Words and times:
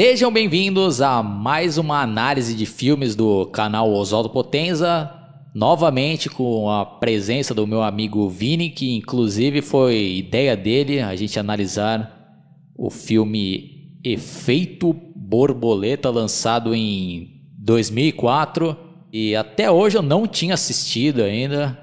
Sejam 0.00 0.30
bem-vindos 0.30 1.02
a 1.02 1.24
mais 1.24 1.76
uma 1.76 2.00
análise 2.00 2.54
de 2.54 2.64
filmes 2.64 3.16
do 3.16 3.46
canal 3.46 3.92
Oswaldo 3.92 4.30
Potenza, 4.30 5.12
novamente 5.52 6.30
com 6.30 6.70
a 6.70 6.86
presença 6.86 7.52
do 7.52 7.66
meu 7.66 7.82
amigo 7.82 8.28
Vini, 8.28 8.70
que 8.70 8.94
inclusive 8.94 9.60
foi 9.60 10.18
ideia 10.18 10.56
dele 10.56 11.00
a 11.00 11.16
gente 11.16 11.36
analisar 11.36 12.46
o 12.76 12.90
filme 12.90 13.98
Efeito 14.04 14.94
Borboleta, 15.16 16.10
lançado 16.10 16.72
em 16.76 17.42
2004, 17.58 18.76
e 19.12 19.34
até 19.34 19.68
hoje 19.68 19.98
eu 19.98 20.02
não 20.02 20.28
tinha 20.28 20.54
assistido 20.54 21.24
ainda. 21.24 21.76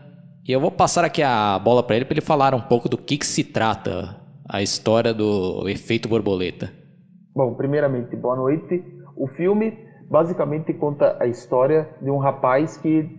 E 0.47 0.53
eu 0.53 0.61
vou 0.61 0.71
passar 0.71 1.03
aqui 1.03 1.21
a 1.21 1.59
bola 1.59 1.83
para 1.83 1.97
ele 1.97 2.05
para 2.05 2.13
ele 2.13 2.21
falar 2.21 2.55
um 2.55 2.61
pouco 2.61 2.87
do 2.87 2.97
que, 2.97 3.17
que 3.17 3.27
se 3.27 3.43
trata 3.43 4.15
a 4.47 4.61
história 4.61 5.13
do 5.13 5.67
Efeito 5.67 6.07
Borboleta. 6.07 6.84
Bom, 7.35 7.53
primeiramente, 7.53 8.15
boa 8.15 8.37
noite. 8.37 8.81
O 9.13 9.27
filme 9.27 9.77
basicamente 10.09 10.73
conta 10.73 11.17
a 11.19 11.27
história 11.27 11.85
de 12.01 12.09
um 12.09 12.17
rapaz 12.17 12.77
que 12.77 13.09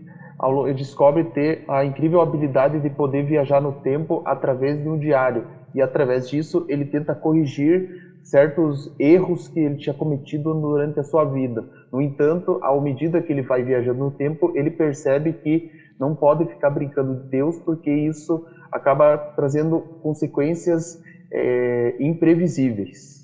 descobre 0.75 1.25
ter 1.25 1.63
a 1.69 1.85
incrível 1.85 2.23
habilidade 2.23 2.81
de 2.81 2.89
poder 2.89 3.27
viajar 3.27 3.61
no 3.61 3.73
tempo 3.73 4.23
através 4.25 4.81
de 4.81 4.89
um 4.89 4.99
diário. 4.99 5.45
E 5.75 5.83
através 5.83 6.31
disso 6.31 6.65
ele 6.67 6.87
tenta 6.87 7.15
corrigir 7.15 7.91
certos 8.23 8.91
erros 8.99 9.49
que 9.49 9.61
ele 9.61 9.77
tinha 9.77 9.95
cometido 9.95 10.55
durante 10.55 10.99
a 10.99 11.05
sua 11.05 11.27
vida. 11.27 11.63
No 11.93 12.01
entanto, 12.01 12.59
à 12.63 12.75
medida 12.81 13.21
que 13.21 13.31
ele 13.31 13.43
vai 13.43 13.63
viajando 13.63 13.99
no 13.99 14.11
tempo, 14.11 14.51
ele 14.55 14.71
percebe 14.71 15.35
que 15.35 15.71
não 16.01 16.15
pode 16.15 16.47
ficar 16.47 16.71
brincando 16.71 17.17
de 17.17 17.29
Deus, 17.29 17.59
porque 17.59 17.91
isso 17.91 18.43
acaba 18.73 19.19
trazendo 19.37 19.79
consequências 20.03 20.99
eh, 21.31 21.97
imprevisíveis. 22.01 23.16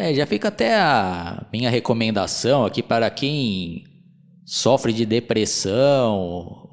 É, 0.00 0.14
já 0.14 0.24
fica 0.26 0.46
até 0.46 0.76
a 0.76 1.44
minha 1.52 1.68
recomendação 1.68 2.64
aqui 2.64 2.84
para 2.84 3.10
quem 3.10 3.82
sofre 4.46 4.92
de 4.92 5.04
depressão 5.04 6.14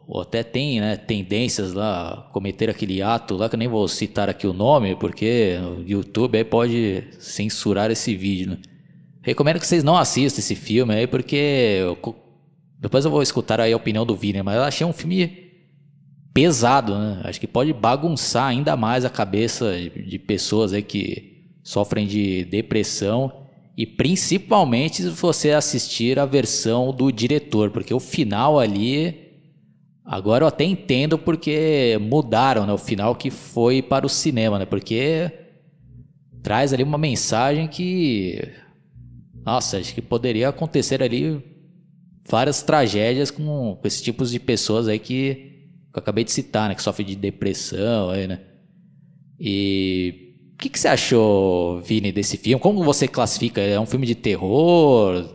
ou 0.08 0.22
até 0.22 0.44
tem 0.44 0.80
né, 0.80 0.96
tendências 0.96 1.74
lá 1.74 2.30
cometer 2.32 2.70
aquele 2.70 3.02
ato 3.02 3.36
lá 3.36 3.50
que 3.50 3.56
eu 3.56 3.58
nem 3.58 3.68
vou 3.68 3.88
citar 3.88 4.30
aqui 4.30 4.46
o 4.46 4.54
nome 4.54 4.96
porque 4.96 5.58
o 5.60 5.82
YouTube 5.82 6.38
aí 6.38 6.44
pode 6.44 7.04
censurar 7.18 7.90
esse 7.90 8.16
vídeo. 8.16 8.52
Né? 8.52 8.58
Recomendo 9.24 9.60
que 9.60 9.66
vocês 9.66 9.84
não 9.84 9.98
assistam 9.98 10.40
esse 10.40 10.54
filme 10.54 10.94
aí 10.94 11.08
porque 11.08 11.80
eu 11.80 11.98
depois 12.80 13.06
eu 13.06 13.10
vou 13.10 13.24
escutar 13.24 13.60
aí 13.60 13.74
a 13.74 13.78
opinião 13.78 14.06
do 14.06 14.16
Vini, 14.16 14.44
mas 14.44 14.58
eu 14.58 14.64
achei 14.64 14.86
um 14.86 14.94
filme 14.94 15.52
pesado, 16.32 16.96
né? 16.96 17.22
Acho 17.24 17.40
que 17.40 17.48
pode 17.48 17.74
bagunçar 17.74 18.46
ainda 18.46 18.78
mais 18.78 19.04
a 19.04 19.10
cabeça 19.10 19.76
de, 19.76 19.90
de 19.90 20.20
pessoas 20.20 20.74
aí 20.74 20.84
que 20.84 21.35
sofrem 21.66 22.06
de 22.06 22.46
depressão 22.46 23.34
e 23.76 23.88
principalmente 23.88 25.02
se 25.02 25.10
você 25.10 25.50
assistir 25.50 26.20
a 26.20 26.26
versão 26.26 26.94
do 26.94 27.12
diretor, 27.12 27.72
porque 27.72 27.92
o 27.92 28.00
final 28.00 28.60
ali 28.60 29.34
agora 30.06 30.44
eu 30.44 30.48
até 30.48 30.64
entendo 30.64 31.18
porque 31.18 31.98
mudaram, 32.00 32.68
né, 32.68 32.72
o 32.72 32.78
final 32.78 33.16
que 33.16 33.32
foi 33.32 33.82
para 33.82 34.06
o 34.06 34.10
cinema, 34.10 34.60
né? 34.60 34.66
Porque 34.66 35.32
traz 36.44 36.72
ali 36.72 36.84
uma 36.84 37.00
mensagem 37.00 37.68
que 37.68 38.40
nossa, 39.44 39.78
acho 39.78 39.94
que 39.94 40.02
poderia 40.02 40.50
acontecer 40.50 41.02
ali 41.02 41.44
várias 42.30 42.62
tragédias 42.62 43.32
com, 43.32 43.76
com 43.76 43.88
esses 43.88 44.02
tipos 44.02 44.32
de 44.32 44.40
pessoas 44.40 44.88
aí 44.88 45.00
que, 45.00 45.36
que 45.92 45.98
eu 45.98 46.00
acabei 46.00 46.24
de 46.24 46.32
citar, 46.32 46.70
né? 46.70 46.76
Que 46.76 46.84
sofrem 46.84 47.08
de 47.08 47.16
depressão 47.16 48.12
aí, 48.12 48.28
né? 48.28 48.42
E 49.40 50.25
você 50.86 50.90
achou, 50.90 51.82
Vini, 51.82 52.12
desse 52.12 52.38
filme? 52.38 52.62
Como 52.62 52.84
você 52.84 53.08
classifica? 53.08 53.60
É 53.60 53.80
um 53.80 53.88
filme 53.88 54.06
de 54.06 54.14
terror? 54.14 55.26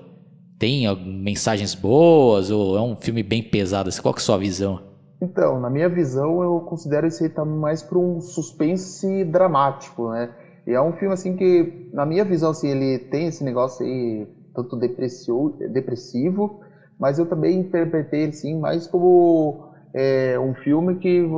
Tem 0.57 0.87
mensagens 1.05 1.75
boas? 1.75 2.53
Ou 2.53 2.77
é 2.77 2.81
um 2.81 2.95
filme 2.95 3.23
bem 3.23 3.43
pesado? 3.43 3.91
Qual 4.01 4.15
que 4.15 4.21
é 4.21 4.23
a 4.23 4.25
sua 4.25 4.39
visão? 4.39 4.81
Então, 5.21 5.59
na 5.59 5.69
minha 5.69 5.89
visão, 5.89 6.41
eu 6.41 6.61
considero 6.61 7.07
esse 7.09 7.25
aí 7.25 7.31
tá 7.31 7.45
mais 7.45 7.83
para 7.83 7.99
um 7.99 8.21
suspense 8.21 9.25
dramático, 9.25 10.11
né? 10.11 10.31
E 10.67 10.71
é 10.71 10.81
um 10.81 10.93
filme 10.93 11.15
assim 11.15 11.37
que, 11.37 11.91
na 11.93 12.07
minha 12.07 12.25
visão, 12.25 12.51
assim, 12.51 12.69
ele 12.69 12.99
tem 12.99 13.27
esse 13.27 13.43
negócio 13.43 13.85
aí 13.85 14.29
tanto 14.55 14.77
depressivo, 14.77 16.61
mas 16.99 17.19
eu 17.19 17.27
também 17.27 17.59
interpretei 17.59 18.27
assim 18.27 18.59
mais 18.59 18.87
como 18.87 19.65
é, 19.93 20.39
um 20.39 20.55
filme 20.55 20.97
que 20.97 21.29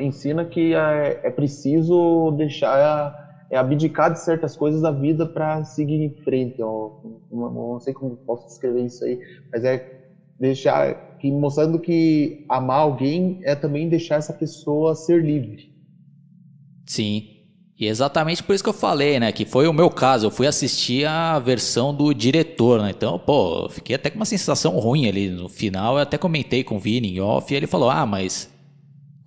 ensina 0.00 0.44
que 0.44 0.74
é, 0.74 1.20
é 1.22 1.30
preciso 1.30 2.30
deixar 2.30 3.27
é 3.50 3.56
abdicar 3.56 4.12
de 4.12 4.20
certas 4.20 4.56
coisas 4.56 4.82
da 4.82 4.90
vida 4.90 5.26
para 5.26 5.64
seguir 5.64 6.02
em 6.02 6.10
frente. 6.22 6.60
ó. 6.62 6.90
Não, 7.30 7.80
sei 7.80 7.94
como 7.94 8.16
posso 8.16 8.46
descrever 8.46 8.84
isso 8.84 9.04
aí, 9.04 9.18
mas 9.50 9.64
é 9.64 9.98
deixar 10.38 11.16
que 11.18 11.30
mostrando 11.30 11.78
que 11.78 12.44
amar 12.48 12.80
alguém 12.80 13.40
é 13.42 13.54
também 13.54 13.88
deixar 13.88 14.16
essa 14.16 14.32
pessoa 14.32 14.94
ser 14.94 15.24
livre. 15.24 15.72
Sim. 16.86 17.38
E 17.78 17.86
é 17.86 17.88
exatamente 17.88 18.42
por 18.42 18.54
isso 18.54 18.64
que 18.64 18.70
eu 18.70 18.74
falei, 18.74 19.20
né? 19.20 19.30
Que 19.30 19.44
foi 19.44 19.68
o 19.68 19.72
meu 19.72 19.88
caso. 19.88 20.26
Eu 20.26 20.30
fui 20.32 20.48
assistir 20.48 21.06
a 21.06 21.38
versão 21.38 21.94
do 21.94 22.12
diretor, 22.12 22.82
né? 22.82 22.90
Então, 22.90 23.18
pô, 23.18 23.68
fiquei 23.68 23.94
até 23.94 24.10
com 24.10 24.16
uma 24.16 24.24
sensação 24.24 24.76
ruim 24.78 25.06
ali 25.06 25.28
no 25.28 25.48
final. 25.48 25.94
Eu 25.94 26.02
até 26.02 26.18
comentei 26.18 26.64
com 26.64 26.76
o 26.76 26.80
Vini 26.80 27.14
em 27.14 27.20
off 27.20 27.52
e 27.52 27.56
ele 27.56 27.68
falou: 27.68 27.88
Ah, 27.88 28.04
mas 28.04 28.50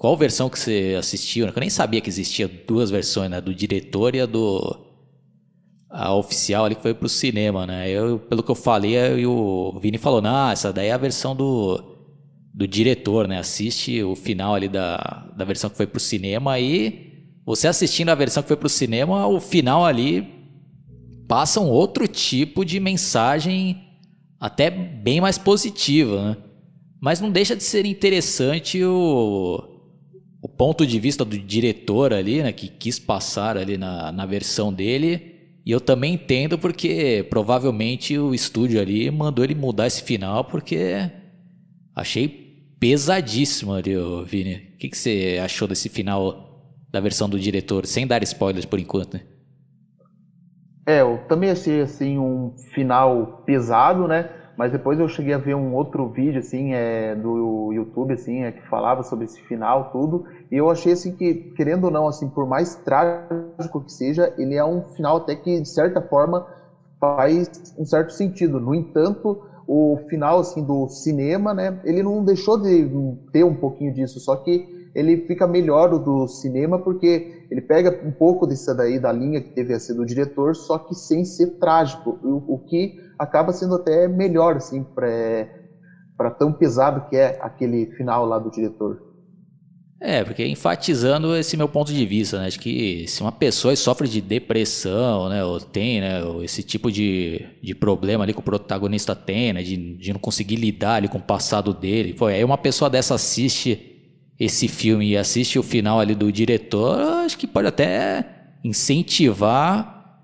qual 0.01 0.17
versão 0.17 0.49
que 0.49 0.57
você 0.57 0.95
assistiu? 0.97 1.45
Eu 1.45 1.53
nem 1.57 1.69
sabia 1.69 2.01
que 2.01 2.09
existia 2.09 2.47
duas 2.47 2.89
versões, 2.89 3.29
né? 3.29 3.39
Do 3.39 3.53
diretor 3.53 4.15
e 4.15 4.21
a 4.21 4.25
do. 4.25 4.79
A 5.87 6.15
oficial 6.15 6.65
ali 6.65 6.73
que 6.73 6.81
foi 6.81 6.95
pro 6.95 7.07
cinema, 7.07 7.67
né? 7.67 7.87
Eu, 7.87 8.17
pelo 8.17 8.41
que 8.41 8.49
eu 8.49 8.55
falei, 8.55 8.97
aí 8.97 9.27
o 9.27 9.77
Vini 9.79 9.99
falou: 9.99 10.19
Não, 10.19 10.49
essa 10.49 10.73
daí 10.73 10.87
é 10.87 10.91
a 10.91 10.97
versão 10.97 11.35
do, 11.35 11.99
do 12.51 12.67
diretor, 12.67 13.27
né? 13.27 13.37
Assiste 13.37 14.01
o 14.01 14.15
final 14.15 14.55
ali 14.55 14.67
da, 14.67 15.31
da 15.37 15.45
versão 15.45 15.69
que 15.69 15.77
foi 15.77 15.85
pro 15.85 15.99
cinema 15.99 16.59
e. 16.59 17.11
Você 17.45 17.67
assistindo 17.67 18.09
a 18.09 18.15
versão 18.15 18.41
que 18.41 18.47
foi 18.47 18.57
pro 18.57 18.69
cinema, 18.69 19.27
o 19.27 19.39
final 19.39 19.85
ali 19.85 20.27
passa 21.27 21.59
um 21.59 21.69
outro 21.69 22.07
tipo 22.07 22.65
de 22.65 22.79
mensagem 22.79 23.79
até 24.39 24.71
bem 24.71 25.21
mais 25.21 25.37
positiva, 25.37 26.29
né? 26.29 26.37
Mas 26.99 27.21
não 27.21 27.29
deixa 27.29 27.55
de 27.55 27.63
ser 27.63 27.85
interessante 27.85 28.83
o, 28.83 29.70
o 30.41 30.49
ponto 30.49 30.85
de 30.85 30.99
vista 30.99 31.23
do 31.23 31.37
diretor 31.37 32.13
ali, 32.13 32.41
né? 32.41 32.51
Que 32.51 32.67
quis 32.67 32.97
passar 32.97 33.57
ali 33.57 33.77
na, 33.77 34.11
na 34.11 34.25
versão 34.25 34.73
dele. 34.73 35.35
E 35.63 35.71
eu 35.71 35.79
também 35.79 36.15
entendo 36.15 36.57
porque 36.57 37.25
provavelmente 37.29 38.17
o 38.17 38.33
estúdio 38.33 38.81
ali 38.81 39.11
mandou 39.11 39.45
ele 39.45 39.53
mudar 39.53 39.85
esse 39.85 40.01
final 40.01 40.43
porque 40.45 41.11
achei 41.95 42.27
pesadíssimo 42.79 43.73
ali, 43.73 43.95
ô, 43.95 44.25
Vini. 44.25 44.55
O 44.73 44.77
que, 44.77 44.89
que 44.89 44.97
você 44.97 45.39
achou 45.43 45.67
desse 45.67 45.87
final 45.87 46.49
da 46.89 46.99
versão 46.99 47.29
do 47.29 47.39
diretor, 47.39 47.85
sem 47.85 48.07
dar 48.07 48.23
spoilers 48.23 48.65
por 48.65 48.79
enquanto, 48.79 49.13
né? 49.13 49.21
É, 50.85 51.01
eu 51.01 51.19
também 51.29 51.51
achei 51.51 51.81
assim 51.81 52.17
um 52.17 52.55
final 52.73 53.43
pesado, 53.45 54.07
né? 54.07 54.29
Mas 54.57 54.71
depois 54.71 54.99
eu 54.99 55.07
cheguei 55.07 55.33
a 55.33 55.37
ver 55.37 55.55
um 55.55 55.73
outro 55.73 56.07
vídeo 56.07 56.39
assim 56.39 56.73
é, 56.73 57.15
do 57.15 57.71
YouTube 57.73 58.13
assim 58.13 58.43
é, 58.43 58.51
que 58.51 58.61
falava 58.69 59.03
sobre 59.03 59.25
esse 59.25 59.41
final 59.41 59.91
tudo 59.91 60.25
e 60.51 60.55
eu 60.57 60.69
achei 60.69 60.91
assim 60.91 61.13
que 61.13 61.33
querendo 61.55 61.85
ou 61.85 61.91
não 61.91 62.07
assim 62.07 62.29
por 62.29 62.45
mais 62.45 62.75
trágico 62.75 63.81
que 63.81 63.91
seja 63.91 64.33
ele 64.37 64.55
é 64.55 64.63
um 64.63 64.81
final 64.81 65.17
até 65.17 65.35
que 65.35 65.61
de 65.61 65.69
certa 65.69 66.01
forma 66.01 66.45
faz 67.01 67.49
um 67.77 67.83
certo 67.83 68.13
sentido. 68.13 68.59
No 68.59 68.75
entanto, 68.75 69.41
o 69.67 69.97
final 70.07 70.39
assim 70.39 70.63
do 70.63 70.87
cinema, 70.87 71.53
né? 71.53 71.79
Ele 71.83 72.03
não 72.03 72.23
deixou 72.23 72.61
de 72.61 72.87
ter 73.33 73.43
um 73.43 73.55
pouquinho 73.55 73.91
disso, 73.91 74.19
só 74.19 74.35
que 74.35 74.67
ele 74.93 75.25
fica 75.25 75.47
melhor 75.47 75.97
do 75.97 76.27
cinema 76.27 76.79
porque 76.79 77.45
ele 77.49 77.61
pega 77.61 78.05
um 78.05 78.11
pouco 78.11 78.45
dessa 78.45 78.73
daí 78.73 78.99
da 78.99 79.11
linha 79.11 79.41
que 79.41 79.53
teve 79.53 79.73
a 79.73 79.79
ser 79.79 79.93
do 79.93 80.05
diretor, 80.05 80.55
só 80.55 80.77
que 80.77 80.93
sem 80.95 81.23
ser 81.23 81.59
trágico, 81.59 82.19
o, 82.23 82.55
o 82.55 82.59
que 82.59 82.95
acaba 83.17 83.53
sendo 83.53 83.75
até 83.75 84.07
melhor 84.07 84.57
assim 84.57 84.83
para 84.83 86.31
tão 86.31 86.51
pesado 86.53 87.09
que 87.09 87.15
é 87.15 87.37
aquele 87.41 87.87
final 87.97 88.25
lá 88.25 88.37
do 88.39 88.51
diretor. 88.51 89.11
É, 90.03 90.23
porque 90.23 90.43
enfatizando 90.47 91.35
esse 91.35 91.55
meu 91.55 91.69
ponto 91.69 91.93
de 91.93 92.03
vista, 92.07 92.39
né? 92.39 92.47
Acho 92.47 92.59
que 92.59 93.05
se 93.07 93.21
uma 93.21 93.31
pessoa 93.31 93.75
sofre 93.75 94.07
de 94.07 94.19
depressão, 94.19 95.29
né? 95.29 95.45
Ou 95.45 95.59
tem, 95.59 96.01
né? 96.01 96.21
esse 96.43 96.63
tipo 96.63 96.91
de, 96.91 97.45
de 97.61 97.75
problema 97.75 98.23
ali 98.23 98.33
que 98.33 98.39
o 98.39 98.43
protagonista 98.43 99.15
tem, 99.15 99.53
né? 99.53 99.61
De, 99.61 99.95
de 99.97 100.11
não 100.11 100.19
conseguir 100.19 100.55
lidar 100.55 100.95
ali 100.95 101.07
com 101.07 101.19
o 101.19 101.21
passado 101.21 101.71
dele. 101.71 102.15
Pô, 102.15 102.25
aí 102.25 102.43
uma 102.43 102.57
pessoa 102.57 102.89
dessa 102.89 103.13
assiste 103.13 103.91
esse 104.43 104.67
filme 104.67 105.11
e 105.11 105.15
assiste 105.15 105.59
o 105.59 105.63
final 105.63 105.99
ali 105.99 106.15
do 106.15 106.31
diretor, 106.31 106.99
acho 107.23 107.37
que 107.37 107.45
pode 107.45 107.67
até 107.67 108.25
incentivar 108.63 110.19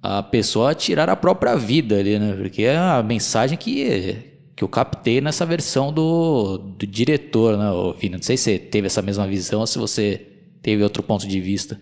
a 0.00 0.22
pessoa 0.22 0.70
a 0.70 0.74
tirar 0.74 1.08
a 1.08 1.16
própria 1.16 1.56
vida 1.56 1.98
ali, 1.98 2.20
né? 2.20 2.36
Porque 2.36 2.62
é 2.62 2.76
a 2.76 3.02
mensagem 3.02 3.58
que 3.58 4.28
que 4.54 4.62
eu 4.62 4.68
captei 4.68 5.20
nessa 5.20 5.46
versão 5.46 5.92
do, 5.92 6.58
do 6.58 6.86
diretor, 6.86 7.56
né, 7.56 7.66
Vini? 8.00 8.16
Não 8.16 8.22
sei 8.22 8.36
se 8.36 8.44
você 8.44 8.58
teve 8.58 8.86
essa 8.86 9.02
mesma 9.02 9.26
visão 9.26 9.60
ou 9.60 9.66
se 9.66 9.78
você 9.78 10.20
teve 10.62 10.82
outro 10.82 11.02
ponto 11.02 11.26
de 11.28 11.40
vista. 11.40 11.80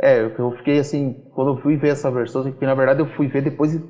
É, 0.00 0.22
eu 0.22 0.52
fiquei 0.56 0.78
assim, 0.78 1.14
quando 1.34 1.56
eu 1.56 1.62
fui 1.62 1.76
ver 1.76 1.88
essa 1.88 2.10
versão, 2.10 2.50
que 2.50 2.64
na 2.66 2.74
verdade 2.74 3.00
eu 3.00 3.06
fui 3.14 3.26
ver 3.26 3.42
depois 3.42 3.72
de 3.72 3.82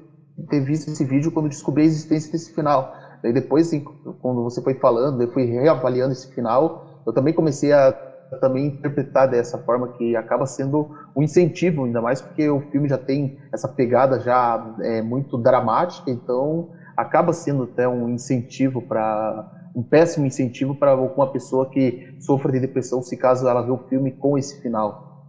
ter 0.49 0.65
visto 0.65 0.91
esse 0.91 1.05
vídeo 1.05 1.33
quando 1.33 1.49
descobri 1.49 1.83
a 1.83 1.87
existência 1.87 2.31
desse 2.31 2.55
final. 2.55 2.93
Daí 3.23 3.33
depois, 3.33 3.69
assim, 3.69 3.81
quando 4.21 4.43
você 4.43 4.61
foi 4.61 4.75
falando, 4.75 5.23
eu 5.23 5.33
fui 5.33 5.45
reavaliando 5.45 6.13
esse 6.13 6.33
final, 6.35 7.03
eu 7.07 7.13
também 7.13 7.33
comecei 7.33 7.73
a 7.73 7.93
também 8.41 8.67
interpretar 8.67 9.29
dessa 9.29 9.59
forma 9.59 9.89
que 9.89 10.17
acaba 10.17 10.47
sendo 10.47 10.91
um 11.15 11.23
incentivo, 11.23 11.85
ainda 11.85 12.01
mais 12.01 12.21
porque 12.21 12.49
o 12.49 12.61
filme 12.71 12.89
já 12.89 12.99
tem 12.99 13.39
essa 13.53 13.69
pegada 13.69 14.21
já 14.21 14.75
é, 14.81 15.03
muito 15.03 15.37
dramática, 15.37 16.11
então 16.11 16.71
acaba 16.97 17.33
sendo 17.33 17.65
até 17.65 17.87
um 17.87 18.09
incentivo 18.09 18.81
para 18.81 19.51
um 19.75 19.83
péssimo 19.83 20.27
incentivo 20.27 20.75
para 20.75 20.95
uma 20.95 21.27
pessoa 21.31 21.69
que 21.71 22.15
sofra 22.21 22.53
de 22.53 22.61
depressão 22.61 23.03
se 23.03 23.17
caso 23.17 23.49
ela 23.49 23.63
vê 23.63 23.71
o 23.71 23.79
filme 23.89 24.11
com 24.11 24.37
esse 24.37 24.61
final. 24.61 25.27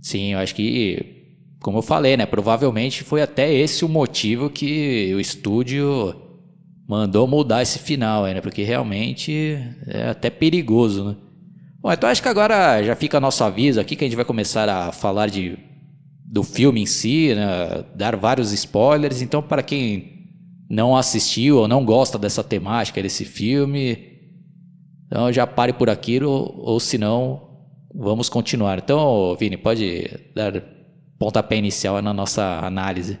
Sim, 0.00 0.32
eu 0.32 0.38
acho 0.38 0.54
que, 0.54 1.38
como 1.62 1.78
eu 1.78 1.82
falei, 1.82 2.16
né, 2.16 2.26
provavelmente 2.26 3.04
foi 3.04 3.22
até 3.22 3.52
esse 3.52 3.84
o 3.84 3.88
motivo 3.88 4.48
que 4.48 5.12
o 5.14 5.20
estúdio 5.20 6.14
mandou 6.86 7.26
mudar 7.26 7.62
esse 7.62 7.78
final, 7.78 8.24
né, 8.24 8.40
porque 8.40 8.62
realmente 8.62 9.58
é 9.86 10.10
até 10.10 10.30
perigoso, 10.30 11.04
né. 11.04 11.16
Bom, 11.80 11.92
então 11.92 12.08
acho 12.08 12.22
que 12.22 12.28
agora 12.28 12.82
já 12.82 12.96
fica 12.96 13.20
nosso 13.20 13.44
aviso 13.44 13.80
aqui 13.80 13.94
que 13.94 14.04
a 14.04 14.06
gente 14.06 14.16
vai 14.16 14.24
começar 14.24 14.68
a 14.68 14.90
falar 14.90 15.28
de 15.28 15.58
do 16.24 16.42
filme 16.42 16.80
em 16.82 16.86
si, 16.86 17.32
né, 17.34 17.84
dar 17.94 18.16
vários 18.16 18.52
spoilers. 18.52 19.22
Então, 19.22 19.40
para 19.40 19.62
quem 19.62 20.30
não 20.68 20.96
assistiu 20.96 21.58
ou 21.58 21.68
não 21.68 21.84
gosta 21.84 22.18
dessa 22.18 22.42
temática 22.42 23.00
desse 23.00 23.24
filme, 23.24 24.14
então 25.06 25.32
já 25.32 25.46
pare 25.46 25.72
por 25.72 25.88
aqui 25.88 26.20
ou, 26.24 26.52
ou 26.58 26.80
se 26.80 26.98
não, 26.98 27.60
vamos 27.94 28.28
continuar. 28.28 28.78
Então, 28.78 29.36
Vini, 29.38 29.56
pode 29.56 30.10
dar 30.34 30.60
pontapé 31.18 31.56
inicial 31.56 32.02
na 32.02 32.12
nossa 32.12 32.58
análise. 32.64 33.18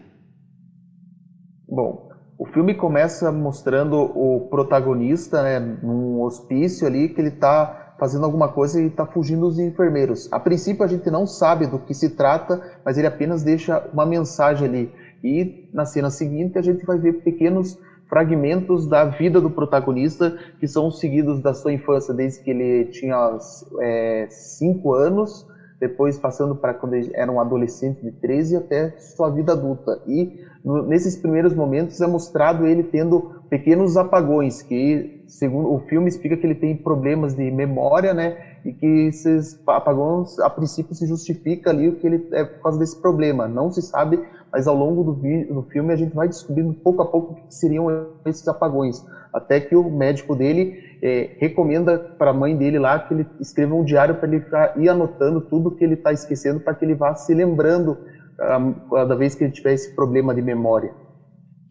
Bom, 1.68 2.08
o 2.44 2.46
filme 2.46 2.74
começa 2.74 3.32
mostrando 3.32 3.96
o 3.96 4.48
protagonista 4.50 5.42
né, 5.42 5.58
num 5.58 6.20
hospício 6.20 6.86
ali 6.86 7.08
que 7.08 7.18
ele 7.18 7.30
está 7.30 7.94
fazendo 7.98 8.26
alguma 8.26 8.48
coisa 8.48 8.82
e 8.82 8.88
está 8.88 9.06
fugindo 9.06 9.48
dos 9.48 9.58
enfermeiros. 9.58 10.30
A 10.30 10.38
princípio 10.38 10.84
a 10.84 10.86
gente 10.86 11.10
não 11.10 11.26
sabe 11.26 11.66
do 11.66 11.78
que 11.78 11.94
se 11.94 12.10
trata, 12.10 12.60
mas 12.84 12.98
ele 12.98 13.06
apenas 13.06 13.42
deixa 13.42 13.82
uma 13.90 14.04
mensagem 14.04 14.68
ali 14.68 14.92
e 15.24 15.70
na 15.72 15.86
cena 15.86 16.10
seguinte 16.10 16.58
a 16.58 16.62
gente 16.62 16.84
vai 16.84 16.98
ver 16.98 17.14
pequenos 17.22 17.78
fragmentos 18.10 18.86
da 18.86 19.06
vida 19.06 19.40
do 19.40 19.48
protagonista 19.48 20.36
que 20.60 20.68
são 20.68 20.90
seguidos 20.90 21.40
da 21.40 21.54
sua 21.54 21.72
infância 21.72 22.12
desde 22.12 22.42
que 22.42 22.50
ele 22.50 22.84
tinha 22.90 23.38
é, 23.80 24.26
cinco 24.28 24.92
anos, 24.92 25.46
depois 25.80 26.18
passando 26.18 26.54
para 26.54 26.74
quando 26.74 26.92
ele 26.92 27.10
era 27.14 27.32
um 27.32 27.40
adolescente 27.40 28.02
de 28.02 28.12
13 28.12 28.56
até 28.56 28.90
sua 28.98 29.30
vida 29.30 29.52
adulta. 29.52 29.98
E 30.06 30.44
nesses 30.64 31.16
primeiros 31.16 31.54
momentos 31.54 32.00
é 32.00 32.06
mostrado 32.06 32.66
ele 32.66 32.82
tendo 32.82 33.42
pequenos 33.50 33.96
apagões, 33.96 34.62
que 34.62 35.22
segundo 35.26 35.72
o 35.72 35.80
filme 35.80 36.08
explica 36.08 36.36
que 36.36 36.46
ele 36.46 36.54
tem 36.54 36.76
problemas 36.76 37.34
de 37.34 37.50
memória, 37.50 38.14
né? 38.14 38.36
E 38.64 38.72
que 38.72 38.86
esses 39.08 39.60
apagões 39.66 40.38
a 40.38 40.48
princípio 40.48 40.94
se 40.94 41.06
justifica 41.06 41.70
ali 41.70 41.88
o 41.88 41.96
que 41.96 42.06
ele 42.06 42.28
é 42.32 42.44
por 42.44 42.62
causa 42.62 42.78
desse 42.78 42.96
problema. 43.00 43.46
Não 43.46 43.70
se 43.70 43.82
sabe 43.82 44.18
mas 44.54 44.68
ao 44.68 44.76
longo 44.76 45.02
do, 45.02 45.12
do 45.52 45.62
filme 45.64 45.92
a 45.92 45.96
gente 45.96 46.14
vai 46.14 46.28
descobrindo 46.28 46.72
pouco 46.74 47.02
a 47.02 47.06
pouco 47.06 47.32
o 47.32 47.34
que 47.34 47.52
seriam 47.52 48.06
esses 48.24 48.46
apagões, 48.46 49.04
até 49.32 49.58
que 49.58 49.74
o 49.74 49.90
médico 49.90 50.36
dele 50.36 50.96
é, 51.02 51.30
recomenda 51.40 51.98
para 51.98 52.30
a 52.30 52.32
mãe 52.32 52.56
dele 52.56 52.78
lá 52.78 53.00
que 53.00 53.12
ele 53.12 53.26
escreva 53.40 53.74
um 53.74 53.82
diário 53.82 54.14
para 54.14 54.28
ele 54.28 54.40
ficar, 54.40 54.80
ir 54.80 54.88
anotando 54.88 55.40
tudo 55.40 55.72
que 55.72 55.82
ele 55.82 55.94
está 55.94 56.12
esquecendo 56.12 56.60
para 56.60 56.72
que 56.72 56.84
ele 56.84 56.94
vá 56.94 57.16
se 57.16 57.34
lembrando 57.34 57.98
cada 58.36 59.14
vez 59.14 59.34
que 59.34 59.44
ele 59.44 59.52
tiver 59.52 59.74
esse 59.74 59.94
problema 59.94 60.34
de 60.34 60.42
memória. 60.42 60.92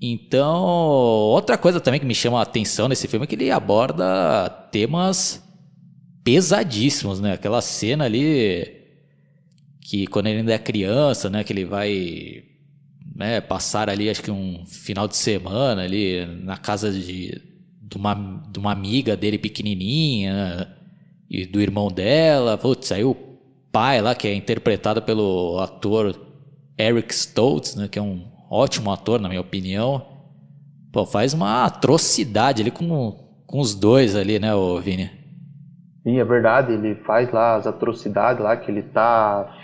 Então, 0.02 0.62
outra 0.62 1.58
coisa 1.58 1.80
também 1.80 2.00
que 2.00 2.06
me 2.06 2.14
chama 2.14 2.40
a 2.40 2.44
atenção 2.44 2.90
nesse 2.90 3.08
filme 3.08 3.24
é 3.24 3.28
que 3.28 3.36
ele 3.36 3.50
aborda 3.50 4.50
temas 4.72 5.42
pesadíssimos, 6.24 7.22
né? 7.22 7.34
Aquela 7.34 7.62
cena 7.62 8.06
ali 8.06 8.84
que 9.80 10.08
quando 10.08 10.28
ele 10.28 10.40
ainda 10.40 10.54
é 10.54 10.58
criança, 10.58 11.30
né, 11.30 11.44
que 11.44 11.54
ele 11.54 11.66
vai 11.66 12.44
né, 13.16 13.42
passar 13.42 13.90
ali 13.90 14.10
acho 14.10 14.24
que 14.24 14.32
um 14.32 14.66
final 14.66 15.08
de 15.08 15.16
semana 15.16 15.84
ali 15.84 16.26
na 16.42 16.58
casa 16.58 16.92
de, 16.92 17.42
de, 17.82 17.98
uma, 17.98 18.44
de 18.50 18.60
uma 18.60 18.72
amiga 18.72 19.16
dele 19.16 19.38
pequenininha 19.38 20.34
né, 20.34 20.68
e 21.30 21.46
do 21.46 21.62
irmão 21.62 21.90
dela. 21.90 22.58
Putz, 22.58 22.92
aí 22.92 23.04
o 23.04 23.16
pai 23.72 24.02
lá, 24.02 24.16
que 24.16 24.28
é 24.28 24.34
interpretado 24.34 25.02
pelo 25.02 25.60
ator 25.60 26.16
Eric 26.78 27.14
Stoltz, 27.14 27.76
né, 27.76 27.88
que 27.88 28.00
é 28.00 28.02
um 28.02 28.26
ótimo 28.50 28.92
ator, 28.92 29.20
na 29.20 29.30
minha 29.30 29.42
opinião, 29.42 30.02
pô, 30.92 31.06
faz 31.06 31.34
uma 31.34 31.66
atrocidade 31.66 32.62
ali 32.62 32.72
com, 32.72 33.18
com 33.46 33.60
os 33.60 33.76
dois 33.76 34.16
ali, 34.16 34.40
né, 34.40 34.54
o 34.54 34.80
Vini? 34.80 35.10
Sim, 36.04 36.20
é 36.20 36.26
verdade, 36.26 36.74
ele 36.74 36.96
faz 37.06 37.32
lá 37.32 37.56
as 37.56 37.66
atrocidades 37.66 38.44
lá 38.44 38.58
que 38.58 38.70
ele 38.70 38.84
tá 38.84 39.56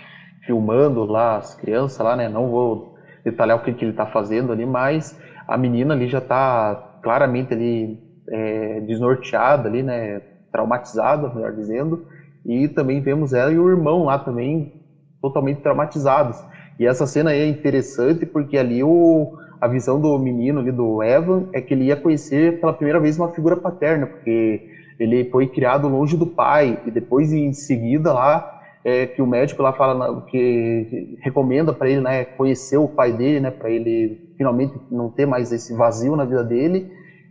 filmando 0.46 1.04
lá 1.04 1.36
as 1.36 1.54
crianças 1.54 1.98
lá, 1.98 2.16
né? 2.16 2.28
Não 2.28 2.48
vou 2.48 2.94
detalhar 3.22 3.58
o 3.58 3.62
que, 3.62 3.74
que 3.74 3.84
ele 3.84 3.90
está 3.90 4.06
fazendo 4.06 4.50
ali, 4.50 4.64
mas 4.64 5.20
a 5.46 5.58
menina 5.58 5.92
ali 5.92 6.08
já 6.08 6.18
está 6.18 6.98
claramente 7.02 7.52
ali 7.52 7.98
é, 8.28 8.80
desnorteada 8.80 9.68
ali, 9.68 9.82
né, 9.82 10.20
traumatizada, 10.50 11.28
melhor 11.28 11.52
dizendo, 11.52 12.06
e 12.44 12.68
também 12.68 13.00
vemos 13.00 13.32
ela 13.32 13.52
e 13.52 13.58
o 13.58 13.68
irmão 13.68 14.04
lá 14.04 14.18
também 14.18 14.72
totalmente 15.20 15.60
traumatizados. 15.60 16.42
E 16.80 16.86
essa 16.86 17.06
cena 17.06 17.30
é 17.34 17.46
interessante 17.46 18.24
porque 18.24 18.56
ali 18.56 18.82
o, 18.82 19.30
a 19.60 19.68
visão 19.68 20.00
do 20.00 20.18
menino 20.18 20.60
ali, 20.60 20.72
do 20.72 21.02
Evan, 21.02 21.46
é 21.52 21.60
que 21.60 21.74
ele 21.74 21.84
ia 21.84 21.96
conhecer 21.96 22.58
pela 22.58 22.72
primeira 22.72 22.98
vez 22.98 23.18
uma 23.18 23.28
figura 23.28 23.54
paterna, 23.54 24.06
porque 24.06 24.62
ele 24.98 25.26
foi 25.26 25.46
criado 25.46 25.88
longe 25.88 26.16
do 26.16 26.26
pai, 26.26 26.78
e 26.82 26.90
depois 26.90 27.34
em 27.34 27.52
seguida 27.52 28.14
lá 28.14 28.42
é, 28.82 29.06
que 29.06 29.20
o 29.20 29.26
médico 29.26 29.62
lá 29.62 29.74
fala 29.74 30.22
que 30.26 31.18
recomenda 31.20 31.70
para 31.70 31.90
ele 31.90 32.00
né, 32.00 32.24
conhecer 32.24 32.78
o 32.78 32.88
pai 32.88 33.12
dele, 33.12 33.40
né, 33.40 33.50
para 33.50 33.70
ele 33.70 34.16
finalmente 34.38 34.80
não 34.90 35.10
ter 35.10 35.26
mais 35.26 35.52
esse 35.52 35.74
vazio 35.74 36.16
na 36.16 36.24
vida 36.24 36.42
dele. 36.42 36.86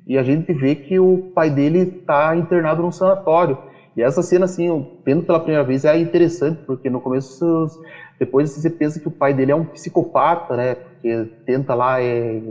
E 0.06 0.16
a 0.16 0.22
gente 0.22 0.54
vê 0.54 0.76
que 0.76 1.00
o 1.00 1.24
pai 1.34 1.50
dele 1.50 1.80
está 1.80 2.38
internado 2.38 2.84
num 2.84 2.92
sanatório. 2.92 3.58
E 3.96 4.02
essa 4.02 4.22
cena, 4.22 4.46
assim, 4.46 4.88
vendo 5.06 5.24
pela 5.24 5.40
primeira 5.40 5.64
vez, 5.64 5.84
é 5.86 5.98
interessante, 5.98 6.62
porque 6.66 6.90
no 6.90 7.02
começo, 7.02 7.66
depois 8.20 8.52
você 8.52 8.70
pensa 8.70 9.00
que 9.00 9.08
o 9.08 9.12
pai 9.12 9.34
dele 9.34 9.54
é 9.54 9.56
um 9.56 9.66
psicopata, 9.66 10.58
né? 10.58 10.76
Porque 10.76 11.32
tenta 11.46 11.74
lá 11.74 12.02
é, 12.02 12.42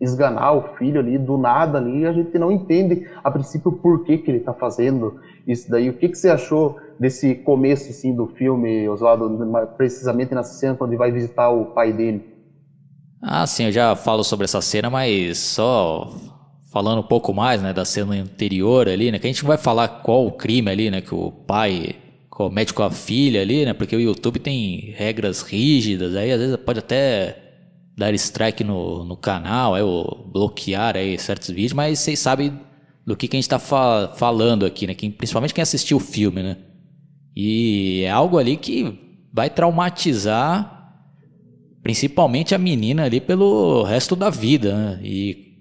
esganar 0.00 0.56
o 0.56 0.76
filho 0.76 0.98
ali 0.98 1.16
do 1.16 1.38
nada 1.38 1.78
ali, 1.78 2.04
a 2.04 2.12
gente 2.12 2.36
não 2.38 2.50
entende 2.50 3.08
a 3.22 3.30
princípio 3.30 3.70
por 3.70 4.04
que, 4.04 4.18
que 4.18 4.30
ele 4.30 4.38
está 4.38 4.52
fazendo 4.52 5.20
isso 5.46 5.70
daí. 5.70 5.88
O 5.88 5.94
que, 5.94 6.08
que 6.08 6.18
você 6.18 6.28
achou 6.28 6.76
desse 6.98 7.36
começo 7.36 7.90
assim, 7.90 8.14
do 8.14 8.26
filme, 8.26 8.88
Oswaldo, 8.88 9.38
precisamente 9.76 10.34
nessa 10.34 10.54
cena 10.54 10.74
quando 10.74 10.90
ele 10.90 10.98
vai 10.98 11.12
visitar 11.12 11.48
o 11.48 11.66
pai 11.66 11.92
dele? 11.92 12.34
Ah, 13.22 13.46
sim, 13.46 13.66
eu 13.66 13.72
já 13.72 13.96
falo 13.96 14.22
sobre 14.22 14.44
essa 14.44 14.60
cena, 14.60 14.90
mas 14.90 15.38
só 15.38 16.12
falando 16.72 16.98
um 16.98 17.06
pouco 17.06 17.32
mais, 17.32 17.62
né, 17.62 17.72
da 17.72 17.84
cena 17.84 18.14
anterior 18.14 18.88
ali, 18.88 19.12
né, 19.12 19.18
que 19.18 19.26
a 19.26 19.30
gente 19.30 19.44
não 19.44 19.48
vai 19.48 19.56
falar 19.56 19.86
qual 19.86 20.26
o 20.26 20.32
crime 20.32 20.68
ali, 20.68 20.90
né, 20.90 21.00
que 21.00 21.14
o 21.14 21.30
pai 21.30 21.94
comete 22.34 22.74
com 22.74 22.82
a 22.82 22.90
filha 22.90 23.40
ali, 23.40 23.64
né, 23.64 23.72
porque 23.72 23.94
o 23.94 24.00
YouTube 24.00 24.40
tem 24.40 24.92
regras 24.96 25.40
rígidas, 25.40 26.16
aí 26.16 26.32
às 26.32 26.40
vezes 26.40 26.56
pode 26.56 26.80
até 26.80 27.38
dar 27.96 28.12
strike 28.12 28.64
no, 28.64 29.04
no 29.04 29.16
canal, 29.16 29.74
aí, 29.74 29.82
ou 29.82 30.28
bloquear 30.32 30.96
aí 30.96 31.16
certos 31.16 31.48
vídeos, 31.50 31.72
mas 31.72 32.00
vocês 32.00 32.18
sabem 32.18 32.58
do 33.06 33.16
que, 33.16 33.28
que 33.28 33.36
a 33.36 33.38
gente 33.38 33.44
está 33.44 33.60
fa 33.60 34.12
falando 34.16 34.66
aqui, 34.66 34.84
né? 34.84 34.94
Quem, 34.94 35.12
principalmente 35.12 35.54
quem 35.54 35.62
assistiu 35.62 35.98
o 35.98 36.00
filme, 36.00 36.42
né? 36.42 36.56
E 37.36 38.02
é 38.02 38.10
algo 38.10 38.36
ali 38.36 38.56
que 38.56 38.98
vai 39.32 39.48
traumatizar 39.48 40.72
principalmente 41.84 42.54
a 42.54 42.58
menina 42.58 43.04
ali 43.04 43.20
pelo 43.20 43.84
resto 43.84 44.16
da 44.16 44.30
vida, 44.30 44.74
né? 44.74 45.00
E, 45.04 45.58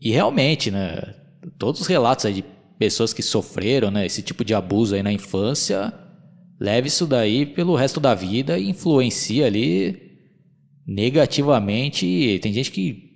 e 0.00 0.10
realmente, 0.10 0.70
né? 0.70 1.14
Todos 1.58 1.80
os 1.80 1.86
relatos 1.86 2.24
aí 2.24 2.34
de 2.34 2.44
pessoas 2.78 3.12
que 3.12 3.22
sofreram, 3.22 3.90
né? 3.90 4.04
Esse 4.04 4.22
tipo 4.22 4.44
de 4.44 4.54
abuso 4.54 4.94
aí 4.94 5.02
na 5.02 5.12
infância, 5.12 5.92
leve 6.60 6.88
isso 6.88 7.06
daí 7.06 7.46
pelo 7.46 7.76
resto 7.76 8.00
da 8.00 8.14
vida 8.14 8.58
e 8.58 8.70
influencia 8.70 9.46
ali 9.46 10.08
negativamente. 10.86 12.38
Tem 12.42 12.52
gente 12.52 12.70
que 12.72 13.08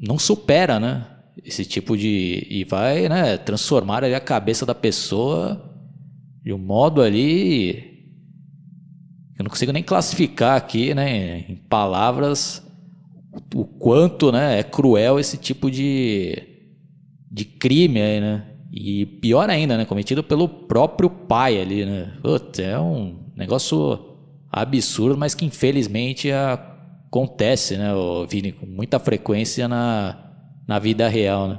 não 0.00 0.18
supera, 0.18 0.80
né? 0.80 1.06
Esse 1.44 1.64
tipo 1.64 1.96
de. 1.96 2.46
E 2.50 2.64
vai 2.64 3.08
né, 3.08 3.36
transformar 3.36 4.04
ali 4.04 4.14
a 4.14 4.20
cabeça 4.20 4.66
da 4.66 4.74
pessoa 4.74 5.64
de 6.42 6.52
um 6.52 6.58
modo 6.58 7.02
ali. 7.02 7.86
Eu 9.38 9.44
não 9.44 9.50
consigo 9.50 9.70
nem 9.70 9.84
classificar 9.84 10.56
aqui, 10.56 10.92
né, 10.94 11.44
em 11.48 11.54
palavras, 11.54 12.66
o 13.54 13.64
quanto 13.64 14.32
né, 14.32 14.58
é 14.58 14.64
cruel 14.64 15.20
esse 15.20 15.36
tipo 15.36 15.70
de, 15.70 16.42
de 17.30 17.44
crime 17.44 18.00
aí, 18.00 18.20
né? 18.20 18.57
E 18.80 19.06
pior 19.06 19.50
ainda, 19.50 19.76
né? 19.76 19.84
Cometido 19.84 20.22
pelo 20.22 20.48
próprio 20.48 21.10
pai 21.10 21.60
ali, 21.60 21.84
né? 21.84 22.16
Putz, 22.22 22.60
é 22.60 22.78
um 22.78 23.32
negócio 23.36 23.98
absurdo, 24.52 25.18
mas 25.18 25.34
que 25.34 25.44
infelizmente 25.44 26.30
acontece, 26.30 27.76
né, 27.76 27.88
Vini, 28.30 28.52
com 28.52 28.66
muita 28.66 28.98
frequência 29.00 29.66
na, 29.66 30.16
na 30.66 30.78
vida 30.78 31.08
real, 31.08 31.48
né? 31.48 31.58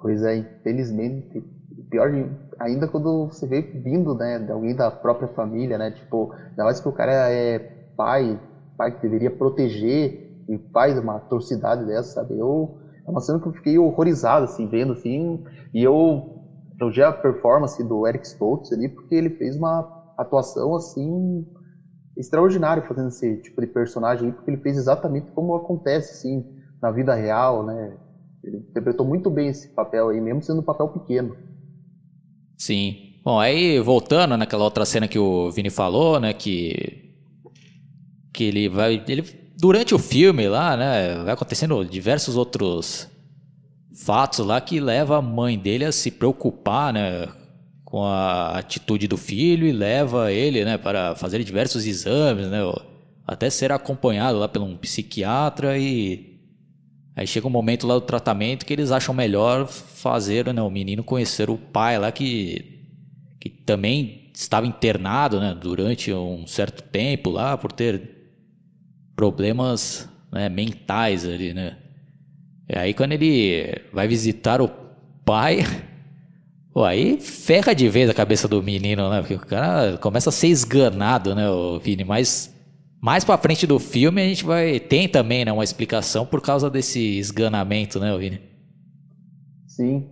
Pois 0.00 0.22
é, 0.22 0.36
infelizmente, 0.36 1.42
pior 1.90 2.10
ainda 2.60 2.86
quando 2.86 3.26
você 3.26 3.46
vê 3.46 3.60
vindo, 3.60 4.14
né, 4.14 4.38
de 4.38 4.52
alguém 4.52 4.76
da 4.76 4.90
própria 4.90 5.28
família, 5.28 5.76
né, 5.76 5.90
tipo, 5.90 6.32
ainda 6.50 6.64
mais 6.64 6.80
que 6.80 6.88
o 6.88 6.92
cara 6.92 7.30
é 7.30 7.58
pai, 7.96 8.40
pai 8.76 8.94
que 8.94 9.02
deveria 9.02 9.30
proteger 9.30 10.44
e 10.48 10.58
faz 10.72 10.96
uma 10.96 11.16
atrocidade 11.16 11.84
dessa, 11.84 12.14
sabe? 12.14 12.38
Eu, 12.38 12.78
é 13.08 13.10
uma 13.10 13.20
cena 13.20 13.40
que 13.40 13.48
eu 13.48 13.52
fiquei 13.52 13.78
horrorizado, 13.78 14.44
assim, 14.44 14.66
vendo, 14.66 14.92
assim, 14.92 15.42
e 15.72 15.82
eu, 15.82 16.44
já 16.92 17.08
a 17.08 17.12
performance 17.12 17.82
do 17.82 18.06
Eric 18.06 18.26
Stoltz 18.26 18.70
ali, 18.72 18.88
porque 18.88 19.14
ele 19.14 19.30
fez 19.30 19.56
uma 19.56 20.12
atuação, 20.16 20.74
assim, 20.74 21.46
extraordinário 22.16 22.86
fazendo 22.86 23.08
esse 23.08 23.36
tipo 23.38 23.60
de 23.60 23.66
personagem, 23.66 24.30
porque 24.30 24.50
ele 24.50 24.60
fez 24.60 24.76
exatamente 24.76 25.30
como 25.30 25.54
acontece, 25.54 26.12
assim, 26.12 26.44
na 26.82 26.90
vida 26.90 27.14
real, 27.14 27.64
né? 27.64 27.96
Ele 28.44 28.58
interpretou 28.58 29.06
muito 29.06 29.30
bem 29.30 29.48
esse 29.48 29.68
papel 29.68 30.10
aí, 30.10 30.20
mesmo 30.20 30.42
sendo 30.42 30.60
um 30.60 30.64
papel 30.64 30.88
pequeno. 30.88 31.34
Sim. 32.56 33.14
Bom, 33.24 33.40
aí 33.40 33.80
voltando 33.80 34.36
naquela 34.36 34.64
outra 34.64 34.84
cena 34.84 35.08
que 35.08 35.18
o 35.18 35.50
Vini 35.50 35.70
falou, 35.70 36.20
né, 36.20 36.32
que 36.32 37.08
que 38.32 38.44
ele 38.44 38.68
vai, 38.68 39.02
ele 39.08 39.22
durante 39.58 39.94
o 39.94 39.98
filme 39.98 40.48
lá, 40.48 40.76
né, 40.76 41.22
vai 41.24 41.34
acontecendo 41.34 41.84
diversos 41.84 42.36
outros 42.36 43.08
fatos 44.04 44.38
lá 44.38 44.60
que 44.60 44.78
leva 44.78 45.18
a 45.18 45.22
mãe 45.22 45.58
dele 45.58 45.84
a 45.84 45.92
se 45.92 46.12
preocupar, 46.12 46.92
né, 46.92 47.28
com 47.84 48.04
a 48.04 48.58
atitude 48.58 49.08
do 49.08 49.16
filho 49.16 49.66
e 49.66 49.72
leva 49.72 50.30
ele 50.32 50.64
né, 50.64 50.78
para 50.78 51.16
fazer 51.16 51.42
diversos 51.42 51.86
exames, 51.86 52.46
né, 52.46 52.60
até 53.26 53.50
ser 53.50 53.72
acompanhado 53.72 54.38
lá 54.38 54.48
por 54.48 54.62
um 54.62 54.76
psiquiatra 54.76 55.76
e 55.76 56.38
aí 57.16 57.26
chega 57.26 57.48
um 57.48 57.50
momento 57.50 57.86
lá 57.86 57.94
do 57.94 58.00
tratamento 58.02 58.64
que 58.64 58.72
eles 58.72 58.92
acham 58.92 59.12
melhor 59.12 59.66
fazer 59.66 60.52
né, 60.52 60.62
o 60.62 60.70
menino 60.70 61.02
conhecer 61.02 61.50
o 61.50 61.58
pai 61.58 61.98
lá 61.98 62.12
que, 62.12 62.78
que 63.40 63.50
também 63.50 64.30
estava 64.32 64.68
internado 64.68 65.40
né, 65.40 65.52
durante 65.60 66.12
um 66.12 66.46
certo 66.46 66.82
tempo 66.84 67.28
lá 67.28 67.56
por 67.56 67.72
ter 67.72 68.17
problemas 69.18 70.08
né, 70.30 70.48
mentais 70.48 71.26
ali, 71.26 71.52
né. 71.52 71.76
E 72.68 72.78
aí 72.78 72.94
quando 72.94 73.12
ele 73.12 73.82
vai 73.92 74.06
visitar 74.06 74.60
o 74.62 74.68
pai 75.24 75.64
Pô, 76.72 76.84
aí 76.84 77.18
ferra 77.18 77.74
de 77.74 77.88
vez 77.88 78.08
a 78.08 78.14
cabeça 78.14 78.46
do 78.46 78.62
menino, 78.62 79.10
né? 79.10 79.20
Porque 79.20 79.34
o 79.34 79.40
cara 79.40 79.98
começa 79.98 80.28
a 80.28 80.32
ser 80.32 80.46
esganado, 80.46 81.34
né, 81.34 81.50
o 81.50 81.80
Vini? 81.80 82.04
Mas 82.04 82.54
mais 83.02 83.24
pra 83.24 83.36
frente 83.36 83.66
do 83.66 83.80
filme 83.80 84.22
a 84.22 84.24
gente 84.24 84.44
vai. 84.44 84.78
Tem 84.78 85.08
também, 85.08 85.44
né, 85.44 85.50
uma 85.50 85.64
explicação 85.64 86.24
por 86.24 86.40
causa 86.40 86.70
desse 86.70 87.18
esganamento, 87.18 87.98
né, 87.98 88.16
Vini? 88.16 88.40
Sim. 89.66 90.08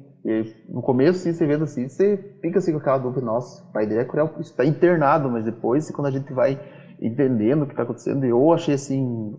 No 0.68 0.82
começo, 0.82 1.20
sim, 1.20 1.32
você 1.32 1.46
vendo 1.46 1.62
assim, 1.62 1.88
você 1.88 2.18
fica 2.42 2.58
assim 2.58 2.72
com 2.72 2.78
aquela 2.78 2.98
dúvida, 2.98 3.24
nossa, 3.24 3.62
o 3.62 3.72
pai 3.72 3.86
dele 3.86 4.00
é 4.00 4.04
cruel, 4.04 4.34
está 4.40 4.64
internado, 4.64 5.30
mas 5.30 5.44
depois, 5.44 5.88
quando 5.92 6.08
a 6.08 6.10
gente 6.10 6.32
vai 6.32 6.58
entendendo 7.00 7.62
o 7.62 7.66
que 7.66 7.72
está 7.72 7.82
acontecendo, 7.82 8.24
eu 8.24 8.52
achei 8.52 8.74
assim. 8.74 9.34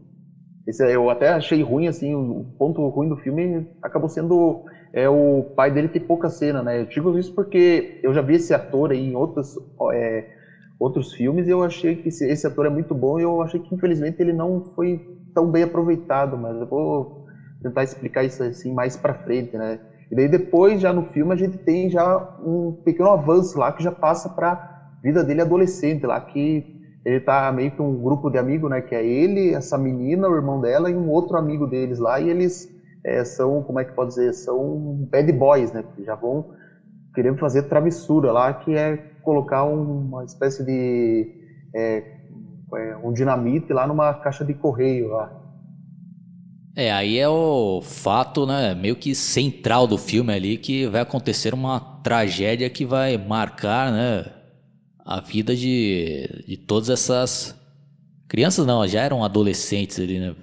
Esse, 0.67 0.83
eu 0.93 1.09
até 1.09 1.29
achei 1.29 1.61
ruim, 1.61 1.87
assim, 1.87 2.13
o 2.13 2.45
ponto 2.57 2.85
ruim 2.89 3.07
do 3.07 3.15
filme 3.15 3.65
acabou 3.81 4.09
sendo 4.09 4.63
é 4.93 5.07
o 5.09 5.43
pai 5.55 5.71
dele 5.71 5.87
tem 5.87 6.01
pouca 6.01 6.29
cena, 6.29 6.61
né? 6.63 6.81
Eu 6.81 6.85
digo 6.85 7.17
isso 7.17 7.33
porque 7.33 7.99
eu 8.01 8.13
já 8.13 8.21
vi 8.21 8.35
esse 8.35 8.53
ator 8.53 8.91
aí 8.91 8.99
em 8.99 9.15
outros, 9.15 9.55
é, 9.93 10.25
outros 10.79 11.13
filmes 11.13 11.47
e 11.47 11.51
eu 11.51 11.63
achei 11.63 11.97
que 11.97 12.09
esse, 12.09 12.25
esse, 12.25 12.47
ator 12.47 12.65
é 12.65 12.69
muito 12.69 12.95
bom 12.95 13.19
e 13.19 13.23
eu 13.23 13.41
achei 13.41 13.59
que 13.59 13.73
infelizmente 13.75 14.19
ele 14.19 14.33
não 14.33 14.61
foi 14.75 14.99
tão 15.33 15.49
bem 15.49 15.63
aproveitado, 15.63 16.37
mas 16.37 16.55
eu 16.59 16.67
vou 16.67 17.11
tentar 17.61 17.83
explicar 17.83 18.23
isso 18.23 18.41
assim 18.43 18.73
mais 18.73 18.95
para 18.95 19.13
frente, 19.13 19.57
né? 19.57 19.79
E 20.09 20.15
daí 20.15 20.27
depois 20.27 20.79
já 20.79 20.93
no 20.93 21.03
filme 21.03 21.33
a 21.33 21.37
gente 21.37 21.57
tem 21.57 21.89
já 21.89 22.17
um 22.39 22.73
pequeno 22.83 23.11
avanço 23.11 23.57
lá 23.59 23.71
que 23.71 23.83
já 23.83 23.91
passa 23.91 24.29
para 24.29 24.57
vida 25.03 25.23
dele 25.23 25.41
adolescente 25.41 26.05
lá 26.05 26.19
que 26.19 26.65
ele 27.07 27.21
tá 27.21 27.49
meio 27.53 27.71
que 27.71 27.81
um 27.81 27.95
grupo 28.01 28.29
de 28.29 28.37
amigos, 28.37 28.69
né, 28.69 28.81
que 28.81 28.93
é 28.93 29.01
ele, 29.01 29.53
essa 29.53 29.77
menina, 29.77 30.27
o 30.27 30.35
irmão 30.35 30.59
dela 30.59 30.91
e 30.91 30.93
um 30.93 31.09
outro 31.09 31.37
amigo 31.37 31.65
deles 31.65 31.99
lá 31.99 32.19
e 32.19 32.29
eles 32.29 32.69
é, 33.01 33.23
são, 33.23 33.63
como 33.63 33.79
é 33.79 33.85
que 33.85 33.93
pode 33.93 34.09
dizer, 34.09 34.33
são 34.33 35.07
bad 35.09 35.31
boys, 35.31 35.71
né? 35.71 35.85
Já 36.03 36.15
vão 36.15 36.49
querendo 37.15 37.37
fazer 37.37 37.63
travessura 37.63 38.33
lá, 38.33 38.53
que 38.53 38.75
é 38.75 38.97
colocar 39.23 39.63
uma 39.63 40.25
espécie 40.25 40.65
de 40.65 41.33
é, 41.73 42.03
é, 42.75 42.97
um 43.01 43.13
dinamite 43.13 43.71
lá 43.71 43.87
numa 43.87 44.13
caixa 44.15 44.43
de 44.43 44.53
correio 44.53 45.07
lá. 45.07 45.31
É, 46.75 46.91
aí 46.91 47.17
é 47.17 47.29
o 47.29 47.81
fato, 47.81 48.45
né, 48.45 48.75
meio 48.75 48.97
que 48.97 49.15
central 49.15 49.87
do 49.87 49.97
filme 49.97 50.33
ali, 50.33 50.57
que 50.57 50.85
vai 50.87 50.99
acontecer 50.99 51.53
uma 51.53 51.79
tragédia 52.03 52.69
que 52.69 52.85
vai 52.85 53.17
marcar, 53.17 53.93
né, 53.93 54.25
a 55.07 55.21
vida 55.21 55.55
de, 55.55 56.43
de 56.45 56.57
todas 56.57 56.89
essas 56.89 57.55
crianças, 58.27 58.65
não, 58.65 58.85
já 58.85 59.01
eram 59.01 59.23
adolescentes 59.23 59.97
ali, 59.97 60.19
né, 60.19 60.35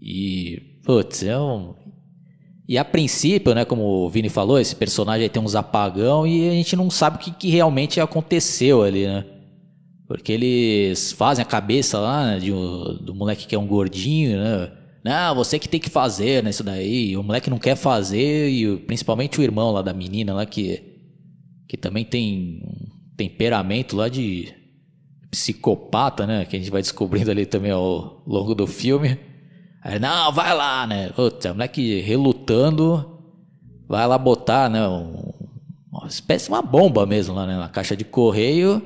e, 0.00 0.62
putz, 0.84 1.24
é 1.24 1.36
um, 1.36 1.74
e 2.68 2.78
a 2.78 2.84
princípio, 2.84 3.52
né, 3.56 3.64
como 3.64 3.82
o 3.82 4.08
Vini 4.08 4.28
falou, 4.28 4.60
esse 4.60 4.76
personagem 4.76 5.28
tem 5.28 5.42
uns 5.42 5.56
apagão 5.56 6.24
e 6.24 6.48
a 6.48 6.52
gente 6.52 6.76
não 6.76 6.88
sabe 6.88 7.16
o 7.16 7.18
que, 7.18 7.32
que 7.32 7.50
realmente 7.50 8.00
aconteceu 8.00 8.82
ali, 8.82 9.06
né? 9.06 9.24
Porque 10.06 10.32
eles 10.32 11.12
fazem 11.12 11.42
a 11.42 11.46
cabeça 11.46 11.98
lá 11.98 12.26
né, 12.26 12.38
de, 12.38 12.50
do 12.50 13.14
moleque 13.14 13.46
que 13.46 13.54
é 13.54 13.58
um 13.58 13.66
gordinho, 13.66 14.38
né? 14.38 14.72
Não, 15.04 15.34
você 15.34 15.58
que 15.58 15.68
tem 15.68 15.80
que 15.80 15.90
fazer, 15.90 16.42
né, 16.42 16.50
isso 16.50 16.64
daí. 16.64 17.16
O 17.16 17.22
moleque 17.22 17.50
não 17.50 17.58
quer 17.58 17.76
fazer 17.76 18.48
e 18.48 18.78
principalmente 18.78 19.38
o 19.38 19.42
irmão 19.42 19.70
lá 19.70 19.82
da 19.82 19.92
menina 19.92 20.32
lá 20.32 20.46
que, 20.46 20.82
que 21.68 21.76
também 21.76 22.04
tem 22.04 22.62
temperamento 23.16 23.96
lá 23.96 24.08
de 24.08 24.52
psicopata, 25.30 26.26
né? 26.26 26.44
Que 26.44 26.56
a 26.56 26.58
gente 26.58 26.70
vai 26.70 26.82
descobrindo 26.82 27.30
ali 27.30 27.46
também 27.46 27.70
ao 27.70 28.22
longo 28.26 28.54
do 28.54 28.66
filme. 28.66 29.18
Aí, 29.82 29.98
não, 29.98 30.32
vai 30.32 30.54
lá, 30.54 30.86
né? 30.86 31.10
Puta, 31.10 31.52
moleque 31.52 32.00
relutando, 32.00 33.20
vai 33.88 34.06
lá 34.06 34.16
botar, 34.16 34.70
né? 34.70 34.86
Um, 34.88 35.32
uma 35.92 36.08
espécie 36.08 36.46
de 36.46 36.52
uma 36.52 36.62
bomba 36.62 37.06
mesmo 37.06 37.34
lá 37.34 37.46
né, 37.46 37.56
na 37.56 37.68
caixa 37.68 37.96
de 37.96 38.04
correio. 38.04 38.82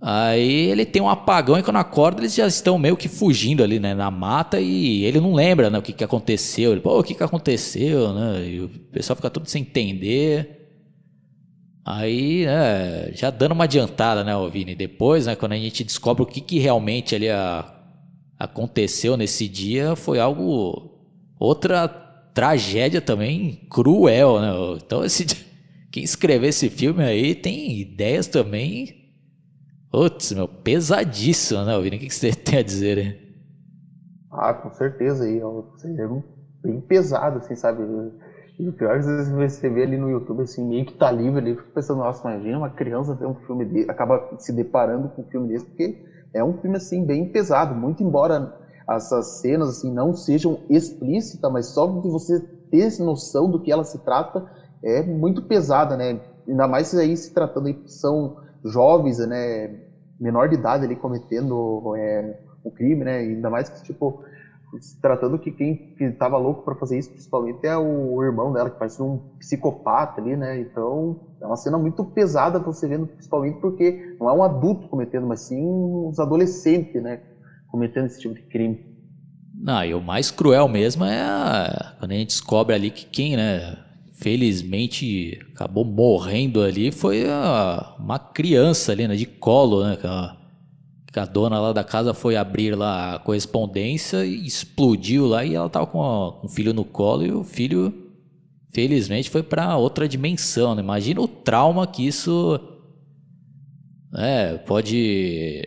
Aí 0.00 0.68
ele 0.68 0.84
tem 0.84 1.00
um 1.00 1.08
apagão 1.08 1.56
e 1.56 1.62
quando 1.62 1.76
acorda 1.76 2.20
eles 2.20 2.34
já 2.34 2.46
estão 2.46 2.76
meio 2.76 2.96
que 2.96 3.08
fugindo 3.08 3.62
ali, 3.62 3.78
né, 3.78 3.94
na 3.94 4.10
mata 4.10 4.60
e 4.60 5.04
ele 5.04 5.20
não 5.20 5.32
lembra, 5.32 5.70
né, 5.70 5.78
o 5.78 5.82
que 5.82 5.92
que 5.92 6.02
aconteceu. 6.02 6.72
Ele, 6.72 6.80
pô, 6.80 6.98
o 6.98 7.04
que 7.04 7.14
que 7.14 7.22
aconteceu, 7.22 8.12
né? 8.12 8.44
E 8.48 8.60
o 8.60 8.68
pessoal 8.68 9.14
fica 9.16 9.30
tudo 9.30 9.48
sem 9.48 9.62
entender. 9.62 10.61
Aí, 11.84 12.46
né, 12.46 13.12
já 13.12 13.30
dando 13.30 13.52
uma 13.52 13.64
adiantada, 13.64 14.22
né, 14.22 14.32
Vini? 14.50 14.74
Depois, 14.74 15.26
né, 15.26 15.34
quando 15.34 15.52
a 15.52 15.56
gente 15.56 15.82
descobre 15.82 16.22
o 16.22 16.26
que 16.26 16.40
que 16.40 16.58
realmente 16.58 17.14
ali 17.14 17.28
a, 17.28 17.72
aconteceu 18.38 19.16
nesse 19.16 19.48
dia, 19.48 19.96
foi 19.96 20.20
algo 20.20 20.90
outra 21.38 21.88
tragédia 22.32 23.00
também 23.00 23.66
cruel, 23.70 24.40
né? 24.40 24.52
Então 24.76 25.02
esse 25.04 25.26
quem 25.90 26.02
escreveu 26.02 26.48
esse 26.48 26.70
filme 26.70 27.04
aí 27.04 27.34
tem 27.34 27.78
ideias 27.78 28.26
também 28.26 29.02
Putz, 29.92 30.32
meu, 30.32 30.48
pesadíssimo, 30.48 31.66
né, 31.66 31.78
Vini? 31.78 31.96
O 31.96 31.98
que 32.00 32.08
você 32.08 32.32
tem 32.34 32.60
a 32.60 32.62
dizer 32.62 32.96
aí? 32.96 33.36
Ah, 34.30 34.54
com 34.54 34.70
certeza 34.72 35.24
aí. 35.24 35.38
É 35.38 35.46
um 35.46 36.22
bem 36.62 36.80
pesado, 36.80 37.38
assim, 37.38 37.54
sabe? 37.54 37.82
E 38.58 38.68
o 38.68 38.72
pior 38.72 38.96
é 38.96 38.98
às 38.98 39.06
vezes 39.06 39.32
você 39.32 39.68
vê 39.68 39.82
ali 39.82 39.96
no 39.96 40.08
YouTube, 40.10 40.42
assim, 40.42 40.64
meio 40.64 40.84
que 40.84 40.92
tá 40.94 41.10
livre 41.10 41.38
ali, 41.38 41.56
fica 41.56 41.68
pensando, 41.74 41.98
nossa, 41.98 42.28
imagina 42.28 42.58
uma 42.58 42.70
criança 42.70 43.14
ver 43.14 43.26
um 43.26 43.34
filme 43.34 43.64
desse, 43.64 43.90
acaba 43.90 44.28
se 44.38 44.52
deparando 44.52 45.08
com 45.08 45.22
um 45.22 45.24
filme 45.24 45.48
desse, 45.48 45.64
porque 45.66 45.98
é 46.34 46.44
um 46.44 46.54
filme, 46.60 46.76
assim, 46.76 47.04
bem 47.04 47.26
pesado, 47.26 47.74
muito 47.74 48.02
embora 48.02 48.52
essas 48.88 49.40
cenas, 49.40 49.68
assim, 49.70 49.90
não 49.90 50.12
sejam 50.14 50.60
explícitas, 50.68 51.50
mas 51.50 51.66
só 51.72 51.86
de 51.86 52.08
você 52.08 52.40
ter 52.70 52.90
noção 53.00 53.50
do 53.50 53.58
que 53.60 53.72
ela 53.72 53.84
se 53.84 53.98
trata, 53.98 54.44
é 54.82 55.02
muito 55.02 55.42
pesada, 55.42 55.96
né? 55.96 56.20
Ainda 56.46 56.66
mais 56.66 56.94
aí 56.94 57.16
se 57.16 57.32
tratando 57.32 57.68
aí, 57.68 57.80
são 57.86 58.36
jovens, 58.64 59.18
né, 59.26 59.70
menor 60.18 60.48
de 60.48 60.54
idade 60.54 60.84
ali 60.84 60.94
cometendo 60.96 61.94
é, 61.96 62.34
o 62.62 62.70
crime, 62.70 63.04
né, 63.04 63.18
ainda 63.18 63.50
mais 63.50 63.68
que, 63.68 63.82
tipo, 63.82 64.20
tratando 65.00 65.38
que 65.38 65.50
quem 65.50 65.94
estava 66.00 66.36
louco 66.38 66.62
para 66.62 66.74
fazer 66.74 66.98
isso, 66.98 67.10
principalmente, 67.10 67.66
é 67.66 67.76
o 67.76 68.22
irmão 68.22 68.52
dela, 68.52 68.70
que 68.70 68.78
parece 68.78 69.02
um 69.02 69.18
psicopata 69.38 70.20
ali, 70.20 70.36
né, 70.36 70.60
então 70.60 71.20
é 71.40 71.46
uma 71.46 71.56
cena 71.56 71.78
muito 71.78 72.04
pesada 72.04 72.58
você 72.58 72.86
vendo, 72.86 73.06
principalmente 73.06 73.60
porque 73.60 74.16
não 74.18 74.28
é 74.28 74.32
um 74.32 74.42
adulto 74.42 74.88
cometendo, 74.88 75.26
mas 75.26 75.40
sim 75.40 75.62
uns 75.62 76.18
adolescentes, 76.18 77.02
né, 77.02 77.20
cometendo 77.70 78.06
esse 78.06 78.20
tipo 78.20 78.34
de 78.34 78.42
crime. 78.42 78.92
Não, 79.54 79.84
e 79.84 79.94
o 79.94 80.00
mais 80.00 80.30
cruel 80.30 80.68
mesmo 80.68 81.04
é 81.04 81.20
a... 81.20 81.94
quando 81.98 82.12
a 82.12 82.14
gente 82.14 82.28
descobre 82.28 82.74
ali 82.74 82.90
que 82.90 83.06
quem, 83.06 83.36
né, 83.36 83.76
felizmente 84.12 85.40
acabou 85.54 85.84
morrendo 85.84 86.62
ali 86.62 86.90
foi 86.90 87.28
a, 87.28 87.94
uma 87.98 88.18
criança 88.18 88.92
ali, 88.92 89.06
né, 89.06 89.14
de 89.16 89.26
colo, 89.26 89.84
né, 89.84 89.96
que 89.96 90.06
a, 91.14 91.24
dona 91.24 91.60
lá 91.60 91.72
da 91.72 91.84
casa 91.84 92.14
foi 92.14 92.36
abrir 92.36 92.74
lá 92.74 93.14
a 93.14 93.18
correspondência 93.18 94.24
e 94.24 94.46
explodiu 94.46 95.26
lá 95.26 95.44
e 95.44 95.54
ela 95.54 95.68
tava 95.68 95.86
com, 95.86 96.40
o 96.42 96.48
filho 96.48 96.72
no 96.72 96.84
colo 96.84 97.24
e 97.24 97.32
o 97.32 97.44
filho 97.44 97.92
felizmente 98.72 99.30
foi 99.30 99.42
para 99.42 99.76
outra 99.76 100.08
dimensão, 100.08 100.74
né? 100.74 100.82
Imagina 100.82 101.20
o 101.20 101.28
trauma 101.28 101.86
que 101.86 102.06
isso 102.06 102.58
né, 104.10 104.56
pode 104.58 105.62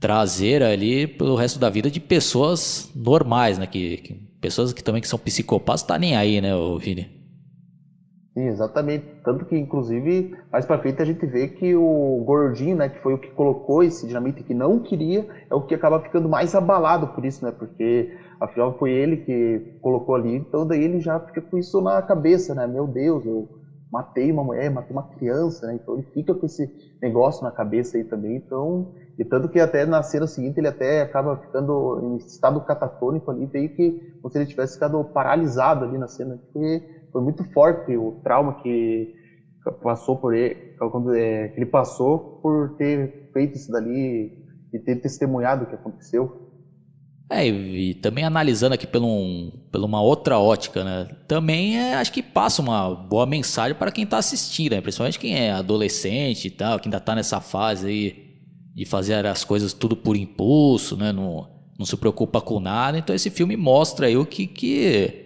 trazer 0.00 0.62
ali 0.62 1.06
pelo 1.06 1.36
resto 1.36 1.58
da 1.58 1.70
vida 1.70 1.90
de 1.90 2.00
pessoas 2.00 2.90
normais, 2.94 3.58
né? 3.58 3.66
Que, 3.66 3.96
que 3.98 4.14
pessoas 4.40 4.72
que 4.72 4.82
também 4.82 5.02
que 5.02 5.08
são 5.08 5.18
psicopatas 5.18 5.82
tá 5.82 5.98
nem 5.98 6.16
aí, 6.16 6.40
né, 6.40 6.50
Vini? 6.80 7.15
Sim, 8.36 8.48
exatamente. 8.48 9.08
Tanto 9.24 9.46
que, 9.46 9.56
inclusive, 9.56 10.30
mais 10.52 10.66
para 10.66 10.78
frente 10.78 11.00
a 11.00 11.06
gente 11.06 11.24
vê 11.24 11.48
que 11.48 11.74
o 11.74 12.22
gordinho, 12.22 12.76
né, 12.76 12.86
que 12.90 12.98
foi 13.00 13.14
o 13.14 13.18
que 13.18 13.30
colocou 13.30 13.82
esse 13.82 14.06
dinamite 14.06 14.42
que 14.44 14.52
não 14.52 14.78
queria, 14.78 15.26
é 15.50 15.54
o 15.54 15.62
que 15.62 15.74
acaba 15.74 15.98
ficando 16.00 16.28
mais 16.28 16.54
abalado 16.54 17.08
por 17.08 17.24
isso, 17.24 17.42
né? 17.42 17.50
Porque 17.50 18.10
afinal 18.38 18.76
foi 18.76 18.90
ele 18.90 19.16
que 19.16 19.62
colocou 19.80 20.14
ali, 20.14 20.34
então 20.34 20.66
daí 20.66 20.82
ele 20.84 21.00
já 21.00 21.18
fica 21.18 21.40
com 21.40 21.56
isso 21.56 21.80
na 21.80 22.02
cabeça, 22.02 22.54
né? 22.54 22.66
Meu 22.66 22.86
Deus, 22.86 23.24
eu 23.24 23.48
matei 23.90 24.30
uma 24.30 24.44
mulher, 24.44 24.70
matei 24.70 24.94
uma 24.94 25.04
criança, 25.08 25.66
né? 25.66 25.74
Então 25.76 25.94
ele 25.94 26.02
fica 26.12 26.34
com 26.34 26.44
esse 26.44 26.70
negócio 27.00 27.42
na 27.42 27.50
cabeça 27.52 27.96
aí 27.96 28.04
também. 28.04 28.36
Então, 28.36 28.86
e 29.18 29.24
tanto 29.24 29.48
que 29.48 29.58
até 29.60 29.86
na 29.86 30.02
cena 30.02 30.26
seguinte 30.26 30.58
ele 30.58 30.68
até 30.68 31.00
acaba 31.00 31.36
ficando 31.38 32.00
em 32.02 32.16
estado 32.18 32.60
catatônico 32.60 33.30
ali, 33.30 33.48
meio 33.52 33.70
que 33.70 33.96
como 34.20 34.30
se 34.32 34.38
ele 34.38 34.46
tivesse 34.46 34.74
ficado 34.74 35.02
paralisado 35.04 35.84
ali 35.84 35.96
na 35.96 36.08
cena, 36.08 36.38
porque 36.52 36.84
foi 37.16 37.22
muito 37.22 37.42
forte 37.44 37.96
o 37.96 38.20
trauma 38.22 38.60
que 38.62 39.14
passou 39.82 40.18
por 40.18 40.34
ele, 40.34 40.54
quando 40.78 41.14
é, 41.14 41.50
ele 41.56 41.64
passou 41.64 42.40
por 42.42 42.76
ter 42.76 43.30
feito 43.32 43.56
isso 43.56 43.72
dali 43.72 44.44
e 44.70 44.78
ter 44.78 44.96
testemunhado 44.96 45.64
o 45.64 45.66
que 45.66 45.74
aconteceu. 45.74 46.52
É, 47.30 47.48
e 47.48 47.94
também 47.94 48.22
analisando 48.22 48.74
aqui 48.74 48.86
por, 48.86 49.02
um, 49.02 49.50
por 49.72 49.82
uma 49.82 50.02
outra 50.02 50.38
ótica, 50.38 50.84
né? 50.84 51.08
Também 51.26 51.78
é, 51.78 51.94
acho 51.94 52.12
que 52.12 52.22
passa 52.22 52.60
uma 52.60 52.94
boa 52.94 53.24
mensagem 53.24 53.74
para 53.74 53.90
quem 53.90 54.04
está 54.04 54.18
assistindo, 54.18 54.72
né? 54.72 54.82
principalmente 54.82 55.18
quem 55.18 55.38
é 55.38 55.52
adolescente 55.52 56.48
e 56.48 56.50
tal, 56.50 56.78
que 56.78 56.86
ainda 56.86 56.98
está 56.98 57.14
nessa 57.14 57.40
fase 57.40 57.88
aí 57.88 58.26
de 58.74 58.84
fazer 58.84 59.24
as 59.24 59.42
coisas 59.42 59.72
tudo 59.72 59.96
por 59.96 60.16
impulso, 60.16 60.98
né? 60.98 61.12
Não, 61.12 61.48
não 61.78 61.86
se 61.86 61.96
preocupa 61.96 62.42
com 62.42 62.60
nada. 62.60 62.98
Então 62.98 63.16
esse 63.16 63.30
filme 63.30 63.56
mostra 63.56 64.06
aí 64.06 64.18
o 64.18 64.26
que, 64.26 64.46
que 64.46 65.25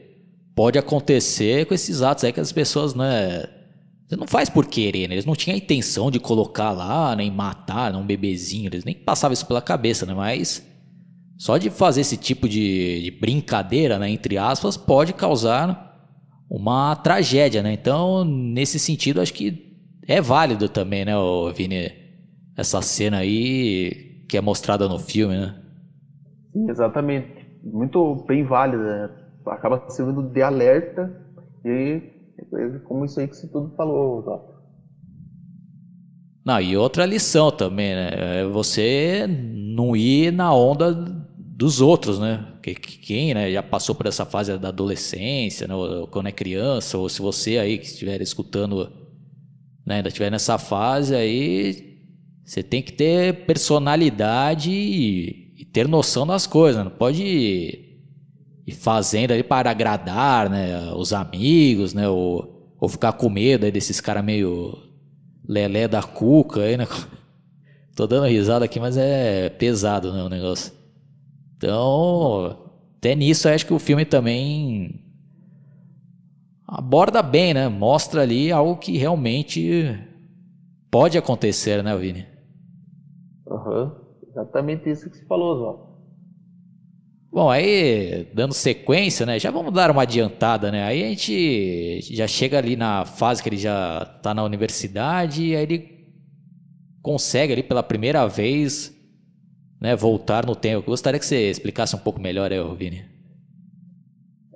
pode 0.60 0.78
acontecer 0.78 1.64
com 1.64 1.72
esses 1.72 2.02
atos 2.02 2.22
aí 2.22 2.34
que 2.34 2.38
as 2.38 2.52
pessoas, 2.52 2.94
né? 2.94 3.44
Você 4.06 4.14
não 4.14 4.26
faz 4.26 4.50
por 4.50 4.66
querer, 4.66 5.08
né? 5.08 5.14
Eles 5.14 5.24
não 5.24 5.34
tinham 5.34 5.54
a 5.54 5.58
intenção 5.58 6.10
de 6.10 6.20
colocar 6.20 6.70
lá, 6.70 7.16
nem 7.16 7.30
matar 7.30 7.96
um 7.96 8.04
bebezinho, 8.04 8.66
eles 8.66 8.84
nem 8.84 8.94
passavam 8.94 9.32
isso 9.32 9.46
pela 9.46 9.62
cabeça, 9.62 10.04
né? 10.04 10.12
Mas 10.12 10.62
só 11.38 11.56
de 11.56 11.70
fazer 11.70 12.02
esse 12.02 12.18
tipo 12.18 12.46
de, 12.46 13.04
de 13.04 13.10
brincadeira, 13.10 13.98
né, 13.98 14.10
entre 14.10 14.36
aspas, 14.36 14.76
pode 14.76 15.14
causar 15.14 15.98
uma 16.50 16.94
tragédia, 16.94 17.62
né? 17.62 17.72
Então, 17.72 18.22
nesse 18.22 18.78
sentido, 18.78 19.22
acho 19.22 19.32
que 19.32 19.78
é 20.06 20.20
válido 20.20 20.68
também, 20.68 21.06
né, 21.06 21.14
Vini? 21.56 21.90
Essa 22.54 22.82
cena 22.82 23.16
aí 23.16 24.26
que 24.28 24.36
é 24.36 24.42
mostrada 24.42 24.86
no 24.86 24.98
filme, 24.98 25.38
né? 25.38 25.54
Exatamente. 26.68 27.48
Muito 27.64 28.16
bem 28.28 28.44
válida. 28.44 29.19
Né? 29.46 29.52
acaba 29.52 29.88
servindo 29.88 30.22
de 30.22 30.42
alerta 30.42 31.10
e 31.64 32.02
como 32.84 33.04
isso 33.04 33.20
aí 33.20 33.28
que 33.28 33.36
você 33.36 33.48
tudo 33.48 33.74
falou, 33.76 34.20
Otto. 34.20 34.60
Não, 36.44 36.60
e 36.60 36.76
outra 36.76 37.04
lição 37.04 37.50
também, 37.50 37.94
né? 37.94 38.10
É 38.40 38.44
você 38.46 39.26
não 39.26 39.94
ir 39.94 40.32
na 40.32 40.54
onda 40.54 40.92
dos 40.92 41.80
outros, 41.80 42.18
né? 42.18 42.54
Que, 42.62 42.74
quem 42.74 43.34
né, 43.34 43.52
já 43.52 43.62
passou 43.62 43.94
por 43.94 44.06
essa 44.06 44.24
fase 44.24 44.56
da 44.58 44.68
adolescência, 44.68 45.68
né, 45.68 45.74
quando 46.10 46.28
é 46.28 46.32
criança, 46.32 46.96
ou 46.96 47.08
se 47.08 47.20
você 47.20 47.58
aí 47.58 47.78
que 47.78 47.86
estiver 47.86 48.20
escutando, 48.22 48.90
né, 49.86 49.96
ainda 49.96 50.08
estiver 50.08 50.30
nessa 50.30 50.58
fase 50.58 51.14
aí, 51.14 51.98
você 52.44 52.62
tem 52.62 52.82
que 52.82 52.92
ter 52.92 53.46
personalidade 53.46 54.70
e, 54.70 55.54
e 55.58 55.64
ter 55.64 55.86
noção 55.86 56.26
das 56.26 56.46
coisas. 56.46 56.82
Não 56.82 56.90
pode 56.90 57.89
e 58.66 58.72
fazendo 58.72 59.32
ali 59.32 59.42
para 59.42 59.70
agradar, 59.70 60.48
né, 60.48 60.92
os 60.94 61.12
amigos, 61.12 61.94
né, 61.94 62.08
ou, 62.08 62.74
ou 62.78 62.88
ficar 62.88 63.12
com 63.12 63.28
medo 63.28 63.64
aí 63.64 63.72
desses 63.72 64.00
caras 64.00 64.24
meio 64.24 64.76
lelé 65.46 65.88
da 65.88 66.02
cuca 66.02 66.60
aí, 66.60 66.76
né? 66.76 66.86
Tô 67.96 68.06
dando 68.06 68.26
risada 68.26 68.64
aqui, 68.64 68.78
mas 68.78 68.96
é 68.96 69.48
pesado, 69.48 70.12
né, 70.12 70.22
o 70.22 70.28
negócio. 70.28 70.72
Então, 71.56 72.56
até 72.96 73.14
nisso 73.14 73.48
acho 73.48 73.66
que 73.66 73.74
o 73.74 73.78
filme 73.78 74.04
também 74.04 75.04
aborda 76.66 77.20
bem, 77.22 77.52
né? 77.52 77.68
Mostra 77.68 78.22
ali 78.22 78.52
algo 78.52 78.76
que 78.76 78.96
realmente 78.96 79.98
pode 80.90 81.18
acontecer, 81.18 81.82
né, 81.82 81.96
Vini? 81.96 82.26
Uhum. 83.46 83.90
Exatamente 84.30 84.88
isso 84.88 85.10
que 85.10 85.16
você 85.16 85.24
falou, 85.26 85.58
Zó. 85.58 85.89
Bom, 87.32 87.48
aí, 87.48 88.28
dando 88.34 88.52
sequência, 88.52 89.24
né? 89.24 89.38
Já 89.38 89.52
vamos 89.52 89.72
dar 89.72 89.88
uma 89.88 90.02
adiantada, 90.02 90.72
né? 90.72 90.82
Aí 90.82 91.04
a 91.04 91.08
gente 91.10 92.00
já 92.12 92.26
chega 92.26 92.58
ali 92.58 92.74
na 92.74 93.04
fase 93.04 93.40
que 93.40 93.48
ele 93.48 93.56
já 93.56 94.04
tá 94.20 94.34
na 94.34 94.42
universidade 94.42 95.44
e 95.44 95.54
aí 95.54 95.62
ele 95.62 96.00
consegue 97.00 97.52
ali 97.52 97.62
pela 97.62 97.84
primeira 97.84 98.26
vez, 98.26 98.92
né, 99.80 99.94
voltar 99.94 100.44
no 100.44 100.56
tempo. 100.56 100.88
Eu 100.88 100.92
gostaria 100.92 101.20
que 101.20 101.24
você 101.24 101.50
explicasse 101.50 101.94
um 101.94 102.00
pouco 102.00 102.20
melhor 102.20 102.50
aí, 102.50 102.58
Vini. 102.76 103.04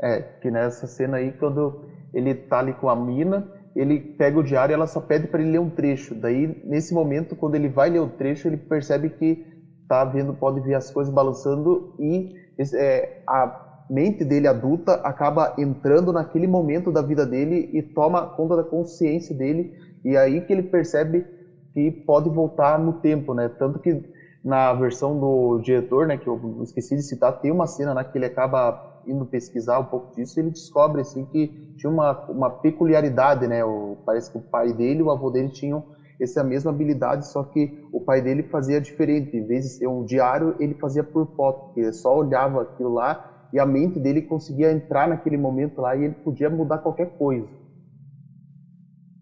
É, 0.03 0.21
que 0.21 0.51
nessa 0.51 0.89
cena 0.89 1.19
aí, 1.19 1.31
quando 1.31 1.89
ele 2.13 2.35
tá 2.35 2.59
ali 2.59 2.75
com 2.75 2.89
a 2.89 2.97
mina, 2.97 3.49
ele 3.77 4.01
pega 4.01 4.39
o 4.39 4.43
diário 4.43 4.73
e 4.73 4.75
ela 4.75 4.89
só 4.89 5.01
pede 5.01 5.29
para 5.29 5.41
ele 5.41 5.53
ler 5.53 5.61
um 5.61 5.71
trecho. 5.71 6.13
Daí, 6.13 6.61
nesse 6.65 6.93
momento, 6.93 7.37
quando 7.37 7.55
ele 7.55 7.69
vai 7.69 7.89
ler 7.89 8.01
o 8.01 8.09
trecho, 8.09 8.49
ele 8.49 8.57
percebe 8.57 9.11
que 9.11 9.47
tá 9.89 10.05
vendo, 10.05 10.35
pode 10.35 10.61
ver 10.61 10.75
as 10.75 10.91
coisas 10.91 11.13
balançando 11.13 11.95
e 12.01 12.35
é, 12.75 13.23
a 13.27 13.61
mente 13.89 14.25
dele 14.25 14.49
adulta 14.49 14.95
acaba 14.95 15.55
entrando 15.59 16.13
naquele 16.13 16.47
momento 16.47 16.91
da 16.91 17.03
vida 17.03 17.27
dele 17.27 17.69
e 17.73 17.83
toma 17.83 18.27
conta 18.27 18.57
da 18.57 18.65
consciência 18.65 19.35
dele 19.37 19.71
e 20.05 20.17
aí 20.17 20.41
que 20.41 20.53
ele 20.53 20.63
percebe 20.63 21.27
que 21.73 21.91
pode 21.91 22.31
voltar 22.31 22.79
no 22.79 22.93
tempo, 22.95 23.35
né? 23.35 23.49
Tanto 23.49 23.79
que 23.79 24.01
na 24.43 24.73
versão 24.75 25.19
do 25.19 25.59
diretor, 25.61 26.07
né, 26.07 26.19
que 26.19 26.29
eu 26.29 26.61
esqueci 26.63 26.95
de 26.97 27.03
citar, 27.03 27.33
tem 27.41 27.51
uma 27.51 27.67
cena 27.67 27.95
né, 27.95 28.05
que 28.05 28.17
ele 28.19 28.27
acaba 28.27 28.79
indo 29.07 29.25
pesquisar 29.27 29.79
um 29.79 29.85
pouco 29.85 30.15
disso, 30.15 30.39
e 30.39 30.43
ele 30.43 30.51
descobre 30.51 31.01
assim 31.01 31.25
que 31.27 31.51
tinha 31.77 31.91
uma, 31.91 32.13
uma 32.29 32.51
peculiaridade, 32.51 33.47
né? 33.49 33.65
O, 33.65 33.99
parece 34.05 34.31
que 34.31 34.39
o 34.39 34.43
pai 34.43 34.73
dele 34.73 35.01
e 35.01 35.03
o 35.03 35.11
avô 35.11 35.31
dele 35.31 35.51
tinham 35.51 35.85
essa 36.21 36.45
mesma 36.45 36.71
habilidade, 36.71 37.29
só 37.29 37.43
que 37.43 37.85
o 37.93 38.01
pai 38.01 38.23
dele 38.23 38.43
fazia 38.45 38.81
diferente. 38.81 39.37
Em 39.37 39.47
vez 39.47 39.65
de 39.65 39.71
ser 39.71 39.87
um 39.87 40.05
diário, 40.05 40.55
ele 40.61 40.75
fazia 40.75 41.03
por 41.03 41.27
foto, 41.35 41.79
ele 41.79 41.93
só 41.93 42.17
olhava 42.17 42.63
aquilo 42.63 42.93
lá 42.93 43.49
e 43.53 43.59
a 43.59 43.65
mente 43.65 44.01
dele 44.01 44.23
conseguia 44.23 44.73
entrar 44.73 45.09
naquele 45.09 45.37
momento 45.37 45.81
lá 45.81 45.95
e 45.95 46.05
ele 46.05 46.15
podia 46.15 46.51
mudar 46.51 46.79
qualquer 46.79 47.17
coisa. 47.17 47.47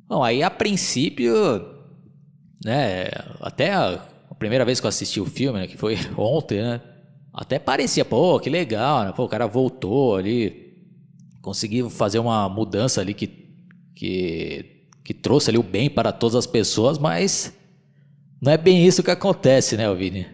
Bom, 0.08 0.22
aí 0.22 0.42
a 0.42 0.50
princípio, 0.50 1.34
né, 2.64 3.08
até 3.40 3.72
a 3.72 3.98
primeira 4.38 4.64
vez 4.64 4.80
que 4.80 4.86
eu 4.86 4.88
assisti 4.88 5.20
o 5.20 5.26
filme, 5.26 5.60
né, 5.60 5.66
que 5.66 5.76
foi 5.76 5.96
ontem, 6.16 6.62
né, 6.62 6.80
até 7.32 7.58
parecia, 7.58 8.04
pô, 8.04 8.38
que 8.40 8.48
legal, 8.50 9.04
né, 9.04 9.12
pô, 9.14 9.24
o 9.24 9.28
cara 9.28 9.46
voltou 9.46 10.16
ali, 10.16 10.78
conseguiu 11.42 11.90
fazer 11.90 12.18
uma 12.18 12.48
mudança 12.48 13.00
ali 13.00 13.12
que, 13.12 13.26
que, 13.94 14.81
que 15.04 15.12
trouxe 15.14 15.50
ali 15.50 15.58
o 15.58 15.62
bem 15.62 15.90
para 15.90 16.12
todas 16.12 16.36
as 16.36 16.46
pessoas, 16.46 16.98
mas 16.98 17.56
não 18.40 18.52
é 18.52 18.56
bem 18.56 18.84
isso 18.84 19.02
que 19.02 19.10
acontece, 19.10 19.76
né, 19.76 19.92
Vini? 19.94 20.26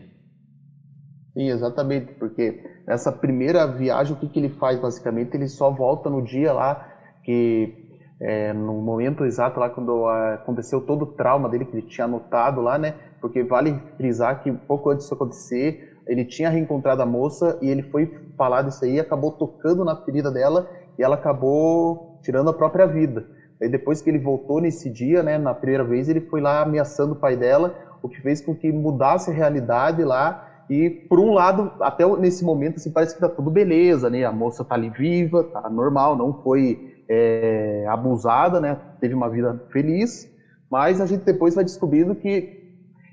Sim, 1.35 1.51
exatamente, 1.51 2.15
porque 2.15 2.61
nessa 2.87 3.13
primeira 3.13 3.67
viagem, 3.67 4.13
o 4.13 4.17
que, 4.17 4.29
que 4.29 4.39
ele 4.39 4.49
faz 4.49 4.81
basicamente? 4.81 5.35
Ele 5.35 5.47
só 5.47 5.71
volta 5.71 6.11
no 6.11 6.23
dia 6.23 6.53
lá 6.53 6.95
que 7.23 7.87
é, 8.21 8.53
no 8.53 8.81
momento 8.81 9.25
exato 9.25 9.61
lá 9.61 9.69
quando 9.71 10.07
aconteceu 10.07 10.81
todo 10.81 11.03
o 11.03 11.07
trauma 11.07 11.49
dele 11.49 11.65
que 11.65 11.77
ele 11.77 11.87
tinha 11.87 12.07
anotado 12.07 12.61
lá, 12.61 12.79
né? 12.79 12.95
Porque 13.21 13.43
vale 13.45 13.81
frisar 13.97 14.43
que 14.43 14.51
pouco 14.51 14.91
antes 14.91 15.05
disso 15.05 15.15
acontecer, 15.15 15.97
ele 16.07 16.25
tinha 16.25 16.49
reencontrado 16.49 17.03
a 17.03 17.07
moça 17.07 17.59
e 17.63 17.69
ele 17.69 17.83
foi 17.83 18.07
falar 18.37 18.63
disso 18.63 18.85
aí, 18.85 18.99
acabou 18.99 19.33
tocando 19.33 19.85
na 19.85 19.95
ferida 19.95 20.31
dela 20.31 20.69
e 20.99 21.03
ela 21.03 21.15
acabou 21.15 22.19
tirando 22.23 22.51
a 22.51 22.55
própria 22.55 22.87
vida. 22.87 23.27
Aí 23.61 23.69
depois 23.69 24.01
que 24.01 24.09
ele 24.09 24.19
voltou 24.19 24.61
nesse 24.61 24.89
dia, 24.89 25.23
né, 25.23 25.37
na 25.37 25.53
primeira 25.53 25.85
vez, 25.85 26.09
ele 26.09 26.21
foi 26.21 26.41
lá 26.41 26.63
ameaçando 26.63 27.13
o 27.13 27.17
pai 27.17 27.37
dela, 27.37 27.75
o 28.03 28.09
que 28.09 28.21
fez 28.21 28.41
com 28.41 28.55
que 28.55 28.71
mudasse 28.71 29.31
a 29.31 29.35
realidade 29.35 30.05
lá. 30.05 30.65
E 30.71 30.91
por 30.91 31.19
um 31.19 31.33
lado, 31.33 31.73
até 31.81 32.07
nesse 32.19 32.45
momento, 32.45 32.77
assim, 32.77 32.91
parece 32.91 33.15
que 33.15 33.21
tá 33.21 33.29
tudo 33.29 33.51
beleza, 33.51 34.09
né? 34.11 34.25
A 34.25 34.33
moça 34.33 34.65
tá 34.65 34.75
ali 34.75 34.91
viva, 34.91 35.43
tá 35.45 35.69
normal, 35.69 36.17
não 36.17 36.43
foi 36.43 37.03
é, 37.09 37.87
abusada, 37.89 38.61
né? 38.61 38.79
Teve 39.01 39.15
uma 39.15 39.29
vida 39.31 39.61
feliz, 39.71 40.31
mas 40.71 41.01
a 41.01 41.07
gente 41.07 41.25
depois 41.25 41.55
vai 41.55 41.65
descobrindo 41.65 42.15
que 42.15 42.59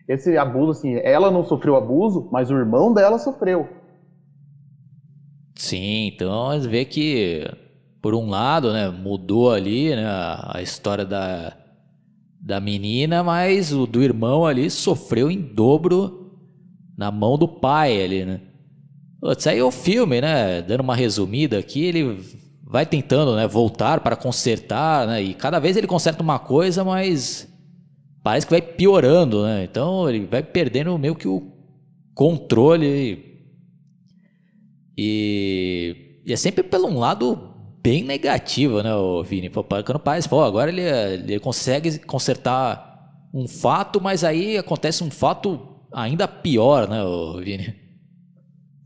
esse 0.08 0.38
abuso, 0.38 0.71
assim, 0.71 0.95
ela 0.97 1.31
não 1.31 1.43
sofreu 1.43 1.75
abuso, 1.75 2.27
mas 2.31 2.51
o 2.51 2.55
irmão 2.55 2.93
dela 2.93 3.17
sofreu. 3.17 3.67
Sim, 5.55 6.12
então 6.13 6.60
vê 6.62 6.86
que, 6.86 7.43
por 8.06 8.13
um 8.13 8.30
lado, 8.30 8.72
né, 8.72 8.88
mudou 8.88 9.52
ali 9.52 9.96
né, 9.96 10.06
a 10.06 10.60
história 10.62 11.04
da, 11.04 11.58
da 12.39 12.60
menina, 12.60 13.24
mas 13.24 13.74
o 13.74 13.88
do 13.88 14.04
irmão 14.04 14.46
ali 14.46 14.70
sofreu 14.70 15.32
em 15.32 15.41
dobro 15.41 16.38
na 16.96 17.10
mão 17.10 17.36
do 17.36 17.48
pai 17.48 18.04
ali, 18.04 18.24
né? 18.24 18.41
É 19.48 19.63
o 19.63 19.72
filme, 19.72 20.22
né? 20.22 20.62
Dando 20.62 20.82
uma 20.82 20.96
resumida 20.96 21.58
aqui, 21.58 21.84
ele 21.84 22.22
vai 22.63 22.86
tentando 22.86 23.36
né, 23.36 23.48
voltar 23.48 24.00
para 24.02 24.15
consertar, 24.15 25.08
né, 25.08 25.24
e 25.24 25.34
cada 25.34 25.58
vez 25.58 25.76
ele 25.76 25.88
conserta 25.88 26.22
uma 26.22 26.38
coisa, 26.38 26.84
mas 26.84 27.52
parece 28.22 28.46
que 28.46 28.52
vai 28.52 28.62
piorando, 28.62 29.41
né? 29.46 29.63
Então 29.63 30.08
ele 30.08 30.28
vai 30.28 30.44
perdendo 30.44 30.96
meio 31.00 31.15
que 31.15 31.28
o 31.28 31.52
controle. 32.13 33.41
E, 34.96 36.22
e 36.24 36.32
é 36.32 36.36
sempre 36.36 36.62
pelo 36.62 36.88
um 36.88 37.00
lado 37.00 37.55
bem 37.86 38.04
negativo, 38.04 38.82
né, 38.82 38.95
o 38.95 39.21
Vini? 39.24 39.48
Quando 39.48 40.00
parece, 40.00 40.28
pô, 40.28 40.41
agora 40.43 40.71
ele, 40.71 40.82
ele 40.82 41.39
consegue 41.39 42.00
consertar 42.00 43.13
um 43.32 43.48
fato, 43.48 44.02
mas 44.02 44.24
aí 44.24 44.58
acontece 44.58 45.04
um 45.04 45.12
fato 45.12 45.86
ainda 45.93 46.28
pior, 46.28 46.89
né, 46.89 47.04
o 47.04 47.38
Vini? 47.38 47.76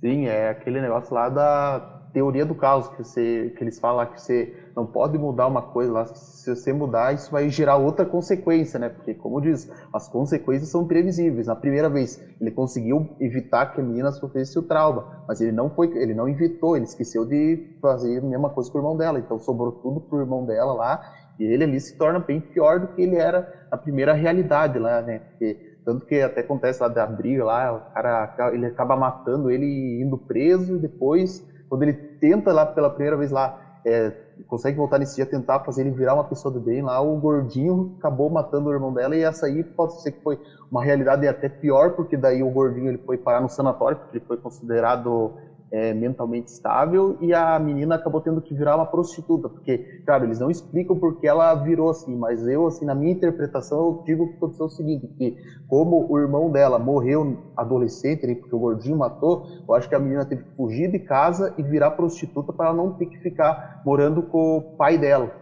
Sim, 0.01 0.25
é 0.25 0.49
aquele 0.49 0.81
negócio 0.81 1.13
lá 1.13 1.29
da 1.29 1.98
teoria 2.13 2.45
do 2.45 2.55
caos 2.55 2.87
que, 2.87 3.03
você, 3.03 3.53
que 3.55 3.63
eles 3.63 3.79
falam 3.79 4.05
que 4.05 4.19
você 4.19 4.53
não 4.75 4.85
pode 4.85 5.17
mudar 5.17 5.47
uma 5.47 5.61
coisa 5.61 5.91
lá, 5.91 6.05
se 6.05 6.49
você 6.49 6.71
mudar, 6.73 7.13
isso 7.13 7.29
vai 7.31 7.49
gerar 7.49 7.75
outra 7.77 8.05
consequência, 8.05 8.79
né? 8.79 8.89
Porque, 8.89 9.13
como 9.13 9.41
diz, 9.41 9.69
as 9.93 10.07
consequências 10.07 10.69
são 10.69 10.85
previsíveis. 10.85 11.47
Na 11.47 11.55
primeira 11.55 11.89
vez, 11.89 12.19
ele 12.39 12.51
conseguiu 12.51 13.07
evitar 13.19 13.67
que 13.67 13.81
a 13.81 13.83
menina 13.83 14.11
sofresse 14.11 14.57
o 14.57 14.63
trauma, 14.63 15.23
mas 15.27 15.41
ele 15.41 15.51
não 15.51 15.69
foi, 15.69 15.87
ele 15.95 16.13
não 16.13 16.27
evitou, 16.27 16.75
ele 16.75 16.85
esqueceu 16.85 17.25
de 17.25 17.59
fazer 17.81 18.19
a 18.19 18.21
mesma 18.21 18.49
coisa 18.49 18.71
com 18.71 18.77
o 18.77 18.81
irmão 18.81 18.97
dela, 18.97 19.19
então 19.19 19.37
sobrou 19.39 19.71
tudo 19.71 19.99
pro 20.01 20.19
irmão 20.19 20.45
dela 20.45 20.73
lá, 20.73 20.99
e 21.39 21.43
ele 21.43 21.63
ali 21.63 21.79
se 21.79 21.97
torna 21.97 22.19
bem 22.19 22.39
pior 22.41 22.79
do 22.79 22.87
que 22.87 23.01
ele 23.01 23.15
era 23.15 23.47
na 23.71 23.77
primeira 23.77 24.13
realidade 24.13 24.77
lá, 24.79 25.01
né? 25.01 25.19
Porque, 25.19 25.57
tanto 25.85 26.05
que 26.05 26.21
até 26.21 26.41
acontece 26.41 26.81
lá 26.81 26.87
da 26.87 27.05
briga 27.05 27.43
lá, 27.45 27.73
o 27.73 27.93
cara 27.93 28.33
ele 28.53 28.65
acaba 28.65 28.95
matando 28.95 29.49
ele 29.49 30.01
indo 30.01 30.17
preso 30.17 30.75
e 30.75 30.79
depois 30.79 31.41
quando 31.69 31.83
ele 31.83 31.93
tenta 32.19 32.51
lá 32.51 32.65
pela 32.65 32.89
primeira 32.89 33.15
vez 33.15 33.31
lá, 33.31 33.55
é, 33.85 34.11
consegue 34.47 34.77
voltar 34.77 34.97
nesse 34.99 35.15
dia, 35.15 35.25
tentar 35.25 35.59
fazer 35.61 35.81
ele 35.81 35.91
virar 35.91 36.13
uma 36.15 36.23
pessoa 36.23 36.51
do 36.51 36.59
bem, 36.59 36.81
lá 36.81 36.99
o 36.99 37.15
gordinho 37.17 37.93
acabou 37.97 38.29
matando 38.29 38.69
o 38.69 38.73
irmão 38.73 38.93
dela 38.93 39.15
e 39.15 39.21
essa 39.21 39.45
aí 39.45 39.63
pode 39.63 40.01
ser 40.01 40.11
que 40.11 40.21
foi 40.21 40.39
uma 40.71 40.83
realidade 40.83 41.27
até 41.27 41.47
pior, 41.47 41.91
porque 41.91 42.17
daí 42.17 42.43
o 42.43 42.49
gordinho 42.49 42.89
ele 42.89 42.97
foi 42.97 43.17
parar 43.17 43.41
no 43.41 43.49
sanatório, 43.49 43.97
porque 43.97 44.17
ele 44.17 44.25
foi 44.25 44.37
considerado 44.37 45.33
é, 45.71 45.93
mentalmente 45.93 46.47
estável 46.47 47.17
e 47.19 47.33
a 47.33 47.57
menina 47.59 47.95
acabou 47.95 48.21
tendo 48.21 48.41
que 48.41 48.53
virar 48.53 48.75
uma 48.75 48.85
prostituta, 48.85 49.49
porque, 49.49 50.01
claro, 50.05 50.25
eles 50.25 50.39
não 50.39 50.49
explicam 50.49 50.97
porque 50.97 51.27
ela 51.27 51.53
virou 51.55 51.89
assim, 51.89 52.15
mas 52.15 52.45
eu, 52.47 52.67
assim, 52.67 52.85
na 52.85 52.95
minha 52.95 53.11
interpretação, 53.11 53.77
eu 53.79 54.03
digo 54.05 54.27
que 54.29 54.35
aconteceu 54.37 54.65
o 54.65 54.69
seguinte, 54.69 55.07
que 55.17 55.37
como 55.67 56.07
o 56.09 56.19
irmão 56.19 56.51
dela 56.51 56.79
morreu 56.79 57.37
adolescente, 57.55 58.25
né, 58.25 58.35
porque 58.35 58.55
o 58.55 58.59
gordinho 58.59 58.97
matou, 58.97 59.45
eu 59.67 59.75
acho 59.75 59.87
que 59.87 59.95
a 59.95 59.99
menina 59.99 60.25
teve 60.25 60.43
que 60.43 60.55
fugir 60.55 60.91
de 60.91 60.99
casa 60.99 61.53
e 61.57 61.63
virar 61.63 61.91
prostituta 61.91 62.51
para 62.51 62.73
não 62.73 62.93
ter 62.93 63.05
que 63.05 63.17
ficar 63.19 63.81
morando 63.85 64.23
com 64.23 64.57
o 64.57 64.61
pai 64.75 64.97
dela. 64.97 65.38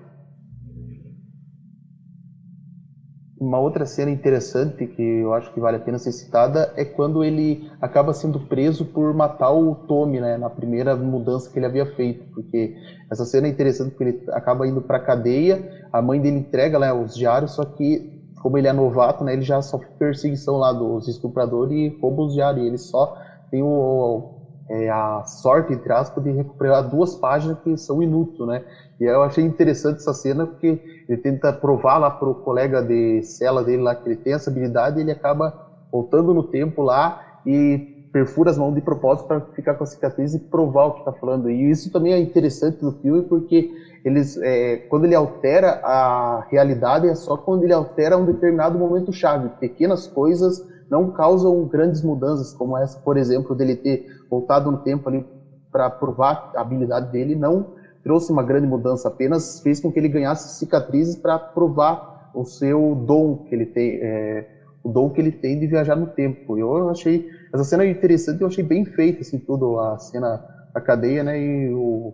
Uma 3.39 3.60
outra 3.60 3.86
cena 3.86 4.10
interessante 4.10 4.88
que 4.88 5.02
eu 5.02 5.32
acho 5.32 5.54
que 5.54 5.60
vale 5.60 5.78
a 5.78 5.80
pena 5.80 6.00
ser 6.00 6.12
citada 6.12 6.73
é 6.76 6.84
quando 6.84 7.23
ele 7.23 7.69
acaba 7.80 8.12
sendo 8.12 8.39
preso 8.39 8.84
por 8.84 9.13
matar 9.13 9.52
o 9.52 9.76
Tommy, 9.88 10.19
né, 10.19 10.38
na 10.38 10.50
primeira 10.50 10.95
mudança 10.95 11.47
que 11.52 11.60
ele 11.60 11.67
havia 11.67 11.86
feito, 11.86 12.26
porque 12.34 12.73
essa 13.12 13.26
cena 13.26 13.45
é 13.45 13.50
interessante 13.52 13.91
porque 13.91 14.04
ele 14.06 14.23
acaba 14.30 14.65
indo 14.67 14.82
para 14.82 15.00
cadeia, 15.00 15.63
a 15.93 16.02
mãe 16.02 16.19
dele 16.19 16.39
entrega 16.39 16.80
né, 16.80 16.91
os 16.91 17.13
diários, 17.13 17.52
só 17.54 17.63
que 17.63 18.10
como 18.41 18.58
ele 18.58 18.67
é 18.67 18.73
novato, 18.73 19.23
né, 19.23 19.34
ele 19.34 19.43
já 19.43 19.62
sofre 19.62 19.88
perseguição 20.00 20.58
lá 20.58 20.73
dos 20.73 21.08
estupradores 21.08 21.71
e 21.78 21.95
rouba 22.02 22.23
os 22.23 22.34
diários, 22.34 22.65
ele 22.65 22.78
só 22.80 23.15
tem 23.52 23.62
o, 23.62 24.32
é, 24.69 24.89
a 24.89 25.23
sorte, 25.26 25.73
entre 25.73 25.93
aspas, 25.93 26.23
de 26.23 26.32
recuperar 26.32 26.89
duas 26.89 27.15
páginas 27.15 27.58
que 27.63 27.78
são 27.78 28.02
inúteis, 28.02 28.47
né? 28.47 28.63
E 29.00 29.04
eu 29.06 29.21
achei 29.23 29.43
interessante 29.43 29.97
essa 29.97 30.13
cena 30.13 30.45
porque 30.45 30.82
ele 31.08 31.17
tenta 31.17 31.54
provar 31.54 31.98
lá 31.98 32.10
pro 32.10 32.36
colega 32.36 32.82
de 32.82 33.22
cela 33.24 33.63
dele 33.63 33.82
lá 33.82 33.96
que 33.96 34.08
ele 34.08 34.17
tem 34.17 34.34
essa 34.34 34.50
habilidade 34.50 35.00
ele 35.00 35.12
acaba 35.12 35.54
voltando 35.91 36.34
no 36.34 36.43
tempo 36.43 36.82
lá 36.82 37.22
e 37.46 37.96
perfura 38.12 38.50
as 38.50 38.58
mãos 38.58 38.74
de 38.74 38.82
propósito 38.82 39.28
para 39.28 39.41
ficar 39.41 39.76
com 39.76 39.84
a 39.84 39.88
cicatriz 39.88 40.34
e 40.34 40.39
provar 40.39 40.86
o 40.86 40.91
que 40.93 41.00
está 41.00 41.12
falando. 41.12 41.50
E 41.50 41.70
isso 41.70 41.91
também 41.91 42.13
é 42.13 42.20
interessante 42.20 42.80
do 42.80 42.91
filme 42.93 43.22
porque 43.24 43.70
eles, 44.04 44.38
é, 44.38 44.78
quando 44.89 45.06
ele 45.06 45.15
altera 45.15 45.80
a 45.84 46.46
realidade 46.50 47.08
é 47.08 47.15
só 47.15 47.38
quando 47.38 47.63
ele 47.63 47.74
altera 47.74 48.17
um 48.17 48.26
determinado 48.26 48.78
momento 48.78 49.12
chave. 49.12 49.50
Pequenas 49.60 50.08
coisas 50.08 50.65
não 50.89 51.12
causam 51.12 51.65
grandes 51.65 52.02
mudanças, 52.02 52.54
como 52.54 52.78
essa, 52.78 52.98
por 53.00 53.17
exemplo, 53.17 53.56
dele 53.56 53.76
ter 53.76 54.06
voltado 54.30 54.72
no 54.72 54.78
tempo 54.78 55.10
ali 55.10 55.26
para 55.72 55.89
provar 55.89 56.52
a 56.56 56.62
habilidade 56.62 57.12
dele, 57.12 57.36
não 57.36 57.77
trouxe 58.08 58.32
uma 58.32 58.41
grande 58.41 58.65
mudança, 58.65 59.10
apenas 59.10 59.60
fez 59.60 59.82
com 59.82 59.91
que 59.91 60.00
ele 60.00 60.08
ganhasse 60.08 60.58
cicatrizes 60.58 61.17
para 61.17 61.38
provar 61.38 62.32
o 62.34 62.46
seu 62.46 62.96
dom 62.96 63.43
que 63.43 63.54
ele 63.54 63.65
tem, 63.65 64.00
é, 64.02 64.48
o 64.82 64.88
dom 64.88 65.10
que 65.10 65.20
ele 65.20 65.34
tem 65.34 65.60
de 65.60 65.67
viajar 65.67 65.98
no 65.98 66.08
tempo. 66.08 66.58
Eu 66.58 66.88
achei 66.88 67.28
essa 67.54 67.65
cena 67.65 67.86
interessante, 67.86 68.39
eu 68.39 68.48
achei 68.48 68.63
bem 68.63 68.86
feita 68.86 69.20
assim 69.20 69.38
tudo 69.38 69.78
a 69.78 70.00
cena 70.00 70.41
da 70.74 70.80
cadeia, 70.80 71.22
né? 71.22 71.38
E 71.38 71.74
o 71.74 72.13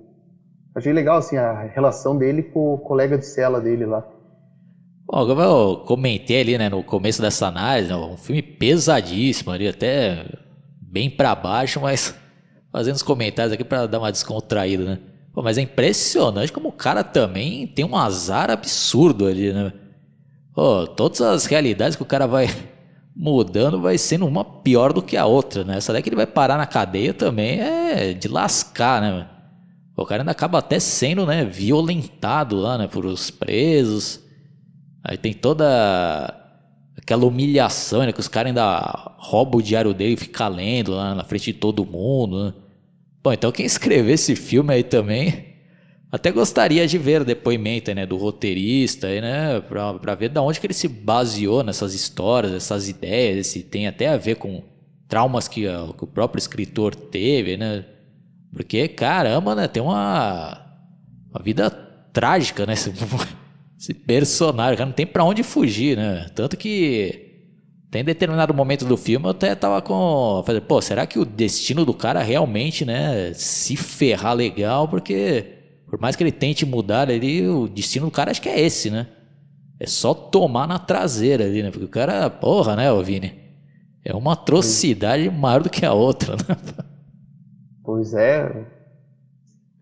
achei 0.74 0.92
legal 0.92 1.18
assim 1.18 1.38
a 1.38 1.62
relação 1.62 2.18
dele 2.18 2.42
com 2.42 2.74
o 2.74 2.80
colega 2.80 3.16
de 3.16 3.28
cela 3.28 3.62
dele 3.62 3.86
lá. 3.86 4.04
Bom, 5.06 5.28
como 5.28 5.42
eu 5.42 5.84
comentei 5.86 6.42
ali, 6.42 6.58
né, 6.58 6.70
no 6.70 6.84
começo 6.84 7.22
dessa 7.22 7.46
análise, 7.46 7.90
né, 7.90 7.96
um 7.96 8.18
filme 8.18 8.42
pesadíssimo 8.42 9.52
ali, 9.52 9.68
até 9.68 10.26
bem 10.82 11.08
para 11.08 11.36
baixo, 11.36 11.80
mas 11.80 12.16
fazendo 12.72 12.96
os 12.96 13.04
comentários 13.04 13.54
aqui 13.54 13.64
para 13.64 13.86
dar 13.86 14.00
uma 14.00 14.12
descontraída, 14.12 14.84
né? 14.84 15.13
Pô, 15.34 15.42
mas 15.42 15.58
é 15.58 15.62
impressionante 15.62 16.52
como 16.54 16.70
o 16.70 16.74
cara 16.74 17.04
também 17.04 17.66
tem 17.66 17.84
um 17.84 17.98
azar 17.98 18.52
absurdo 18.52 19.26
ali, 19.26 19.52
né? 19.52 19.74
Pô, 20.54 20.86
todas 20.86 21.22
as 21.22 21.46
realidades 21.46 21.96
que 21.96 22.04
o 22.04 22.06
cara 22.06 22.28
vai 22.28 22.48
mudando 23.16 23.82
vai 23.82 23.98
sendo 23.98 24.28
uma 24.28 24.46
pior 24.46 24.94
do 24.94 25.02
que 25.02 25.18
a 25.18 25.26
outra, 25.26 25.64
né? 25.64 25.78
Essa 25.78 25.92
daí 25.92 26.04
que 26.04 26.10
ele 26.10 26.16
vai 26.16 26.28
parar 26.28 26.58
na 26.58 26.68
cadeia 26.68 27.14
também 27.14 27.60
é 27.60 28.14
de 28.14 28.28
lascar, 28.28 29.02
né? 29.02 29.28
O 29.98 30.06
cara 30.06 30.22
ainda 30.22 30.32
acaba 30.32 30.60
até 30.60 30.80
sendo, 30.80 31.26
né, 31.26 31.46
violentado 31.46 32.56
lá, 32.56 32.78
né, 32.80 32.88
por 32.88 33.06
os 33.06 33.30
presos. 33.30 34.20
Aí 35.04 35.18
tem 35.18 35.34
toda 35.34 36.34
aquela 36.98 37.26
humilhação, 37.26 38.00
né, 38.00 38.12
que 38.12 38.20
os 38.20 38.28
caras 38.28 38.50
ainda 38.50 39.14
roubam 39.18 39.60
o 39.60 39.64
diário 39.64 39.94
dele 39.94 40.14
e 40.14 40.18
ficam 40.18 40.50
lendo 40.50 40.94
lá 40.94 41.14
na 41.14 41.24
frente 41.24 41.54
de 41.54 41.60
todo 41.60 41.86
mundo, 41.86 42.46
né? 42.46 42.54
Bom, 43.24 43.32
então 43.32 43.52
quem 43.52 43.66
escreveu 43.66 44.14
esse 44.14 44.36
filme 44.36 44.74
aí 44.74 44.84
também, 44.84 45.46
até 46.12 46.30
gostaria 46.30 46.86
de 46.86 46.98
ver 46.98 47.22
o 47.22 47.26
depoimento 47.26 47.94
né, 47.96 48.06
do 48.06 48.18
roteirista, 48.18 49.08
né, 49.22 49.62
para 49.62 50.14
ver 50.14 50.30
de 50.30 50.40
onde 50.40 50.60
que 50.60 50.68
ele 50.68 50.74
se 50.74 50.90
baseou 50.90 51.64
nessas 51.64 51.94
histórias, 51.94 52.52
essas 52.52 52.90
ideias, 52.90 53.48
se 53.48 53.64
tem 53.64 53.88
até 53.88 54.10
a 54.10 54.18
ver 54.18 54.36
com 54.36 54.62
traumas 55.08 55.48
que, 55.48 55.62
que 55.62 56.04
o 56.04 56.08
próprio 56.08 56.40
escritor 56.40 56.94
teve, 56.94 57.56
né? 57.56 57.86
Porque, 58.52 58.88
caramba, 58.88 59.56
né? 59.56 59.68
Tem 59.68 59.82
uma, 59.82 60.60
uma 61.30 61.42
vida 61.44 61.70
trágica, 62.12 62.66
né? 62.66 62.74
Esse, 62.74 62.92
esse 63.80 63.94
personagem, 63.94 64.78
cara, 64.78 64.88
não 64.88 64.94
tem 64.94 65.06
para 65.06 65.24
onde 65.24 65.44
fugir, 65.44 65.96
né? 65.96 66.28
Tanto 66.36 66.58
que 66.58 67.23
tem 67.94 68.04
determinado 68.04 68.56
momento 68.56 68.86
do 68.86 68.98
filme 68.98 69.28
eu 69.28 69.30
até 69.30 69.54
tava 69.54 69.80
com. 69.80 70.42
Falei, 70.48 70.60
pô, 70.60 70.82
será 70.82 71.06
que 71.06 71.20
o 71.20 71.24
destino 71.24 71.86
do 71.86 71.94
cara 71.94 72.24
realmente, 72.24 72.84
né? 72.84 73.32
Se 73.36 73.76
ferrar 73.78 74.34
legal? 74.34 74.88
Porque, 74.88 75.46
por 75.86 76.02
mais 76.02 76.16
que 76.16 76.24
ele 76.24 76.32
tente 76.32 76.66
mudar 76.66 77.12
ali, 77.12 77.48
o 77.48 77.68
destino 77.68 78.08
do 78.08 78.12
cara 78.12 78.32
acho 78.32 78.42
que 78.42 78.50
é 78.50 78.60
esse, 78.60 78.90
né? 78.90 79.06
É 79.80 79.86
só 79.86 80.12
tomar 80.12 80.68
na 80.68 80.80
traseira 80.80 81.46
ali, 81.46 81.62
né? 81.62 81.70
Porque 81.70 81.86
o 81.86 81.90
cara, 81.90 82.32
porra, 82.32 82.76
né, 82.76 82.88
Vini? 83.04 83.32
É 84.04 84.16
uma 84.16 84.34
atrocidade 84.34 85.30
maior 85.30 85.62
do 85.62 85.70
que 85.70 85.86
a 85.86 85.94
outra, 85.94 86.36
né? 86.36 86.58
Pois 87.84 88.16
é. 88.16 88.66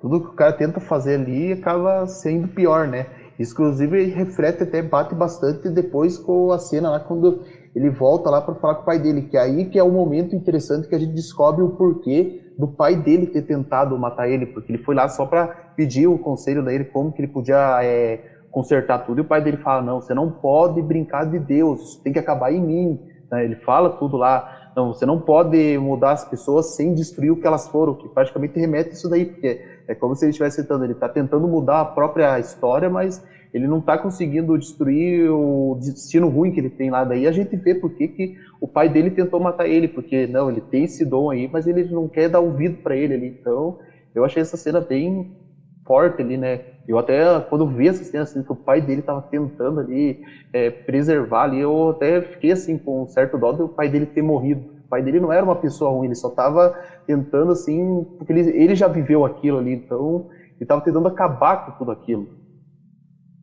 Tudo 0.01 0.19
que 0.19 0.27
o 0.27 0.33
cara 0.33 0.51
tenta 0.51 0.81
fazer 0.81 1.15
ali 1.15 1.53
acaba 1.53 2.05
sendo 2.07 2.49
pior, 2.49 2.89
né? 2.89 3.05
Inclusive, 3.39 4.03
reflete 4.07 4.63
até, 4.63 4.81
bate 4.81 5.15
bastante 5.15 5.69
depois 5.69 6.17
com 6.17 6.51
a 6.51 6.59
cena 6.59 6.89
lá, 6.89 6.99
quando 6.99 7.45
ele 7.75 7.89
volta 7.89 8.29
lá 8.29 8.41
para 8.41 8.55
falar 8.55 8.75
com 8.75 8.81
o 8.81 8.85
pai 8.85 8.99
dele, 8.99 9.23
que 9.23 9.37
é 9.37 9.41
aí 9.41 9.65
que 9.65 9.79
é 9.79 9.83
o 9.83 9.91
momento 9.91 10.35
interessante 10.35 10.87
que 10.87 10.95
a 10.95 10.99
gente 10.99 11.13
descobre 11.13 11.63
o 11.63 11.69
porquê 11.69 12.41
do 12.57 12.67
pai 12.67 12.95
dele 12.95 13.27
ter 13.27 13.43
tentado 13.43 13.97
matar 13.97 14.29
ele, 14.29 14.45
porque 14.45 14.71
ele 14.71 14.83
foi 14.83 14.93
lá 14.93 15.07
só 15.07 15.25
para 15.25 15.47
pedir 15.75 16.07
o 16.07 16.17
conselho 16.17 16.63
dele 16.63 16.85
como 16.85 17.11
que 17.11 17.21
ele 17.21 17.31
podia 17.31 17.79
é, 17.81 18.19
consertar 18.51 18.99
tudo, 18.99 19.19
e 19.19 19.21
o 19.21 19.25
pai 19.25 19.41
dele 19.41 19.57
fala, 19.57 19.81
não, 19.81 20.01
você 20.01 20.13
não 20.13 20.29
pode 20.29 20.81
brincar 20.81 21.25
de 21.25 21.39
Deus, 21.39 21.97
tem 22.03 22.11
que 22.11 22.19
acabar 22.19 22.51
em 22.51 22.61
mim, 22.61 22.99
né? 23.31 23.43
ele 23.45 23.55
fala 23.55 23.89
tudo 23.89 24.17
lá, 24.17 24.45
não, 24.75 24.93
você 24.93 25.05
não 25.05 25.19
pode 25.19 25.77
mudar 25.77 26.11
as 26.11 26.25
pessoas 26.25 26.75
sem 26.75 26.93
destruir 26.93 27.31
o 27.31 27.37
que 27.37 27.47
elas 27.47 27.67
foram, 27.67 27.95
que 27.95 28.07
praticamente 28.09 28.59
remete 28.59 28.93
isso 28.93 29.09
daí, 29.09 29.25
porque 29.25 29.61
é 29.87 29.95
como 29.95 30.15
se 30.15 30.25
ele 30.25 30.31
estivesse 30.31 30.61
tentando, 30.61 30.83
ele 30.83 30.93
está 30.93 31.09
tentando 31.09 31.47
mudar 31.47 31.81
a 31.81 31.85
própria 31.85 32.39
história, 32.39 32.89
mas 32.89 33.21
ele 33.53 33.67
não 33.67 33.79
está 33.79 33.97
conseguindo 33.97 34.57
destruir 34.57 35.29
o 35.29 35.77
destino 35.79 36.29
ruim 36.29 36.51
que 36.51 36.59
ele 36.59 36.69
tem 36.69 36.89
lá. 36.89 37.03
Daí 37.03 37.27
a 37.27 37.31
gente 37.31 37.55
vê 37.57 37.75
por 37.75 37.91
que, 37.91 38.07
que 38.07 38.33
o 38.59 38.67
pai 38.67 38.87
dele 38.87 39.11
tentou 39.11 39.39
matar 39.39 39.67
ele, 39.67 39.87
porque 39.87 40.25
não, 40.27 40.49
ele 40.49 40.61
tem 40.61 40.85
esse 40.85 41.03
dom 41.03 41.29
aí, 41.29 41.49
mas 41.51 41.67
ele 41.67 41.83
não 41.85 42.07
quer 42.07 42.29
dar 42.29 42.39
ouvido 42.39 42.77
para 42.77 42.95
ele 42.95 43.13
ali. 43.13 43.27
Então, 43.27 43.77
eu 44.15 44.23
achei 44.23 44.41
essa 44.41 44.55
cena 44.55 44.79
bem 44.79 45.25
forte 45.85 46.21
ali, 46.21 46.37
né? 46.37 46.61
Eu 46.87 46.97
até, 46.97 47.39
quando 47.41 47.67
vi 47.67 47.87
essa 47.87 48.03
cena, 48.03 48.23
assim, 48.23 48.41
que 48.41 48.51
o 48.51 48.55
pai 48.55 48.81
dele 48.81 49.01
estava 49.01 49.21
tentando 49.21 49.79
ali 49.79 50.19
é, 50.53 50.69
preservar 50.69 51.43
ali, 51.43 51.59
eu 51.59 51.89
até 51.89 52.21
fiquei 52.21 52.51
assim, 52.51 52.77
com 52.77 53.03
um 53.03 53.07
certo 53.07 53.37
dó 53.37 53.51
do 53.51 53.67
pai 53.67 53.89
dele 53.89 54.05
ter 54.05 54.21
morrido. 54.21 54.61
O 54.85 54.89
pai 54.89 55.01
dele 55.01 55.19
não 55.19 55.31
era 55.31 55.43
uma 55.43 55.55
pessoa 55.55 55.91
ruim, 55.91 56.07
ele 56.07 56.15
só 56.15 56.27
estava 56.27 56.73
tentando, 57.05 57.51
assim, 57.51 58.05
porque 58.17 58.31
ele, 58.33 58.49
ele 58.49 58.75
já 58.75 58.87
viveu 58.87 59.25
aquilo 59.25 59.57
ali, 59.57 59.73
então 59.73 60.25
ele 60.55 60.63
estava 60.63 60.81
tentando 60.81 61.07
acabar 61.07 61.65
com 61.65 61.71
tudo 61.73 61.91
aquilo. 61.91 62.29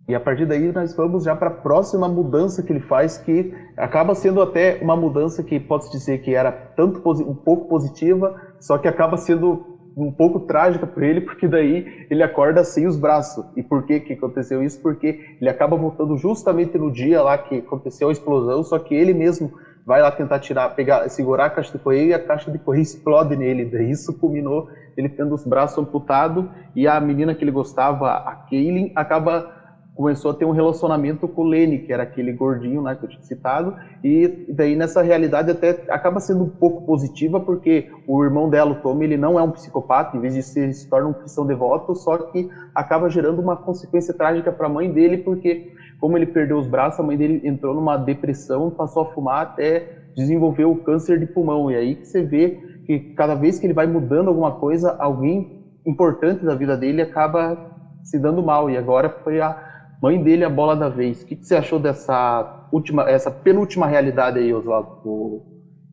E 0.08 0.14
a 0.14 0.20
partir 0.20 0.46
daí 0.46 0.72
nós 0.72 0.94
vamos 0.94 1.24
já 1.24 1.36
para 1.36 1.48
a 1.48 1.52
próxima 1.52 2.08
mudança 2.08 2.62
que 2.62 2.72
ele 2.72 2.80
faz, 2.80 3.18
que 3.18 3.52
acaba 3.76 4.14
sendo 4.14 4.40
até 4.40 4.78
uma 4.80 4.96
mudança 4.96 5.42
que 5.42 5.60
pode-se 5.60 5.90
dizer 5.90 6.22
que 6.22 6.34
era 6.34 6.50
tanto 6.50 7.02
um 7.28 7.34
pouco 7.34 7.68
positiva, 7.68 8.34
só 8.58 8.78
que 8.78 8.88
acaba 8.88 9.18
sendo 9.18 9.78
um 9.94 10.10
pouco 10.10 10.40
trágica 10.40 10.86
para 10.86 11.06
ele, 11.06 11.20
porque 11.20 11.46
daí 11.46 12.06
ele 12.08 12.22
acorda 12.22 12.64
sem 12.64 12.86
os 12.86 12.96
braços. 12.96 13.44
E 13.54 13.62
por 13.62 13.82
que 13.84 14.00
que 14.00 14.14
aconteceu 14.14 14.62
isso? 14.62 14.80
Porque 14.80 15.20
ele 15.38 15.50
acaba 15.50 15.76
voltando 15.76 16.16
justamente 16.16 16.78
no 16.78 16.90
dia 16.90 17.20
lá 17.20 17.36
que 17.36 17.58
aconteceu 17.58 18.08
a 18.08 18.12
explosão, 18.12 18.62
só 18.62 18.78
que 18.78 18.94
ele 18.94 19.12
mesmo 19.12 19.52
vai 19.84 20.00
lá 20.00 20.10
tentar 20.10 20.38
tirar, 20.38 20.70
pegar, 20.70 21.08
segurar 21.10 21.46
a 21.46 21.50
caixa 21.50 21.72
de 21.72 21.78
correio 21.82 22.08
e 22.10 22.14
a 22.14 22.18
caixa 22.18 22.50
de 22.50 22.58
correio 22.58 22.80
explode 22.82 23.36
nele. 23.36 23.66
Daí 23.66 23.90
isso 23.90 24.12
culminou 24.14 24.68
ele 24.96 25.08
tendo 25.08 25.34
os 25.34 25.44
braços 25.44 25.76
amputados 25.78 26.46
e 26.74 26.86
a 26.88 26.98
menina 26.98 27.34
que 27.34 27.44
ele 27.44 27.50
gostava, 27.50 28.10
a 28.10 28.34
Kaylin, 28.48 28.92
acaba 28.94 29.57
começou 29.98 30.30
a 30.30 30.34
ter 30.34 30.44
um 30.44 30.52
relacionamento 30.52 31.26
com 31.26 31.42
o 31.42 31.44
Lenny, 31.44 31.80
que 31.80 31.92
era 31.92 32.04
aquele 32.04 32.32
gordinho 32.32 32.80
né, 32.80 32.94
que 32.94 33.04
eu 33.04 33.08
tinha 33.08 33.20
citado, 33.20 33.74
e 34.04 34.46
daí 34.48 34.76
nessa 34.76 35.02
realidade 35.02 35.50
até 35.50 35.70
acaba 35.88 36.20
sendo 36.20 36.44
um 36.44 36.48
pouco 36.48 36.86
positiva, 36.86 37.40
porque 37.40 37.90
o 38.06 38.22
irmão 38.22 38.48
dela, 38.48 38.70
o 38.70 38.74
Tommy, 38.76 39.06
ele 39.06 39.16
não 39.16 39.36
é 39.36 39.42
um 39.42 39.50
psicopata, 39.50 40.16
em 40.16 40.20
vez 40.20 40.34
de 40.34 40.42
ser, 40.44 40.72
se 40.72 40.88
torna 40.88 41.08
um 41.08 41.12
cristão 41.12 41.44
devoto, 41.44 41.96
só 41.96 42.16
que 42.16 42.48
acaba 42.72 43.10
gerando 43.10 43.42
uma 43.42 43.56
consequência 43.56 44.14
trágica 44.14 44.52
para 44.52 44.66
a 44.66 44.70
mãe 44.70 44.88
dele, 44.88 45.18
porque 45.18 45.72
como 46.00 46.16
ele 46.16 46.26
perdeu 46.26 46.58
os 46.58 46.68
braços, 46.68 47.00
a 47.00 47.02
mãe 47.02 47.16
dele 47.16 47.40
entrou 47.42 47.74
numa 47.74 47.96
depressão, 47.96 48.70
passou 48.70 49.02
a 49.02 49.06
fumar 49.06 49.42
até 49.42 49.84
desenvolver 50.14 50.64
o 50.64 50.76
câncer 50.76 51.18
de 51.18 51.26
pulmão, 51.26 51.72
e 51.72 51.74
aí 51.74 51.96
que 51.96 52.06
você 52.06 52.22
vê 52.22 52.56
que 52.86 53.00
cada 53.16 53.34
vez 53.34 53.58
que 53.58 53.66
ele 53.66 53.74
vai 53.74 53.88
mudando 53.88 54.28
alguma 54.28 54.52
coisa, 54.52 54.94
alguém 54.96 55.60
importante 55.84 56.44
da 56.44 56.54
vida 56.54 56.76
dele 56.76 57.02
acaba 57.02 57.58
se 58.04 58.16
dando 58.16 58.40
mal, 58.44 58.70
e 58.70 58.76
agora 58.76 59.10
foi 59.24 59.40
a 59.40 59.66
Mãe 60.00 60.22
dele, 60.22 60.44
a 60.44 60.50
bola 60.50 60.76
da 60.76 60.88
vez. 60.88 61.22
O 61.22 61.26
que, 61.26 61.36
que 61.36 61.46
você 61.46 61.56
achou 61.56 61.78
dessa 61.78 62.68
última, 62.72 63.08
essa 63.10 63.30
penúltima 63.30 63.86
realidade 63.86 64.38
aí, 64.38 64.52
Oswaldo? 64.54 65.42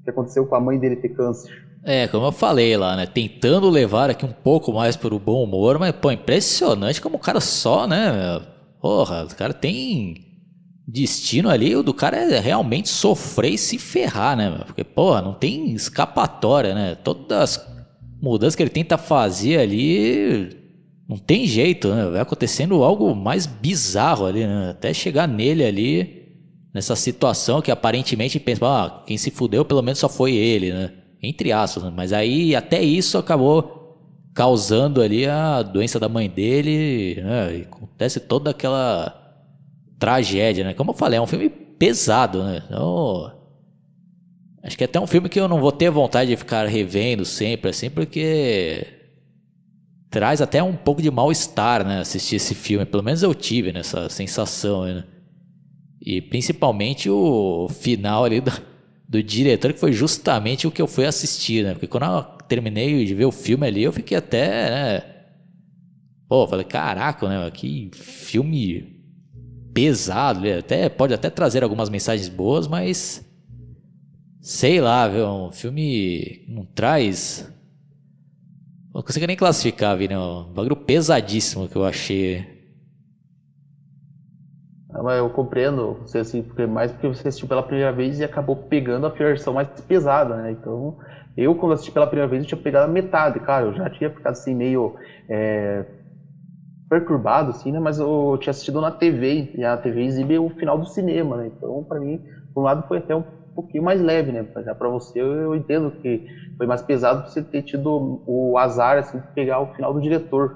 Que 0.03 0.11
aconteceu 0.11 0.45
com 0.45 0.55
a 0.55 0.59
mãe 0.59 0.79
dele 0.79 0.95
ter 0.97 1.09
câncer? 1.09 1.51
É, 1.83 2.07
como 2.07 2.25
eu 2.25 2.31
falei 2.31 2.75
lá, 2.77 2.95
né? 2.95 3.05
Tentando 3.05 3.69
levar 3.69 4.09
aqui 4.09 4.25
um 4.25 4.31
pouco 4.31 4.71
mais 4.73 4.95
para 4.95 5.13
o 5.13 5.19
bom 5.19 5.43
humor, 5.43 5.79
mas, 5.79 5.91
pô, 5.91 6.11
impressionante 6.11 7.01
como 7.01 7.17
o 7.17 7.19
cara 7.19 7.39
só, 7.39 7.87
né? 7.87 8.41
Porra, 8.81 9.25
o 9.25 9.35
cara 9.35 9.53
tem 9.53 10.15
destino 10.87 11.49
ali, 11.49 11.75
o 11.75 11.81
do 11.81 11.93
cara 11.93 12.17
é 12.17 12.39
realmente 12.39 12.89
sofrer 12.89 13.53
e 13.53 13.57
se 13.57 13.77
ferrar, 13.79 14.37
né? 14.37 14.63
Porque, 14.65 14.83
porra, 14.83 15.21
não 15.21 15.33
tem 15.33 15.73
escapatória, 15.73 16.75
né? 16.75 16.95
Todas 16.95 17.37
as 17.37 17.75
mudanças 18.21 18.55
que 18.55 18.63
ele 18.63 18.69
tenta 18.69 18.97
fazer 18.97 19.59
ali 19.59 20.64
não 21.07 21.17
tem 21.17 21.45
jeito, 21.45 21.93
né? 21.93 22.09
Vai 22.09 22.21
acontecendo 22.21 22.83
algo 22.83 23.15
mais 23.15 23.45
bizarro 23.45 24.25
ali, 24.25 24.45
né? 24.45 24.71
Até 24.71 24.93
chegar 24.93 25.27
nele 25.27 25.63
ali, 25.63 26.25
nessa 26.73 26.95
situação 26.95 27.61
que 27.61 27.69
aparentemente 27.69 28.39
pensa, 28.39 28.65
ah, 28.65 29.03
quem 29.05 29.17
se 29.17 29.29
fudeu 29.29 29.63
pelo 29.63 29.83
menos 29.83 29.99
só 29.99 30.09
foi 30.09 30.33
ele, 30.33 30.73
né? 30.73 30.91
Entre 31.21 31.51
aspas, 31.51 31.83
né? 31.83 31.93
Mas 31.95 32.11
aí 32.11 32.55
até 32.55 32.81
isso 32.81 33.17
acabou 33.17 33.75
causando 34.33 35.01
ali 35.01 35.25
a 35.27 35.61
doença 35.61 35.99
da 35.99 36.09
mãe 36.09 36.27
dele, 36.27 37.21
né? 37.21 37.57
E 37.59 37.61
acontece 37.61 38.19
toda 38.19 38.49
aquela 38.49 39.15
tragédia, 39.99 40.63
né? 40.63 40.73
Como 40.73 40.91
eu 40.91 40.95
falei, 40.95 41.19
é 41.19 41.21
um 41.21 41.27
filme 41.27 41.49
pesado, 41.49 42.43
né? 42.43 42.63
Então, 42.65 43.31
acho 44.63 44.75
que 44.75 44.83
é 44.83 44.85
até 44.85 44.99
um 44.99 45.07
filme 45.07 45.29
que 45.29 45.39
eu 45.39 45.47
não 45.47 45.61
vou 45.61 45.71
ter 45.71 45.91
vontade 45.91 46.31
de 46.31 46.35
ficar 46.35 46.65
revendo 46.67 47.23
sempre, 47.23 47.69
assim, 47.69 47.89
porque 47.91 48.94
traz 50.09 50.41
até 50.41 50.61
um 50.61 50.75
pouco 50.75 51.01
de 51.01 51.11
mal-estar, 51.11 51.85
né? 51.85 51.99
Assistir 51.99 52.37
esse 52.37 52.55
filme. 52.55 52.85
Pelo 52.85 53.03
menos 53.03 53.23
eu 53.23 53.33
tive 53.33 53.71
nessa 53.71 54.09
sensação, 54.09 54.85
né? 54.85 55.03
E 56.01 56.21
principalmente 56.21 57.09
o 57.09 57.67
final 57.69 58.25
ali 58.25 58.39
do, 58.39 58.51
do 59.09 59.23
diretor, 59.23 59.73
que 59.73 59.79
foi 59.79 59.91
justamente 59.91 60.67
o 60.67 60.71
que 60.71 60.81
eu 60.81 60.87
fui 60.87 61.05
assistir, 61.05 61.63
né? 61.63 61.73
Porque 61.73 61.87
quando 61.87 62.05
eu 62.05 62.23
terminei 62.47 63.05
de 63.05 63.13
ver 63.13 63.25
o 63.25 63.31
filme 63.31 63.65
ali, 63.65 63.83
eu 63.83 63.91
fiquei 63.91 64.17
até, 64.17 64.69
né? 64.69 65.03
Pô, 66.27 66.47
falei, 66.47 66.65
caraca, 66.65 67.27
né? 67.27 67.51
Que 67.51 67.89
filme 67.93 68.95
pesado, 69.73 70.39
né? 70.39 70.59
até 70.59 70.87
pode 70.87 71.13
até 71.13 71.29
trazer 71.29 71.61
algumas 71.61 71.89
mensagens 71.89 72.29
boas, 72.29 72.65
mas 72.65 73.25
sei 74.39 74.79
lá, 74.79 75.07
viu? 75.07 75.27
Um 75.27 75.51
filme 75.51 76.45
não 76.47 76.63
traz 76.63 77.51
não 78.95 79.03
consigo 79.03 79.27
nem 79.27 79.35
classificar, 79.35 79.97
Vini. 79.97 80.13
É 80.13 80.17
um 80.17 80.45
bagulho 80.53 80.75
pesadíssimo 80.75 81.67
que 81.67 81.75
eu 81.75 81.83
achei. 81.83 82.55
mas 85.03 85.17
eu 85.19 85.29
compreendo 85.29 85.95
você 85.95 86.19
assim, 86.19 86.41
porque 86.41 86.65
mais 86.65 86.91
porque 86.91 87.07
você 87.07 87.27
assistiu 87.27 87.47
pela 87.47 87.61
primeira 87.61 87.91
vez 87.91 88.19
e 88.19 88.23
acabou 88.23 88.55
pegando 88.55 89.05
a 89.05 89.09
versão 89.09 89.53
mais 89.53 89.67
pesada, 89.81 90.37
né? 90.37 90.51
Então, 90.51 90.97
eu 91.35 91.53
quando 91.55 91.73
assisti 91.73 91.91
pela 91.91 92.07
primeira 92.07 92.29
vez 92.29 92.43
eu 92.43 92.47
tinha 92.47 92.61
pegado 92.61 92.89
a 92.89 92.93
metade, 92.93 93.39
cara, 93.41 93.65
eu 93.65 93.73
já 93.73 93.89
tinha 93.89 94.09
ficado 94.09 94.31
assim 94.31 94.55
meio 94.55 94.95
é, 95.29 95.85
perturbado, 96.89 97.49
assim, 97.49 97.71
né? 97.71 97.79
Mas 97.79 97.99
eu 97.99 98.37
tinha 98.39 98.51
assistido 98.51 98.79
na 98.79 98.91
TV, 98.91 99.51
e 99.55 99.63
a 99.63 99.75
TV 99.75 100.05
exibe 100.05 100.39
o 100.39 100.49
final 100.49 100.77
do 100.77 100.85
cinema, 100.85 101.37
né? 101.37 101.51
Então, 101.55 101.83
para 101.83 101.99
mim, 101.99 102.21
por 102.53 102.61
um 102.61 102.63
lado 102.63 102.87
foi 102.87 102.99
até 102.99 103.13
um 103.15 103.23
pouquinho 103.55 103.83
mais 103.83 104.01
leve, 104.01 104.31
né? 104.31 104.45
Já 104.63 104.75
para 104.75 104.89
você, 104.89 105.19
eu 105.19 105.55
entendo 105.55 105.91
que 106.01 106.21
foi 106.57 106.67
mais 106.67 106.81
pesado 106.81 107.27
você 107.29 107.41
ter 107.41 107.63
tido 107.63 108.21
o 108.27 108.57
azar, 108.57 108.97
assim, 108.97 109.19
de 109.19 109.27
pegar 109.33 109.59
o 109.61 109.73
final 109.73 109.93
do 109.93 110.01
diretor. 110.01 110.55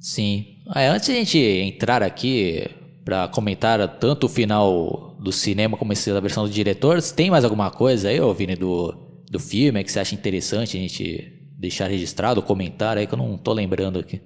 Sim. 0.00 0.44
É, 0.74 0.88
antes 0.88 1.06
de 1.06 1.12
a 1.12 1.16
gente 1.16 1.38
entrar 1.38 2.02
aqui 2.02 2.64
para 3.04 3.26
comentar 3.28 3.86
tanto 3.98 4.26
o 4.26 4.28
final 4.28 5.16
do 5.18 5.32
cinema 5.32 5.76
como 5.76 5.92
da 5.92 6.20
versão 6.20 6.44
do 6.44 6.50
diretor, 6.50 7.00
tem 7.02 7.30
mais 7.30 7.44
alguma 7.44 7.70
coisa 7.70 8.08
aí, 8.08 8.20
ô 8.20 8.32
Vini, 8.32 8.54
do, 8.54 8.94
do 9.30 9.38
filme 9.38 9.82
que 9.82 9.90
você 9.90 10.00
acha 10.00 10.14
interessante 10.14 10.76
a 10.76 10.80
gente 10.80 11.40
deixar 11.58 11.88
registrado, 11.88 12.40
comentar 12.40 12.96
aí, 12.96 13.06
que 13.06 13.14
eu 13.14 13.18
não 13.18 13.36
tô 13.36 13.52
lembrando 13.52 13.98
aqui? 13.98 14.22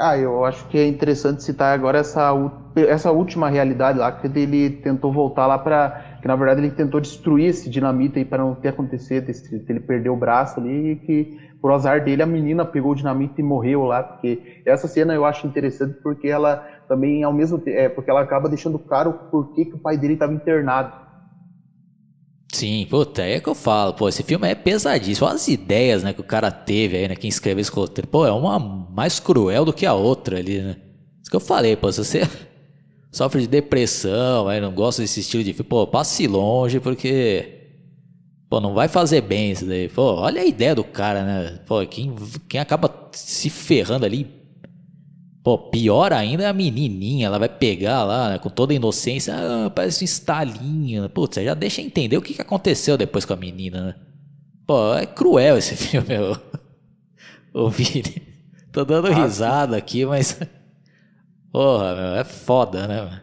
Ah, 0.00 0.16
eu 0.16 0.46
acho 0.46 0.66
que 0.68 0.78
é 0.78 0.88
interessante 0.88 1.42
citar 1.42 1.74
agora 1.74 1.98
essa, 1.98 2.32
essa 2.74 3.12
última 3.12 3.50
realidade 3.50 3.98
lá, 3.98 4.10
que 4.10 4.26
ele 4.26 4.70
tentou 4.70 5.12
voltar 5.12 5.46
lá 5.46 5.58
para. 5.58 6.09
Que 6.20 6.28
na 6.28 6.36
verdade 6.36 6.60
ele 6.60 6.70
tentou 6.70 7.00
destruir 7.00 7.46
esse 7.46 7.70
dinamite 7.70 8.18
aí 8.18 8.24
para 8.24 8.42
não 8.42 8.54
ter 8.54 8.68
acontecido, 8.68 9.28
esse, 9.28 9.64
ele 9.68 9.80
perdeu 9.80 10.12
o 10.12 10.16
braço 10.16 10.60
ali 10.60 10.92
e 10.92 10.96
que, 10.96 11.38
por 11.60 11.72
azar 11.72 12.04
dele, 12.04 12.22
a 12.22 12.26
menina 12.26 12.64
pegou 12.64 12.92
o 12.92 12.94
dinamite 12.94 13.34
e 13.38 13.42
morreu 13.42 13.84
lá. 13.84 14.02
Porque 14.02 14.62
essa 14.66 14.86
cena 14.86 15.14
eu 15.14 15.24
acho 15.24 15.46
interessante 15.46 15.98
porque 16.02 16.28
ela 16.28 16.56
também, 16.88 17.22
ao 17.22 17.32
mesmo 17.32 17.58
tempo, 17.58 17.78
é, 17.78 17.88
porque 17.88 18.10
ela 18.10 18.20
acaba 18.20 18.48
deixando 18.48 18.78
claro 18.78 19.12
por 19.30 19.54
que, 19.54 19.64
que 19.64 19.74
o 19.74 19.78
pai 19.78 19.96
dele 19.96 20.14
estava 20.14 20.32
internado. 20.32 21.10
Sim, 22.52 22.86
puta, 22.90 23.22
é 23.22 23.40
que 23.40 23.48
eu 23.48 23.54
falo, 23.54 23.94
pô, 23.94 24.08
esse 24.08 24.22
filme 24.22 24.48
é 24.48 24.54
pesadíssimo. 24.54 25.28
As 25.28 25.46
ideias, 25.48 26.02
né, 26.02 26.12
que 26.12 26.20
o 26.20 26.24
cara 26.24 26.50
teve 26.50 26.96
aí, 26.96 27.08
né, 27.08 27.14
quem 27.14 27.28
escreveu 27.28 27.60
esse 27.60 27.70
roteiro, 27.70 28.08
pô, 28.08 28.26
é 28.26 28.32
uma 28.32 28.58
mais 28.58 29.20
cruel 29.20 29.64
do 29.64 29.72
que 29.72 29.86
a 29.86 29.94
outra 29.94 30.38
ali, 30.38 30.60
né? 30.60 30.76
Isso 31.22 31.30
que 31.30 31.36
eu 31.36 31.40
falei, 31.40 31.76
pô, 31.76 31.90
se 31.92 32.04
você 32.04 32.22
sofre 33.10 33.42
de 33.42 33.48
depressão, 33.48 34.48
aí 34.48 34.60
não 34.60 34.72
gosta 34.72 35.02
desse 35.02 35.20
estilo 35.20 35.44
de 35.44 35.52
filme, 35.52 35.68
pô, 35.68 35.86
passe 35.86 36.26
longe 36.26 36.80
porque, 36.80 37.68
pô, 38.48 38.60
não 38.60 38.74
vai 38.74 38.88
fazer 38.88 39.20
bem 39.20 39.52
isso 39.52 39.66
daí. 39.66 39.88
Pô, 39.88 40.14
olha 40.14 40.42
a 40.42 40.46
ideia 40.46 40.74
do 40.74 40.84
cara, 40.84 41.24
né? 41.24 41.60
Pô, 41.66 41.84
quem, 41.86 42.14
quem 42.48 42.60
acaba 42.60 43.10
se 43.12 43.50
ferrando 43.50 44.04
ali 44.04 44.40
Pô, 45.42 45.56
pior 45.56 46.12
ainda 46.12 46.44
é 46.44 46.46
a 46.46 46.52
menininha, 46.52 47.26
ela 47.26 47.38
vai 47.38 47.48
pegar 47.48 48.04
lá, 48.04 48.30
né, 48.30 48.38
com 48.38 48.50
toda 48.50 48.74
a 48.74 48.76
inocência, 48.76 49.34
ah, 49.34 49.70
parece 49.70 50.04
um 50.04 50.04
estalinho. 50.04 51.08
Putz, 51.08 51.42
já 51.42 51.54
deixa 51.54 51.80
entender 51.80 52.16
o 52.18 52.22
que, 52.22 52.34
que 52.34 52.42
aconteceu 52.42 52.98
depois 52.98 53.24
com 53.24 53.32
a 53.32 53.36
menina, 53.36 53.82
né? 53.82 53.94
Pô, 54.66 54.94
é 54.94 55.06
cruel 55.06 55.56
esse 55.56 55.74
filme, 55.76 56.18
ô, 56.18 57.64
ô 57.64 57.70
Vini. 57.70 58.22
Tô 58.70 58.84
dando 58.84 59.08
ah, 59.08 59.14
risada 59.14 59.76
aqui, 59.76 60.04
mas. 60.04 60.38
Porra, 61.52 61.94
meu, 61.94 62.14
é 62.14 62.24
foda, 62.24 62.86
né? 62.86 63.22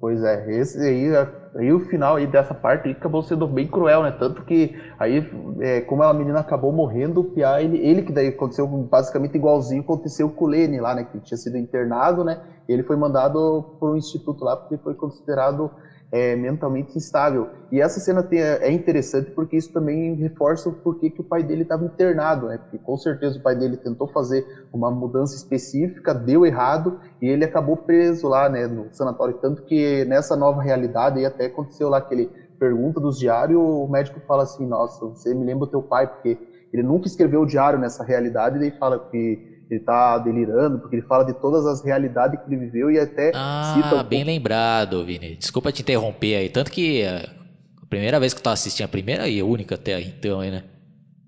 Pois 0.00 0.22
é, 0.22 0.60
esse 0.60 0.78
aí 0.80 1.12
Aí 1.58 1.72
o 1.72 1.80
final 1.80 2.16
aí 2.16 2.26
dessa 2.26 2.54
parte 2.54 2.86
aí 2.86 2.92
acabou 2.92 3.20
sendo 3.20 3.44
bem 3.46 3.66
cruel, 3.66 4.04
né? 4.04 4.12
Tanto 4.12 4.44
que 4.44 4.76
aí, 4.96 5.28
é, 5.60 5.80
como 5.80 6.04
a 6.04 6.14
menina 6.14 6.38
acabou 6.38 6.72
morrendo, 6.72 7.20
o 7.20 7.24
Pia, 7.24 7.60
ele, 7.60 7.78
ele 7.78 8.02
que 8.02 8.12
daí 8.12 8.28
aconteceu 8.28 8.64
basicamente 8.66 9.36
igualzinho 9.36 9.82
aconteceu 9.82 10.30
com 10.30 10.44
o 10.44 10.48
Lene 10.48 10.80
lá, 10.80 10.94
né? 10.94 11.04
Que 11.04 11.18
tinha 11.18 11.36
sido 11.36 11.56
internado, 11.58 12.22
né? 12.22 12.40
Ele 12.68 12.84
foi 12.84 12.96
mandado 12.96 13.76
para 13.80 13.88
um 13.88 13.96
instituto 13.96 14.44
lá 14.44 14.56
porque 14.56 14.76
foi 14.76 14.94
considerado 14.94 15.68
é, 16.10 16.34
mentalmente 16.36 16.96
instável. 16.96 17.48
E 17.70 17.80
essa 17.80 18.00
cena 18.00 18.22
tem, 18.22 18.40
é 18.40 18.70
interessante 18.70 19.30
porque 19.30 19.56
isso 19.56 19.70
também 19.70 20.14
reforça 20.14 20.70
porquê 20.82 21.10
que 21.10 21.20
o 21.20 21.24
pai 21.24 21.42
dele 21.42 21.62
estava 21.62 21.84
internado, 21.84 22.46
né? 22.46 22.58
Porque 22.58 22.78
com 22.78 22.96
certeza 22.96 23.38
o 23.38 23.42
pai 23.42 23.54
dele 23.54 23.76
tentou 23.76 24.08
fazer 24.08 24.46
uma 24.72 24.90
mudança 24.90 25.36
específica, 25.36 26.14
deu 26.14 26.46
errado 26.46 26.98
e 27.20 27.26
ele 27.26 27.44
acabou 27.44 27.76
preso 27.76 28.26
lá, 28.26 28.48
né, 28.48 28.66
no 28.66 28.88
sanatório. 28.92 29.34
Tanto 29.34 29.62
que 29.62 30.04
nessa 30.06 30.34
nova 30.34 30.62
realidade, 30.62 31.18
aí 31.18 31.26
até 31.26 31.46
aconteceu 31.46 31.88
lá 31.88 32.00
que 32.00 32.14
ele 32.14 32.30
pergunta 32.58 32.98
dos 33.00 33.18
diários, 33.18 33.60
o 33.60 33.86
médico 33.86 34.20
fala 34.26 34.42
assim: 34.42 34.66
Nossa, 34.66 35.06
você 35.06 35.34
me 35.34 35.44
lembra 35.44 35.64
o 35.64 35.70
teu 35.70 35.82
pai, 35.82 36.06
porque 36.06 36.38
ele 36.72 36.82
nunca 36.82 37.06
escreveu 37.06 37.42
o 37.42 37.46
diário 37.46 37.78
nessa 37.78 38.02
realidade, 38.02 38.56
e 38.56 38.60
daí 38.60 38.70
fala 38.70 38.98
que 39.10 39.38
ele 39.74 39.80
tá 39.80 40.18
delirando, 40.18 40.78
porque 40.78 40.96
ele 40.96 41.06
fala 41.06 41.24
de 41.24 41.34
todas 41.34 41.66
as 41.66 41.84
realidades 41.84 42.40
que 42.40 42.46
ele 42.46 42.64
viveu 42.64 42.90
e 42.90 42.98
até 42.98 43.32
ah, 43.34 43.74
cita. 43.74 44.02
bem 44.02 44.24
lembrado, 44.24 45.04
Vini. 45.04 45.36
Desculpa 45.36 45.70
te 45.70 45.82
interromper 45.82 46.36
aí. 46.36 46.48
Tanto 46.48 46.70
que 46.70 47.04
a 47.04 47.86
primeira 47.88 48.18
vez 48.18 48.32
que 48.32 48.40
eu 48.40 48.44
tava 48.44 48.54
assistindo, 48.54 48.86
a 48.86 48.88
primeira 48.88 49.28
e 49.28 49.40
a 49.40 49.44
única 49.44 49.74
até 49.74 50.00
então 50.00 50.40
aí, 50.40 50.50
né? 50.50 50.64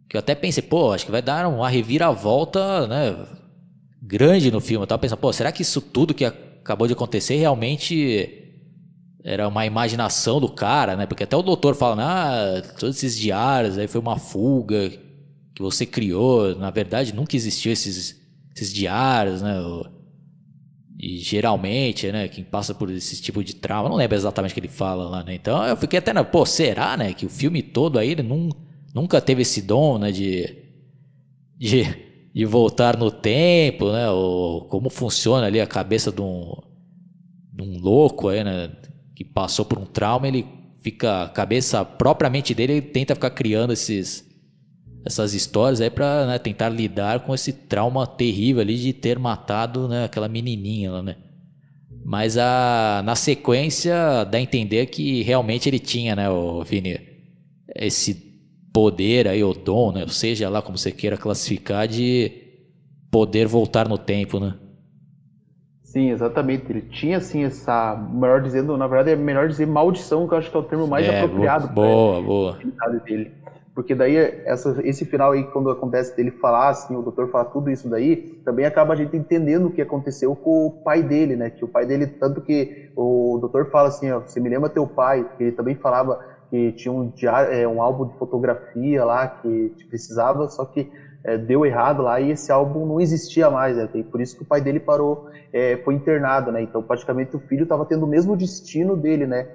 Que 0.08 0.16
eu 0.16 0.18
até 0.18 0.34
pensei, 0.34 0.62
pô, 0.62 0.92
acho 0.92 1.04
que 1.04 1.12
vai 1.12 1.22
dar 1.22 1.46
uma 1.46 1.68
reviravolta, 1.68 2.86
né? 2.86 3.26
Grande 4.02 4.50
no 4.50 4.60
filme. 4.60 4.82
Eu 4.82 4.86
tava 4.86 5.00
pensando, 5.00 5.18
pô, 5.18 5.32
será 5.32 5.52
que 5.52 5.62
isso 5.62 5.80
tudo 5.80 6.14
que 6.14 6.24
acabou 6.24 6.86
de 6.86 6.94
acontecer 6.94 7.36
realmente 7.36 8.38
era 9.22 9.46
uma 9.46 9.66
imaginação 9.66 10.40
do 10.40 10.48
cara, 10.48 10.96
né? 10.96 11.06
Porque 11.06 11.24
até 11.24 11.36
o 11.36 11.42
doutor 11.42 11.74
fala, 11.74 11.96
ah, 12.02 12.62
todos 12.78 12.96
esses 12.96 13.18
diários 13.18 13.76
aí 13.76 13.86
foi 13.86 14.00
uma 14.00 14.18
fuga 14.18 14.90
que 15.54 15.62
você 15.62 15.84
criou. 15.84 16.56
Na 16.56 16.70
verdade, 16.70 17.14
nunca 17.14 17.36
existiu 17.36 17.70
esses 17.70 18.19
esses 18.60 18.72
diários, 18.72 19.42
né? 19.42 19.58
E 20.98 21.16
geralmente, 21.16 22.12
né, 22.12 22.28
quem 22.28 22.44
passa 22.44 22.74
por 22.74 22.90
esse 22.90 23.20
tipo 23.22 23.42
de 23.42 23.54
trauma, 23.54 23.88
não 23.88 23.96
lembro 23.96 24.14
exatamente 24.16 24.50
o 24.50 24.54
que 24.54 24.60
ele 24.60 24.68
fala 24.68 25.08
lá, 25.08 25.24
né? 25.24 25.34
Então 25.34 25.64
eu 25.64 25.76
fiquei 25.76 25.98
até, 25.98 26.12
pô, 26.22 26.44
será, 26.44 26.96
né, 26.96 27.14
que 27.14 27.24
o 27.24 27.30
filme 27.30 27.62
todo 27.62 27.98
aí 27.98 28.10
ele 28.10 28.22
nunca 28.94 29.20
teve 29.20 29.42
esse 29.42 29.62
dom, 29.62 29.96
né, 29.96 30.12
de, 30.12 30.58
de, 31.56 31.84
de 32.34 32.44
voltar 32.44 32.98
no 32.98 33.10
tempo, 33.10 33.90
né? 33.90 34.10
Ou 34.10 34.66
como 34.66 34.90
funciona 34.90 35.46
ali 35.46 35.58
a 35.58 35.66
cabeça 35.66 36.12
de 36.12 36.20
um, 36.20 36.52
de 37.50 37.62
um 37.62 37.78
louco 37.78 38.28
aí, 38.28 38.44
né, 38.44 38.70
que 39.16 39.24
passou 39.24 39.64
por 39.64 39.78
um 39.78 39.86
trauma, 39.86 40.28
ele 40.28 40.46
fica, 40.82 41.24
a 41.24 41.28
cabeça 41.30 41.82
propriamente 41.82 42.54
dele, 42.54 42.74
ele 42.74 42.82
tenta 42.82 43.14
ficar 43.14 43.30
criando 43.30 43.72
esses 43.72 44.29
essas 45.04 45.34
histórias 45.34 45.80
aí 45.80 45.90
para 45.90 46.26
né, 46.26 46.38
tentar 46.38 46.68
lidar 46.68 47.20
com 47.20 47.34
esse 47.34 47.52
trauma 47.52 48.06
terrível 48.06 48.60
ali 48.60 48.76
de 48.76 48.92
ter 48.92 49.18
matado 49.18 49.88
né, 49.88 50.04
aquela 50.04 50.28
menininha 50.28 50.92
lá, 50.92 51.02
né? 51.02 51.16
Mas 52.04 52.36
a, 52.38 53.02
na 53.04 53.14
sequência 53.14 54.24
dá 54.24 54.38
a 54.38 54.40
entender 54.40 54.86
que 54.86 55.22
realmente 55.22 55.68
ele 55.68 55.78
tinha, 55.78 56.16
né, 56.16 56.28
o 56.30 56.62
Vini, 56.64 56.98
esse 57.74 58.14
poder 58.72 59.28
aí, 59.28 59.44
o 59.44 59.52
dom, 59.52 59.92
né, 59.92 60.02
ou 60.02 60.08
seja 60.08 60.48
lá 60.48 60.62
como 60.62 60.78
você 60.78 60.90
queira 60.90 61.16
classificar, 61.16 61.86
de 61.86 62.32
poder 63.10 63.46
voltar 63.46 63.88
no 63.88 63.98
tempo, 63.98 64.40
né? 64.40 64.54
Sim, 65.82 66.10
exatamente. 66.10 66.70
Ele 66.70 66.82
tinha 66.82 67.16
assim 67.16 67.42
essa, 67.42 67.96
melhor 67.96 68.40
dizendo, 68.40 68.76
na 68.76 68.86
verdade 68.86 69.10
é 69.10 69.16
melhor 69.16 69.48
dizer 69.48 69.66
maldição, 69.66 70.28
que 70.28 70.34
eu 70.34 70.38
acho 70.38 70.50
que 70.50 70.56
é 70.56 70.60
o 70.60 70.62
termo 70.62 70.86
mais 70.86 71.04
é, 71.04 71.20
apropriado. 71.20 71.68
Boa, 71.68 72.22
boa. 72.22 72.58
Dele. 73.04 73.32
Porque 73.80 73.94
daí, 73.94 74.14
essa, 74.44 74.78
esse 74.84 75.06
final 75.06 75.32
aí, 75.32 75.42
quando 75.42 75.70
acontece 75.70 76.14
dele 76.14 76.30
falar, 76.30 76.68
assim, 76.68 76.94
o 76.94 77.00
doutor 77.00 77.30
falar 77.30 77.46
tudo 77.46 77.70
isso 77.70 77.88
daí, 77.88 78.26
também 78.44 78.66
acaba 78.66 78.92
a 78.92 78.96
gente 78.96 79.16
entendendo 79.16 79.68
o 79.68 79.70
que 79.70 79.80
aconteceu 79.80 80.36
com 80.36 80.66
o 80.66 80.70
pai 80.70 81.02
dele, 81.02 81.34
né? 81.34 81.48
Que 81.48 81.64
o 81.64 81.68
pai 81.68 81.86
dele, 81.86 82.06
tanto 82.06 82.42
que 82.42 82.70
o 82.94 83.38
doutor 83.40 83.70
fala 83.70 83.88
assim, 83.88 84.10
ó, 84.10 84.20
você 84.20 84.38
me 84.38 84.50
lembra 84.50 84.68
teu 84.68 84.86
pai, 84.86 85.24
que 85.34 85.44
ele 85.44 85.52
também 85.52 85.74
falava 85.74 86.18
que 86.50 86.72
tinha 86.72 86.92
um, 86.92 87.08
diário, 87.08 87.54
é, 87.54 87.66
um 87.66 87.80
álbum 87.80 88.06
de 88.06 88.14
fotografia 88.18 89.02
lá 89.02 89.26
que 89.26 89.72
precisava, 89.88 90.46
só 90.48 90.66
que 90.66 90.90
é, 91.24 91.38
deu 91.38 91.64
errado 91.64 92.02
lá 92.02 92.20
e 92.20 92.32
esse 92.32 92.52
álbum 92.52 92.84
não 92.84 93.00
existia 93.00 93.48
mais, 93.48 93.78
né? 93.78 93.88
E 93.94 94.04
por 94.04 94.20
isso 94.20 94.36
que 94.36 94.42
o 94.42 94.46
pai 94.46 94.60
dele 94.60 94.78
parou, 94.80 95.24
é, 95.54 95.78
foi 95.78 95.94
internado, 95.94 96.52
né? 96.52 96.60
Então 96.62 96.82
praticamente 96.82 97.34
o 97.34 97.40
filho 97.40 97.62
estava 97.62 97.86
tendo 97.86 98.04
o 98.04 98.08
mesmo 98.08 98.36
destino 98.36 98.94
dele, 98.94 99.26
né? 99.26 99.46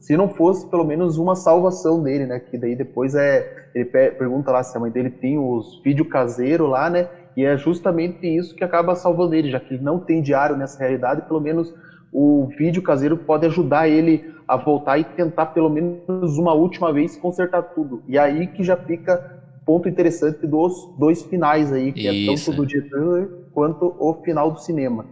Se 0.00 0.16
não 0.16 0.28
fosse 0.28 0.66
pelo 0.66 0.84
menos 0.84 1.18
uma 1.18 1.34
salvação 1.34 2.02
dele, 2.02 2.26
né? 2.26 2.40
Que 2.40 2.56
daí 2.56 2.74
depois 2.74 3.14
é 3.14 3.68
ele 3.74 3.84
pergunta 3.84 4.50
lá 4.50 4.62
se 4.62 4.76
a 4.76 4.80
mãe 4.80 4.90
dele 4.90 5.10
tem 5.10 5.38
os 5.38 5.80
vídeos 5.82 6.08
caseiros 6.08 6.68
lá, 6.68 6.88
né? 6.88 7.08
E 7.36 7.44
é 7.44 7.56
justamente 7.56 8.26
isso 8.26 8.54
que 8.54 8.64
acaba 8.64 8.94
salvando 8.96 9.34
ele, 9.34 9.50
já 9.50 9.60
que 9.60 9.74
ele 9.74 9.82
não 9.82 9.98
tem 9.98 10.22
diário 10.22 10.56
nessa 10.56 10.78
realidade, 10.78 11.22
pelo 11.22 11.40
menos 11.40 11.72
o 12.12 12.48
vídeo 12.58 12.82
caseiro 12.82 13.16
pode 13.16 13.46
ajudar 13.46 13.88
ele 13.88 14.34
a 14.46 14.56
voltar 14.56 14.98
e 14.98 15.04
tentar 15.04 15.46
pelo 15.46 15.68
menos 15.68 16.38
uma 16.38 16.54
última 16.54 16.92
vez 16.92 17.16
consertar 17.16 17.62
tudo. 17.62 18.02
E 18.08 18.18
aí 18.18 18.46
que 18.46 18.64
já 18.64 18.76
fica 18.76 19.38
ponto 19.66 19.86
interessante 19.88 20.46
dos 20.46 20.88
dois 20.98 21.22
finais 21.24 21.70
aí, 21.70 21.92
que 21.92 22.08
Isso. 22.08 22.48
é 22.48 22.52
tanto 22.52 22.56
do 22.56 22.66
diretor 22.66 23.28
quanto 23.52 23.94
o 23.98 24.14
final 24.24 24.50
do 24.50 24.58
cinema. 24.58 25.04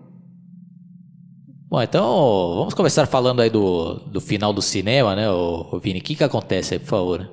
Bom, 1.69 1.83
então 1.83 2.05
vamos 2.55 2.75
começar 2.75 3.07
falando 3.07 3.43
aí 3.43 3.51
do, 3.51 3.95
do 3.95 4.21
final 4.21 4.53
do 4.53 4.63
cinema, 4.63 5.17
né, 5.17 5.29
o, 5.29 5.81
Vini? 5.81 5.99
O 5.99 6.03
que, 6.03 6.15
que 6.15 6.23
acontece 6.23 6.75
aí, 6.75 6.79
por 6.79 6.87
favor? 6.87 7.29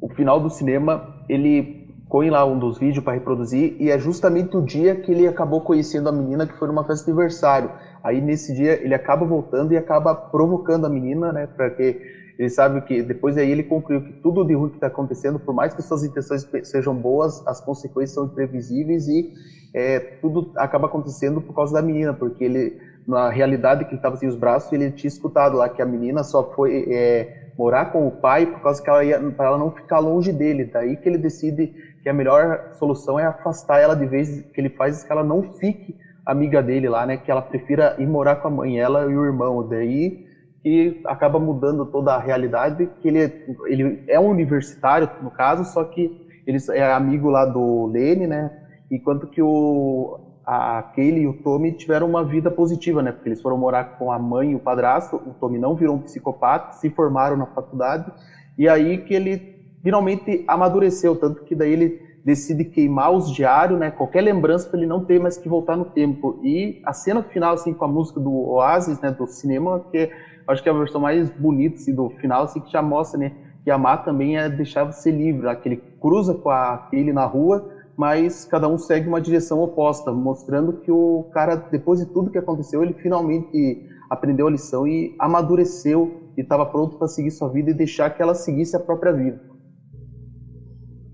O 0.00 0.08
final 0.08 0.40
do 0.40 0.48
cinema, 0.48 1.14
ele 1.28 1.86
põe 2.08 2.30
lá 2.30 2.46
um 2.46 2.58
dos 2.58 2.78
vídeos 2.78 3.04
para 3.04 3.12
reproduzir 3.12 3.76
e 3.78 3.90
é 3.90 3.98
justamente 3.98 4.56
o 4.56 4.64
dia 4.64 4.94
que 4.94 5.12
ele 5.12 5.28
acabou 5.28 5.60
conhecendo 5.60 6.08
a 6.08 6.12
menina 6.12 6.46
que 6.46 6.58
foi 6.58 6.68
numa 6.68 6.84
festa 6.84 7.04
de 7.04 7.10
aniversário. 7.10 7.70
Aí 8.02 8.18
nesse 8.18 8.54
dia 8.54 8.82
ele 8.82 8.94
acaba 8.94 9.26
voltando 9.26 9.72
e 9.72 9.76
acaba 9.76 10.14
provocando 10.14 10.86
a 10.86 10.88
menina, 10.88 11.30
né, 11.30 11.46
para 11.46 11.68
que 11.68 12.00
ele 12.38 12.48
sabe 12.48 12.80
que 12.82 13.02
depois 13.02 13.36
aí 13.36 13.50
ele 13.50 13.64
concluiu 13.64 14.00
que 14.00 14.12
tudo 14.12 14.44
de 14.44 14.54
ruim 14.54 14.68
que 14.70 14.76
está 14.76 14.86
acontecendo, 14.86 15.40
por 15.40 15.52
mais 15.52 15.74
que 15.74 15.82
suas 15.82 16.04
intenções 16.04 16.46
sejam 16.62 16.94
boas, 16.94 17.42
as 17.46 17.60
consequências 17.60 18.14
são 18.14 18.26
imprevisíveis 18.26 19.08
e 19.08 19.28
é, 19.74 19.98
tudo 20.20 20.52
acaba 20.56 20.86
acontecendo 20.86 21.40
por 21.40 21.52
causa 21.54 21.72
da 21.74 21.82
menina, 21.82 22.14
porque 22.14 22.44
ele 22.44 22.76
na 23.08 23.30
realidade 23.30 23.84
que 23.84 23.90
ele 23.90 23.96
estava 23.96 24.16
sem 24.16 24.28
os 24.28 24.36
braços, 24.36 24.70
ele 24.70 24.90
tinha 24.90 25.08
escutado 25.08 25.56
lá 25.56 25.66
que 25.66 25.80
a 25.80 25.86
menina 25.86 26.22
só 26.22 26.44
foi 26.44 26.84
é, 26.90 27.26
morar 27.56 27.86
com 27.86 28.06
o 28.06 28.10
pai 28.10 28.44
por 28.44 28.60
causa 28.60 28.82
que 28.82 28.90
ela 28.90 29.02
ia 29.02 29.18
para 29.32 29.46
ela 29.46 29.58
não 29.58 29.70
ficar 29.70 29.98
longe 29.98 30.30
dele. 30.30 30.66
Daí 30.66 30.94
que 30.94 31.08
ele 31.08 31.16
decide 31.16 31.72
que 32.02 32.08
a 32.08 32.12
melhor 32.12 32.60
solução 32.78 33.18
é 33.18 33.24
afastar 33.24 33.80
ela 33.80 33.96
de 33.96 34.04
vez 34.04 34.42
que 34.52 34.60
ele 34.60 34.68
faz 34.68 35.02
que 35.02 35.10
ela 35.10 35.24
não 35.24 35.42
fique 35.42 35.96
amiga 36.24 36.62
dele 36.62 36.86
lá, 36.86 37.06
né? 37.06 37.16
Que 37.16 37.30
ela 37.30 37.40
prefira 37.40 37.96
ir 37.98 38.06
morar 38.06 38.36
com 38.36 38.48
a 38.48 38.50
mãe, 38.50 38.78
ela 38.78 39.10
e 39.10 39.16
o 39.16 39.24
irmão. 39.24 39.66
Daí 39.66 40.27
que 40.68 41.00
acaba 41.06 41.38
mudando 41.38 41.86
toda 41.86 42.14
a 42.14 42.18
realidade, 42.18 42.90
que 43.00 43.08
ele, 43.08 43.32
ele 43.66 44.04
é 44.06 44.20
um 44.20 44.28
universitário 44.28 45.08
no 45.22 45.30
caso, 45.30 45.64
só 45.64 45.82
que 45.82 46.28
ele 46.46 46.58
é 46.72 46.92
amigo 46.92 47.30
lá 47.30 47.46
do 47.46 47.86
Lene, 47.86 48.26
né? 48.26 48.50
Enquanto 48.90 49.26
que 49.26 49.40
o 49.40 50.20
a 50.46 50.84
e 50.96 51.26
o 51.26 51.32
Tommy 51.42 51.72
tiveram 51.72 52.06
uma 52.06 52.22
vida 52.22 52.50
positiva, 52.50 53.02
né? 53.02 53.12
Porque 53.12 53.30
eles 53.30 53.40
foram 53.40 53.56
morar 53.56 53.98
com 53.98 54.12
a 54.12 54.18
mãe 54.18 54.52
e 54.52 54.54
o 54.54 54.58
padrasto. 54.58 55.16
O 55.16 55.34
Tommy 55.40 55.58
não 55.58 55.74
virou 55.74 55.96
um 55.96 56.00
psicopata, 56.00 56.74
se 56.74 56.90
formaram 56.90 57.36
na 57.36 57.46
faculdade 57.46 58.10
e 58.56 58.68
aí 58.68 58.98
que 58.98 59.14
ele 59.14 59.56
finalmente 59.82 60.44
amadureceu, 60.46 61.16
tanto 61.16 61.44
que 61.44 61.54
daí 61.54 61.72
ele 61.72 62.00
decide 62.24 62.64
queimar 62.64 63.10
os 63.10 63.32
diários, 63.32 63.78
né? 63.78 63.90
Qualquer 63.90 64.20
lembrança 64.20 64.68
para 64.68 64.78
ele 64.78 64.86
não 64.86 65.02
ter 65.02 65.18
mais 65.18 65.38
que 65.38 65.48
voltar 65.48 65.76
no 65.76 65.86
tempo. 65.86 66.38
E 66.42 66.82
a 66.84 66.92
cena 66.92 67.22
final, 67.22 67.54
assim, 67.54 67.72
com 67.72 67.86
a 67.86 67.88
música 67.88 68.20
do 68.20 68.30
Oasis, 68.50 69.00
né? 69.00 69.10
Do 69.10 69.26
cinema, 69.26 69.82
que 69.90 70.10
acho 70.48 70.62
que 70.62 70.68
é 70.68 70.72
a 70.72 70.74
versão 70.74 71.00
mais 71.00 71.30
bonita 71.30 71.76
assim, 71.76 71.94
do 71.94 72.10
final, 72.10 72.44
assim, 72.44 72.60
que 72.60 72.72
já 72.72 72.82
mostra, 72.82 73.18
né? 73.18 73.32
Que 73.64 73.70
amar 73.70 74.04
também 74.04 74.38
é 74.38 74.48
deixar 74.48 74.84
você 74.84 75.10
livre, 75.10 75.46
né? 75.46 75.54
que 75.54 75.68
ele 75.68 75.82
cruza 76.00 76.34
com 76.34 76.50
a 76.50 76.88
Kaylee 76.90 77.12
na 77.12 77.26
rua 77.26 77.78
mas 77.98 78.44
cada 78.44 78.68
um 78.68 78.78
segue 78.78 79.08
uma 79.08 79.20
direção 79.20 79.60
oposta, 79.60 80.12
mostrando 80.12 80.74
que 80.74 80.88
o 80.88 81.28
cara, 81.32 81.56
depois 81.56 81.98
de 81.98 82.06
tudo 82.06 82.30
que 82.30 82.38
aconteceu, 82.38 82.84
ele 82.84 82.94
finalmente 82.94 83.82
aprendeu 84.08 84.46
a 84.46 84.50
lição 84.52 84.86
e 84.86 85.16
amadureceu 85.18 86.30
e 86.36 86.40
estava 86.40 86.64
pronto 86.64 86.96
para 86.96 87.08
seguir 87.08 87.32
sua 87.32 87.48
vida 87.48 87.72
e 87.72 87.74
deixar 87.74 88.10
que 88.10 88.22
ela 88.22 88.36
seguisse 88.36 88.76
a 88.76 88.78
própria 88.78 89.12
vida. 89.12 89.40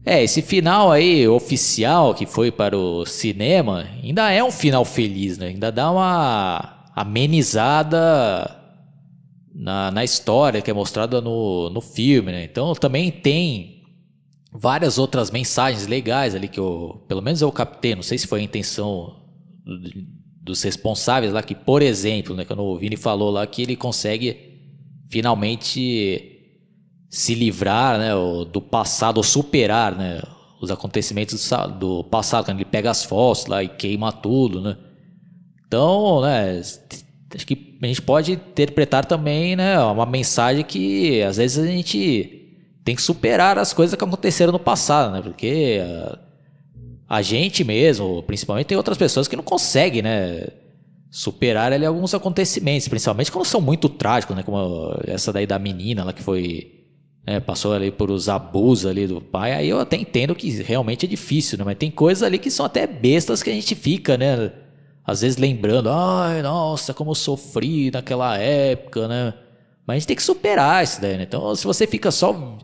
É, 0.05 0.23
esse 0.23 0.43
final 0.43 0.93
aí 0.93 1.27
oficial 1.27 2.13
que 2.13 2.27
foi 2.27 2.53
para 2.53 2.77
o 2.77 3.07
cinema 3.07 3.87
ainda 4.03 4.31
é 4.31 4.45
um 4.45 4.51
final 4.51 4.85
feliz, 4.85 5.39
né? 5.39 5.47
Ainda 5.47 5.73
dá 5.73 5.91
uma 5.91 6.85
amenizada 6.95 8.64
na, 9.55 9.91
na 9.91 10.03
história 10.03 10.61
que 10.61 10.71
é 10.71 10.75
mostrada 10.75 11.21
no, 11.21 11.71
no 11.71 11.81
filme, 11.81 12.33
né? 12.33 12.45
Então 12.45 12.75
também 12.75 13.11
tem 13.11 13.85
várias 14.53 14.99
outras 14.99 15.31
mensagens 15.31 15.87
legais 15.87 16.35
ali 16.35 16.49
que 16.49 16.59
eu, 16.59 17.05
pelo 17.09 17.23
menos 17.23 17.41
eu 17.41 17.51
captei, 17.53 17.95
não 17.95 18.03
sei 18.03 18.19
se 18.19 18.27
foi 18.27 18.41
a 18.41 18.43
intenção 18.43 19.23
dos 20.43 20.63
responsáveis 20.63 21.33
lá, 21.33 21.43
que, 21.43 21.55
por 21.55 21.81
exemplo, 21.81 22.35
né, 22.35 22.45
quando 22.45 22.63
o 22.63 22.77
Vini 22.77 22.97
falou 22.97 23.31
lá 23.31 23.47
que 23.47 23.63
ele 23.63 23.75
consegue 23.75 24.61
finalmente 25.09 26.31
se 27.09 27.35
livrar 27.35 27.99
né, 27.99 28.11
do 28.53 28.61
passado, 28.61 29.17
ou 29.17 29.23
superar 29.23 29.97
né, 29.97 30.21
os 30.61 30.71
acontecimentos 30.71 31.51
do 31.79 32.05
passado, 32.05 32.45
quando 32.45 32.59
ele 32.59 32.65
pega 32.65 32.91
as 32.91 33.05
fotos 33.05 33.47
lá 33.47 33.63
e 33.63 33.69
queima 33.69 34.13
tudo, 34.13 34.61
né? 34.61 34.77
Então, 35.67 36.21
né, 36.21 36.61
acho 36.61 37.47
que 37.47 37.57
a 37.85 37.89
gente 37.89 38.03
pode 38.03 38.33
interpretar 38.33 39.05
também 39.05 39.57
né, 39.57 39.79
uma 39.81 40.07
mensagem 40.07 40.65
que 40.65 41.23
às 41.23 41.37
vezes 41.37 41.59
a 41.59 41.67
gente 41.67 42.45
tem 42.85 42.95
que 42.95 43.03
superar 43.03 43.59
as 43.59 43.73
coisas 43.73 43.97
que 43.97 44.05
aconteceram 44.05 44.53
no 44.53 44.59
passado, 44.59 45.13
né? 45.13 45.23
Porque 45.23 45.81
a, 45.83 46.19
a 47.17 47.23
gente 47.23 47.65
mesmo, 47.65 48.23
principalmente, 48.25 48.67
tem 48.67 48.77
outras 48.77 48.99
pessoas 48.99 49.27
que 49.27 49.35
não 49.35 49.43
conseguem, 49.43 50.03
né? 50.03 50.49
Superar 51.11 51.73
ali 51.73 51.87
alguns 51.87 52.13
acontecimentos, 52.13 52.87
principalmente 52.89 53.33
quando 53.33 53.47
são 53.47 53.61
muito 53.61 53.89
trágicos, 53.89 54.37
né? 54.37 54.43
Como 54.43 54.95
essa 55.07 55.33
daí 55.33 55.47
da 55.47 55.59
menina 55.59 56.05
lá 56.05 56.13
que 56.13 56.23
foi. 56.23 56.71
Né, 57.27 57.41
passou 57.41 57.73
ali 57.73 57.91
por 57.91 58.11
os 58.11 58.29
abusos 58.29 58.85
ali 58.85 59.07
do 59.07 59.19
pai, 59.19 59.53
aí 59.53 59.71
eu 59.71 59.81
até 59.81 59.97
entendo 59.97 60.35
que 60.35 60.51
realmente 60.63 61.07
é 61.07 61.09
difícil, 61.09 61.57
né? 61.57 61.65
Mas 61.65 61.79
tem 61.79 61.91
coisas 61.91 62.23
ali 62.23 62.39
que 62.39 62.51
são 62.51 62.67
até 62.67 62.87
bestas 62.87 63.43
que 63.43 63.49
a 63.49 63.55
gente 63.55 63.75
fica, 63.75 64.19
né? 64.19 64.53
Às 65.07 65.21
vezes 65.21 65.37
lembrando, 65.37 65.91
ai, 65.91 66.41
nossa, 66.43 66.95
como 66.95 67.11
eu 67.11 67.15
sofri 67.15 67.91
naquela 67.91 68.39
época, 68.39 69.07
né? 69.07 69.35
Mas 69.87 69.97
a 69.97 69.99
gente 69.99 70.07
tem 70.09 70.17
que 70.17 70.23
superar 70.23 70.83
isso 70.83 71.01
daí, 71.01 71.19
né? 71.19 71.25
Então, 71.25 71.55
se 71.55 71.67
você 71.67 71.87
fica 71.87 72.11
só 72.11 72.57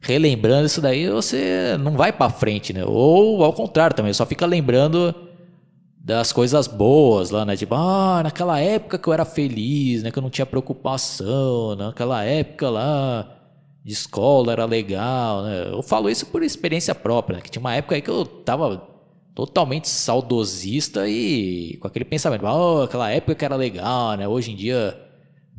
relembrando 0.00 0.66
isso 0.66 0.80
daí, 0.80 1.08
você 1.08 1.76
não 1.80 1.92
vai 1.96 2.12
para 2.12 2.30
frente, 2.30 2.72
né? 2.72 2.84
Ou 2.84 3.44
ao 3.44 3.52
contrário 3.52 3.96
também, 3.96 4.12
só 4.12 4.24
fica 4.24 4.46
lembrando 4.46 5.14
das 5.98 6.32
coisas 6.32 6.68
boas 6.68 7.30
lá, 7.30 7.44
né? 7.44 7.56
Tipo, 7.56 7.74
ah, 7.74 8.22
naquela 8.22 8.60
época 8.60 8.96
que 8.98 9.08
eu 9.08 9.12
era 9.12 9.24
feliz, 9.24 10.02
né? 10.02 10.12
Que 10.12 10.18
eu 10.18 10.22
não 10.22 10.30
tinha 10.30 10.46
preocupação, 10.46 11.74
naquela 11.74 12.24
época 12.24 12.70
lá 12.70 13.36
de 13.84 13.92
escola 13.92 14.52
era 14.52 14.64
legal, 14.64 15.42
né? 15.42 15.68
Eu 15.72 15.82
falo 15.82 16.08
isso 16.08 16.26
por 16.26 16.42
experiência 16.42 16.94
própria, 16.94 17.36
né? 17.36 17.42
Que 17.42 17.50
tinha 17.50 17.60
uma 17.60 17.74
época 17.74 17.96
aí 17.96 18.02
que 18.02 18.10
eu 18.10 18.24
tava 18.24 18.89
totalmente 19.34 19.88
saudosista 19.88 21.08
e 21.08 21.76
com 21.80 21.86
aquele 21.86 22.04
pensamento, 22.04 22.46
ah, 22.46 22.84
aquela 22.84 23.10
época 23.10 23.34
que 23.34 23.44
era 23.44 23.56
legal, 23.56 24.16
né? 24.16 24.26
Hoje 24.26 24.52
em 24.52 24.56
dia 24.56 24.98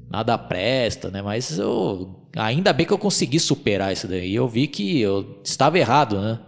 nada 0.09 0.37
presta, 0.37 1.09
né? 1.09 1.21
Mas 1.21 1.57
eu 1.57 2.27
ainda 2.35 2.73
bem 2.73 2.85
que 2.85 2.93
eu 2.93 2.97
consegui 2.97 3.39
superar 3.39 3.93
isso 3.93 4.07
daí. 4.07 4.35
Eu 4.35 4.47
vi 4.47 4.67
que 4.67 4.99
eu 4.99 5.39
estava 5.43 5.79
errado, 5.79 6.19
né? 6.19 6.39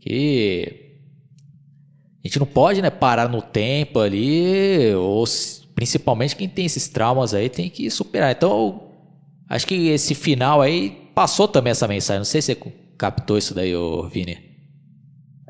Que 0.00 0.82
a 2.24 2.28
gente 2.28 2.38
não 2.38 2.46
pode, 2.46 2.80
né, 2.80 2.88
parar 2.88 3.28
no 3.28 3.42
tempo 3.42 3.98
ali, 3.98 4.94
ou 4.94 5.24
principalmente 5.74 6.36
quem 6.36 6.48
tem 6.48 6.64
esses 6.66 6.86
traumas 6.86 7.34
aí 7.34 7.48
tem 7.48 7.68
que 7.68 7.90
superar. 7.90 8.30
Então, 8.30 8.90
acho 9.48 9.66
que 9.66 9.88
esse 9.88 10.14
final 10.14 10.60
aí 10.60 10.90
passou 11.14 11.48
também 11.48 11.72
essa 11.72 11.88
mensagem. 11.88 12.20
Não 12.20 12.24
sei 12.24 12.40
se 12.40 12.54
você 12.54 12.72
captou 12.96 13.36
isso 13.36 13.54
daí, 13.54 13.72
Vini. 14.10 14.51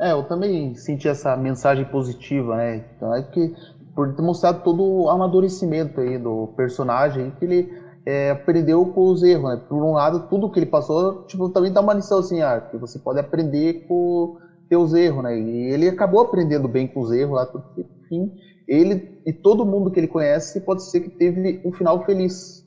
É, 0.02 0.10
eu 0.10 0.24
também 0.24 0.74
senti 0.74 1.06
essa 1.06 1.36
mensagem 1.36 1.84
positiva, 1.84 2.56
né? 2.56 2.84
Então 2.96 3.14
é 3.14 3.22
que 3.22 3.54
por 3.94 4.12
ter 4.12 4.22
mostrado 4.22 4.64
todo 4.64 4.82
o 4.82 5.08
amadurecimento 5.08 6.00
aí 6.00 6.18
do 6.18 6.48
personagem, 6.56 7.30
que 7.38 7.44
ele 7.44 7.72
é, 8.04 8.30
aprendeu 8.30 8.84
com 8.86 9.12
os 9.12 9.22
erros, 9.22 9.50
né? 9.50 9.62
Por 9.68 9.80
um 9.80 9.92
lado, 9.92 10.26
tudo 10.28 10.50
que 10.50 10.58
ele 10.58 10.66
passou, 10.66 11.22
tipo, 11.26 11.48
também 11.50 11.72
dá 11.72 11.80
uma 11.80 11.94
lição 11.94 12.18
assim, 12.18 12.42
ah, 12.42 12.60
que 12.60 12.76
você 12.76 12.98
pode 12.98 13.20
aprender 13.20 13.86
com 13.86 14.38
teus 14.68 14.92
erros, 14.92 15.22
né? 15.22 15.38
E 15.38 15.72
ele 15.72 15.88
acabou 15.88 16.20
aprendendo 16.20 16.66
bem 16.66 16.88
com 16.88 16.98
os 16.98 17.12
erros 17.12 17.36
lá, 17.36 17.46
porque, 17.46 17.86
enfim, 18.02 18.32
ele 18.66 19.20
e 19.24 19.32
todo 19.32 19.64
mundo 19.64 19.88
que 19.88 20.00
ele 20.00 20.08
conhece 20.08 20.62
pode 20.62 20.82
ser 20.82 20.98
que 20.98 21.10
teve 21.10 21.60
um 21.64 21.70
final 21.70 22.04
feliz. 22.04 22.66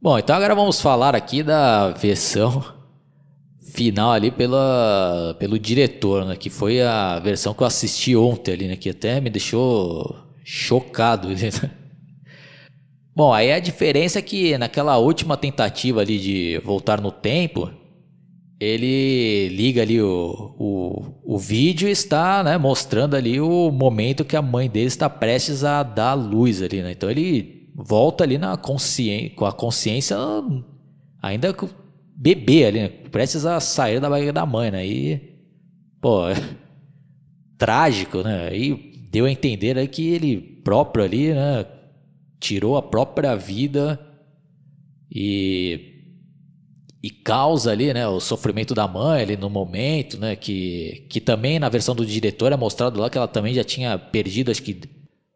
Bom, 0.00 0.16
então 0.16 0.36
agora 0.36 0.54
vamos 0.54 0.80
falar 0.80 1.16
aqui 1.16 1.42
da 1.42 1.90
versão 1.90 2.81
final 3.62 4.12
ali 4.12 4.30
pela, 4.30 5.36
pelo 5.38 5.58
diretor, 5.58 6.24
né? 6.24 6.36
Que 6.36 6.50
foi 6.50 6.82
a 6.82 7.18
versão 7.18 7.54
que 7.54 7.62
eu 7.62 7.66
assisti 7.66 8.16
ontem 8.16 8.52
ali, 8.52 8.68
né? 8.68 8.76
Que 8.76 8.90
até 8.90 9.20
me 9.20 9.30
deixou 9.30 10.16
chocado. 10.44 11.28
Bom, 13.14 13.32
aí 13.32 13.52
a 13.52 13.60
diferença 13.60 14.18
é 14.18 14.22
que 14.22 14.56
naquela 14.58 14.96
última 14.98 15.36
tentativa 15.36 16.00
ali 16.00 16.18
de 16.18 16.60
voltar 16.64 17.00
no 17.00 17.12
tempo, 17.12 17.70
ele 18.58 19.48
liga 19.48 19.82
ali 19.82 20.00
o, 20.00 20.54
o, 20.58 21.34
o 21.34 21.38
vídeo 21.38 21.88
e 21.88 21.92
está 21.92 22.42
né, 22.42 22.56
mostrando 22.56 23.14
ali 23.14 23.40
o 23.40 23.70
momento 23.70 24.24
que 24.24 24.36
a 24.36 24.42
mãe 24.42 24.68
dele 24.68 24.86
está 24.86 25.10
prestes 25.10 25.62
a 25.62 25.82
dar 25.82 26.14
luz 26.14 26.62
ali, 26.62 26.82
né? 26.82 26.92
Então 26.92 27.10
ele 27.10 27.68
volta 27.74 28.24
ali 28.24 28.38
na 28.38 28.56
consciência, 28.56 29.30
com 29.36 29.44
a 29.44 29.52
consciência 29.52 30.16
ainda 31.22 31.54
bebê 32.22 32.64
ali, 32.66 32.80
né? 32.80 32.88
prestes 32.88 33.44
a 33.44 33.58
sair 33.58 34.00
da 34.00 34.08
barriga 34.08 34.32
da 34.32 34.46
mãe, 34.46 34.70
né? 34.70 34.86
E, 34.86 35.20
pô, 36.00 36.22
trágico, 37.58 38.22
né? 38.22 38.56
E 38.56 39.08
deu 39.10 39.24
a 39.24 39.30
entender 39.30 39.76
aí 39.76 39.88
que 39.88 40.08
ele 40.08 40.36
próprio 40.64 41.04
ali, 41.04 41.34
né, 41.34 41.66
tirou 42.40 42.76
a 42.76 42.82
própria 42.82 43.34
vida 43.34 44.00
e 45.10 45.88
e 47.04 47.10
causa 47.10 47.72
ali, 47.72 47.92
né, 47.92 48.06
o 48.06 48.20
sofrimento 48.20 48.76
da 48.76 48.86
mãe 48.86 49.22
ali 49.22 49.36
no 49.36 49.50
momento, 49.50 50.16
né, 50.18 50.36
que 50.36 51.04
que 51.10 51.20
também 51.20 51.58
na 51.58 51.68
versão 51.68 51.94
do 51.94 52.06
diretor 52.06 52.52
é 52.52 52.56
mostrado 52.56 53.00
lá 53.00 53.10
que 53.10 53.18
ela 53.18 53.26
também 53.26 53.52
já 53.52 53.64
tinha 53.64 53.98
perdido 53.98 54.52
acho 54.52 54.62
que 54.62 54.80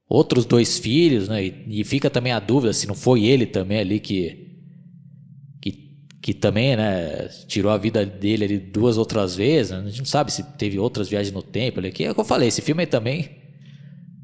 outros 0.08 0.46
dois 0.46 0.78
filhos, 0.78 1.28
né, 1.28 1.44
e, 1.44 1.80
e 1.80 1.84
fica 1.84 2.08
também 2.08 2.32
a 2.32 2.38
dúvida 2.38 2.72
se 2.72 2.86
não 2.86 2.94
foi 2.94 3.24
ele 3.24 3.44
também 3.44 3.80
ali 3.80 3.98
que 3.98 4.45
que, 6.26 6.34
também, 6.34 6.74
né, 6.74 7.28
tirou 7.46 7.70
a 7.70 7.76
vida 7.76 8.04
dele 8.04 8.44
ali 8.46 8.58
duas 8.58 8.98
outras 8.98 9.36
vezes, 9.36 9.70
né? 9.70 9.78
a 9.78 9.88
gente 9.88 10.00
não 10.00 10.06
sabe 10.06 10.32
se 10.32 10.42
teve 10.42 10.76
outras 10.76 11.08
viagens 11.08 11.32
no 11.32 11.40
tempo 11.40 11.78
ali, 11.78 11.92
que 11.92 12.02
é 12.02 12.10
o 12.10 12.14
que 12.16 12.20
eu 12.20 12.24
falei, 12.24 12.48
esse 12.48 12.60
filme 12.60 12.84
também 12.84 13.30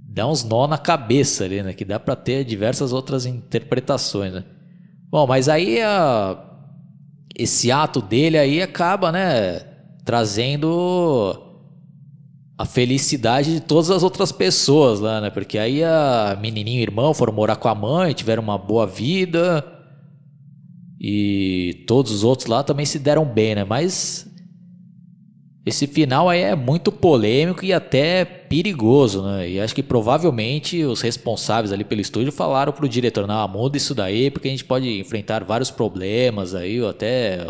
dá 0.08 0.26
uns 0.26 0.42
nó 0.42 0.66
na 0.66 0.76
cabeça 0.76 1.44
ali, 1.44 1.62
né? 1.62 1.72
Que 1.72 1.84
dá 1.84 2.00
para 2.00 2.16
ter 2.16 2.44
diversas 2.44 2.92
outras 2.92 3.24
interpretações, 3.24 4.32
né? 4.32 4.42
Bom, 5.08 5.28
mas 5.28 5.48
aí 5.48 5.80
a, 5.80 6.44
esse 7.36 7.70
ato 7.70 8.02
dele 8.02 8.36
aí 8.36 8.60
acaba, 8.60 9.12
né, 9.12 9.60
trazendo 10.04 11.40
a 12.58 12.64
felicidade 12.64 13.54
de 13.54 13.60
todas 13.60 13.92
as 13.92 14.02
outras 14.02 14.32
pessoas 14.32 14.98
lá, 14.98 15.20
né? 15.20 15.30
Porque 15.30 15.56
aí 15.56 15.84
a 15.84 16.36
menininho 16.40 16.80
e 16.80 16.82
irmão 16.82 17.14
foram 17.14 17.32
morar 17.32 17.54
com 17.54 17.68
a 17.68 17.76
mãe, 17.76 18.12
tiveram 18.12 18.42
uma 18.42 18.58
boa 18.58 18.88
vida. 18.88 19.81
E 21.04 21.82
todos 21.88 22.12
os 22.12 22.22
outros 22.22 22.46
lá 22.46 22.62
também 22.62 22.86
se 22.86 22.96
deram 22.96 23.24
bem, 23.24 23.56
né? 23.56 23.64
Mas 23.64 24.30
esse 25.66 25.88
final 25.88 26.28
aí 26.28 26.42
é 26.42 26.54
muito 26.54 26.92
polêmico 26.92 27.64
e 27.64 27.72
até 27.72 28.24
perigoso, 28.24 29.20
né? 29.22 29.50
E 29.50 29.60
acho 29.60 29.74
que 29.74 29.82
provavelmente 29.82 30.84
os 30.84 31.00
responsáveis 31.00 31.72
ali 31.72 31.82
pelo 31.82 32.00
estúdio 32.00 32.30
falaram 32.30 32.72
pro 32.72 32.88
diretor, 32.88 33.26
não, 33.26 33.48
muda 33.48 33.76
isso 33.76 33.96
daí, 33.96 34.30
porque 34.30 34.46
a 34.46 34.50
gente 34.52 34.64
pode 34.64 34.88
enfrentar 35.00 35.42
vários 35.42 35.72
problemas 35.72 36.54
aí, 36.54 36.80
ou 36.80 36.88
até 36.88 37.46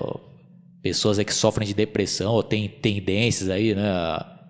pessoas 0.80 1.18
aí 1.18 1.24
que 1.24 1.34
sofrem 1.34 1.68
de 1.68 1.74
depressão, 1.74 2.32
ou 2.32 2.42
têm 2.42 2.68
tendências 2.68 3.50
aí, 3.50 3.74
né, 3.74 3.86
a, 3.86 4.40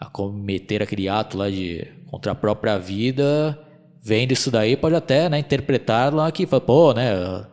a 0.00 0.06
cometer 0.10 0.82
aquele 0.82 1.08
ato 1.08 1.38
lá 1.38 1.48
de 1.48 1.86
contra 2.10 2.32
a 2.32 2.34
própria 2.34 2.76
vida. 2.78 3.58
Vendo 4.02 4.32
isso 4.32 4.50
daí, 4.50 4.76
pode 4.76 4.94
até, 4.94 5.28
né, 5.30 5.38
interpretar 5.38 6.14
lá 6.14 6.30
que, 6.30 6.46
pô, 6.46 6.92
né, 6.92 7.46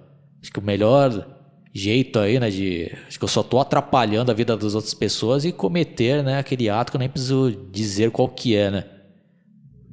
acho 0.44 0.52
que 0.52 0.60
o 0.60 0.64
melhor 0.64 1.26
jeito 1.74 2.20
aí, 2.20 2.40
né, 2.40 2.50
de 2.50 2.92
acho 3.08 3.18
que 3.18 3.24
eu 3.24 3.30
só 3.30 3.42
tô 3.42 3.60
atrapalhando 3.60 4.30
a 4.30 4.36
vida 4.36 4.56
das 4.56 4.76
outras 4.76 4.94
pessoas 4.94 5.46
e 5.46 5.52
cometer, 5.52 6.22
né, 6.22 6.38
aquele 6.38 6.70
ato 6.70 6.92
que 6.92 6.98
eu 6.98 7.00
nem 7.00 7.10
preciso 7.10 7.50
dizer 7.72 8.12
qual 8.12 8.28
que 8.28 8.56
é, 8.56 8.70
né? 8.70 8.84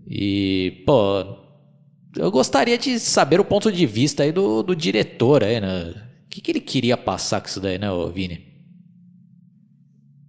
E, 0.06 0.82
pô, 0.84 1.24
eu 2.16 2.30
gostaria 2.32 2.76
de 2.76 2.98
saber 2.98 3.38
o 3.38 3.44
ponto 3.44 3.70
de 3.70 3.86
vista 3.86 4.24
aí 4.24 4.32
do, 4.32 4.62
do 4.62 4.74
diretor 4.74 5.44
aí, 5.44 5.60
né? 5.60 5.94
O 6.26 6.28
que, 6.28 6.40
que 6.40 6.50
ele 6.50 6.60
queria 6.60 6.96
passar 6.96 7.40
com 7.40 7.46
isso 7.46 7.60
daí, 7.60 7.78
né, 7.78 7.86
Vini? 8.12 8.44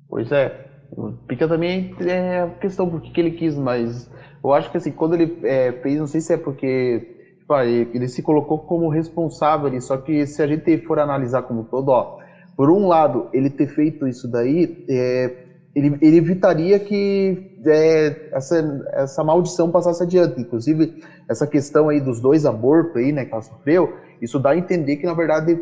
Pois 0.08 0.32
é, 0.32 0.68
fica 1.28 1.48
também 1.48 1.96
é 2.02 2.42
a 2.42 2.50
questão 2.50 2.88
por 2.88 3.02
que, 3.02 3.12
que 3.12 3.20
ele 3.20 3.32
quis, 3.32 3.56
mas 3.56 4.10
eu 4.44 4.54
acho 4.54 4.70
que 4.70 4.78
assim, 4.78 4.92
quando 4.92 5.16
ele 5.16 5.40
é, 5.44 5.72
fez, 5.82 5.98
não 6.00 6.08
sei 6.08 6.22
se 6.22 6.34
é 6.34 6.38
porque 6.38 7.21
ele 7.60 8.08
se 8.08 8.22
colocou 8.22 8.60
como 8.60 8.90
responsável 8.90 9.68
ali, 9.68 9.82
só 9.82 9.98
que 9.98 10.26
se 10.26 10.42
a 10.42 10.48
gente 10.48 10.78
for 10.80 11.00
analisar 11.00 11.44
como 11.44 11.64
todo, 11.64 11.90
ó, 11.90 12.16
por 12.56 12.70
um 12.70 12.88
lado, 12.88 13.28
ele 13.34 13.50
ter 13.50 13.68
feito 13.68 14.08
isso 14.08 14.28
daí, 14.28 14.84
é, 14.90 15.32
ele, 15.74 15.98
ele, 16.02 16.18
evitaria 16.18 16.80
que 16.80 17.38
é, 17.66 18.16
essa, 18.34 18.84
essa 18.94 19.24
maldição 19.24 19.72
passasse 19.72 20.04
adiante. 20.04 20.40
Inclusive, 20.40 20.92
essa 21.30 21.48
questão 21.48 21.90
aí 21.90 22.00
dos 22.00 22.20
dois 22.20 22.46
abortos 22.46 22.98
aí, 22.98 23.12
né, 23.12 23.24
que 23.26 23.34
ela 23.34 23.42
sofreu, 23.42 23.90
isso 24.22 24.38
dá 24.38 24.52
a 24.52 24.58
entender 24.58 24.98
que, 24.98 25.06
na 25.06 25.14
verdade, 25.14 25.58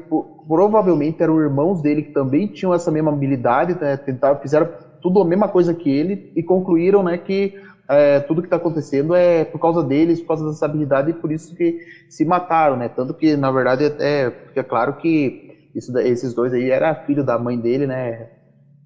provavelmente 0.48 1.22
eram 1.22 1.40
irmãos 1.40 1.82
dele 1.82 2.04
que 2.04 2.12
também 2.12 2.48
tinham 2.48 2.74
essa 2.74 2.92
mesma 2.92 3.12
habilidade, 3.12 3.78
né, 3.80 3.96
tentaram, 3.98 4.40
fizeram 4.42 4.68
tudo 5.02 5.22
a 5.22 5.26
mesma 5.26 5.48
coisa 5.48 5.74
que 5.74 5.90
ele 5.90 6.32
e 6.36 6.44
concluíram, 6.44 7.04
né, 7.04 7.18
que 7.18 7.54
é, 7.90 8.20
tudo 8.20 8.42
que 8.42 8.46
está 8.48 8.58
acontecendo 8.58 9.16
é 9.16 9.44
por 9.44 9.60
causa 9.60 9.84
deles, 9.84 10.22
por 10.22 10.28
causa 10.28 10.46
dessa 10.46 10.66
habilidade, 10.66 11.10
e 11.10 11.14
por 11.14 11.32
isso 11.32 11.56
que 11.56 11.76
se 12.08 12.24
mataram, 12.24 12.78
né? 12.78 12.88
Tanto 12.88 13.14
que, 13.16 13.36
na 13.36 13.50
verdade, 13.50 13.86
é, 14.00 14.32
fica 14.48 14.64
claro 14.64 14.94
que 14.94 15.34
isso, 15.74 15.98
esses 16.00 16.34
dois 16.34 16.54
aí 16.54 16.70
era 16.70 16.94
filho 16.94 17.24
da 17.24 17.38
mãe 17.38 17.60
dele, 17.60 17.88
né? 17.88 18.28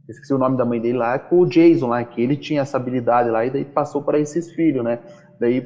Esqueci 0.07 0.33
o 0.33 0.37
nome 0.37 0.57
da 0.57 0.65
mãe 0.65 0.79
dele 0.79 0.97
lá, 0.97 1.19
com 1.19 1.39
o 1.39 1.45
Jason 1.45 1.87
lá, 1.87 2.03
que 2.03 2.21
ele 2.21 2.37
tinha 2.37 2.61
essa 2.61 2.77
habilidade 2.77 3.29
lá, 3.29 3.45
e 3.45 3.49
daí 3.49 3.65
passou 3.65 4.01
para 4.01 4.19
esses 4.19 4.51
filhos, 4.51 4.83
né? 4.83 4.99
Daí, 5.39 5.65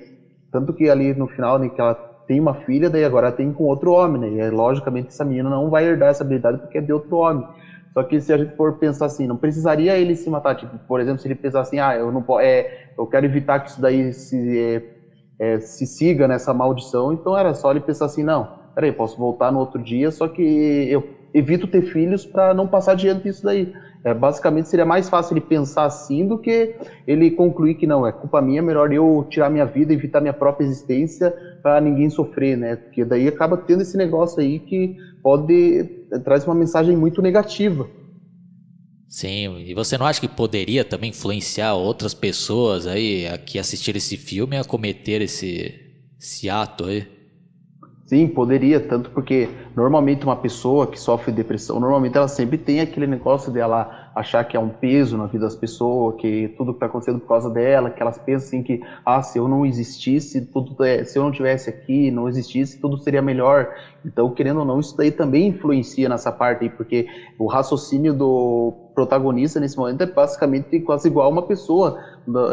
tanto 0.52 0.74
que 0.74 0.90
ali 0.90 1.14
no 1.14 1.28
final, 1.28 1.60
né, 1.60 1.70
que 1.70 1.80
ela 1.80 1.96
tem 2.28 2.40
uma 2.40 2.54
filha, 2.54 2.90
daí 2.90 3.06
agora 3.06 3.32
tem 3.32 3.52
com 3.54 3.66
outro 3.66 3.92
homem, 3.92 4.20
né? 4.20 4.30
E 4.32 4.40
é, 4.40 4.50
logicamente 4.50 5.10
essa 5.10 5.24
menina 5.24 5.50
não 5.50 5.70
vai 5.70 5.86
herdar 5.86 6.10
essa 6.10 6.24
habilidade 6.24 6.58
porque 6.58 6.78
é 6.80 6.82
de 6.82 6.92
outro 6.92 7.18
homem. 7.18 7.46
Só 7.94 8.04
que 8.04 8.22
se 8.22 8.32
a 8.32 8.38
gente 8.38 8.56
for 8.56 8.74
pensar 8.74 9.06
assim, 9.08 9.26
não 9.26 9.38
precisaria 9.38 9.98
ele 9.98 10.16
se 10.16 10.30
matar, 10.30 10.56
tipo, 10.56 10.78
por 10.88 11.00
exemplo, 11.00 11.20
se 11.20 11.28
ele 11.28 11.34
pensar 11.36 11.62
assim, 11.62 11.80
ah, 11.80 11.96
eu 11.96 12.12
não 12.12 12.24
é, 12.40 12.70
eu 12.98 13.08
quero 13.08 13.26
evitar 13.26 13.60
que 13.60 13.70
isso 13.70 13.82
daí 13.82 14.14
se, 14.14 14.60
é, 14.60 14.82
é, 15.40 15.60
se 15.60 15.86
siga 15.86 16.28
nessa 16.28 16.54
maldição, 16.54 17.14
então 17.14 17.38
era 17.38 17.54
só 17.54 17.72
ele 17.72 17.80
pensar 17.82 18.06
assim, 18.06 18.24
não, 18.24 18.50
peraí, 18.74 18.92
posso 18.92 19.18
voltar 19.18 19.52
no 19.52 19.60
outro 19.60 19.82
dia, 19.82 20.12
só 20.12 20.28
que 20.28 20.42
eu 20.42 21.04
evito 21.34 21.68
ter 21.68 21.82
filhos 21.82 22.26
para 22.26 22.54
não 22.54 22.68
passar 22.68 22.96
diante 22.96 23.24
disso 23.24 23.44
daí. 23.44 23.70
É, 24.04 24.14
basicamente 24.14 24.70
seria 24.70 24.86
mais 24.86 25.10
fácil 25.10 25.34
ele 25.34 25.42
pensar 25.42 25.86
assim 25.86 26.26
do 26.26 26.38
que 26.38 26.72
ele 27.06 27.30
concluir 27.32 27.76
que 27.76 27.86
não, 27.86 28.06
é 28.08 28.12
culpa 28.12 28.42
minha, 28.42 28.60
é 28.60 28.62
melhor 28.62 28.92
eu 28.94 29.26
tirar 29.30 29.50
minha 29.50 29.66
vida, 29.66 29.94
evitar 29.94 30.22
minha 30.22 30.34
própria 30.34 30.66
existência 30.66 31.34
para 31.62 31.82
ninguém 31.82 32.10
sofrer, 32.10 32.58
né? 32.58 32.78
Porque 32.78 33.04
daí 33.04 33.28
acaba 33.28 33.58
tendo 33.58 33.82
esse 33.82 33.98
negócio 33.98 34.42
aí 34.42 34.60
que 34.60 34.94
pode 35.22 35.90
traz 36.24 36.46
uma 36.46 36.56
mensagem 36.56 36.96
muito 36.96 37.22
negativa. 37.22 37.90
Sim, 39.10 39.60
e 39.60 39.74
você 39.74 39.98
não 39.98 40.06
acha 40.06 40.20
que 40.20 40.28
poderia 40.28 40.84
também 40.84 41.12
influenciar 41.12 41.74
outras 41.76 42.14
pessoas 42.14 42.86
aí 42.86 43.26
a 43.26 43.38
que 43.38 43.58
assistiram 43.58 43.98
esse 43.98 44.18
filme 44.18 44.58
a 44.58 44.66
cometer 44.66 45.22
esse, 45.22 45.80
esse 46.20 46.50
ato 46.50 46.86
aí? 46.86 47.17
Sim, 48.10 48.26
poderia, 48.26 48.80
tanto 48.80 49.12
porque 49.12 49.50
normalmente 49.76 50.24
uma 50.24 50.36
pessoa 50.38 50.88
que 50.88 50.98
sofre 50.98 51.30
depressão, 51.30 51.78
normalmente 51.78 52.16
ela 52.16 52.30
sempre 52.30 52.58
tem 52.58 52.80
aquele 52.80 53.06
negócio 53.06 53.52
dela 53.52 54.10
achar 54.16 54.46
que 54.46 54.56
é 54.56 54.60
um 54.60 54.70
peso 54.70 55.18
na 55.18 55.26
vida 55.26 55.44
das 55.44 55.58
pessoas, 55.58 56.16
que 56.16 56.48
tudo 56.58 56.72
está 56.72 56.86
acontecendo 56.86 57.20
por 57.20 57.28
causa 57.28 57.50
dela, 57.50 57.92
que 57.92 58.02
elas 58.02 58.18
pensam 58.18 58.48
assim 58.48 58.64
que, 58.64 58.80
ah, 59.06 59.22
se 59.22 59.38
eu 59.38 59.46
não 59.50 59.66
existisse, 59.66 60.40
tudo, 60.54 60.82
é, 60.86 61.04
se 61.04 61.20
eu 61.20 61.24
não 61.24 61.34
tivesse 61.34 61.70
aqui, 61.70 62.10
não 62.10 62.30
existisse, 62.30 62.80
tudo 62.80 62.98
seria 62.98 63.22
melhor. 63.22 63.68
Então, 64.06 64.32
querendo 64.32 64.62
ou 64.62 64.66
não, 64.66 64.80
isso 64.80 64.96
daí 64.96 65.12
também 65.12 65.48
influencia 65.50 66.08
nessa 66.08 66.32
parte 66.32 66.64
aí, 66.64 66.70
porque 66.70 67.06
o 67.38 67.46
raciocínio 67.46 68.14
do 68.14 68.74
protagonista 68.96 69.60
nesse 69.60 69.78
momento 69.78 70.02
é 70.02 70.06
basicamente 70.06 70.80
quase 70.80 71.10
igual 71.10 71.28
a 71.28 71.30
uma 71.30 71.46
pessoa 71.46 72.00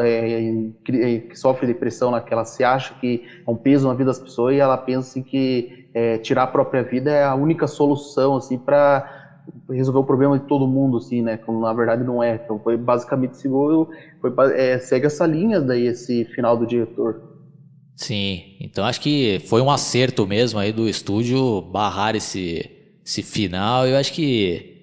é, 0.00 0.52
é, 0.88 1.18
que 1.18 1.36
sofre 1.36 1.66
depressão, 1.66 2.10
né, 2.10 2.20
que 2.20 2.32
ela 2.32 2.44
se 2.44 2.62
acha 2.62 2.94
que 2.94 3.24
é 3.46 3.50
um 3.50 3.56
peso 3.56 3.88
na 3.88 3.94
vida 3.94 4.06
das 4.06 4.18
pessoas 4.18 4.54
e 4.54 4.58
ela 4.58 4.76
pensa 4.76 5.08
assim, 5.08 5.22
que 5.22 5.88
é, 5.94 6.18
tirar 6.18 6.44
a 6.44 6.46
própria 6.46 6.82
vida 6.82 7.10
é 7.10 7.24
a 7.24 7.34
única 7.34 7.66
solução 7.66 8.36
assim 8.36 8.58
para 8.58 9.22
resolver 9.70 10.00
o 10.00 10.04
problema 10.04 10.38
de 10.38 10.46
todo 10.46 10.66
mundo, 10.66 10.98
assim, 10.98 11.22
né? 11.22 11.36
Como 11.36 11.60
na 11.60 11.72
verdade 11.72 12.02
não 12.02 12.22
é. 12.22 12.40
Então 12.42 12.58
foi 12.58 12.76
basicamente 12.76 13.36
seguiu, 13.36 13.88
foi, 14.20 14.32
é, 14.54 14.78
segue 14.78 15.06
essa 15.06 15.26
linha 15.26 15.60
daí 15.60 15.86
esse 15.86 16.24
final 16.26 16.56
do 16.56 16.66
diretor. 16.66 17.22
Sim, 17.96 18.56
então 18.60 18.84
acho 18.84 19.00
que 19.00 19.40
foi 19.46 19.60
um 19.60 19.70
acerto 19.70 20.26
mesmo 20.26 20.58
aí 20.58 20.72
do 20.72 20.88
estúdio 20.88 21.62
barrar 21.62 22.16
esse, 22.16 22.68
esse 23.04 23.22
final. 23.22 23.86
Eu 23.86 23.96
acho 23.96 24.12
que 24.12 24.73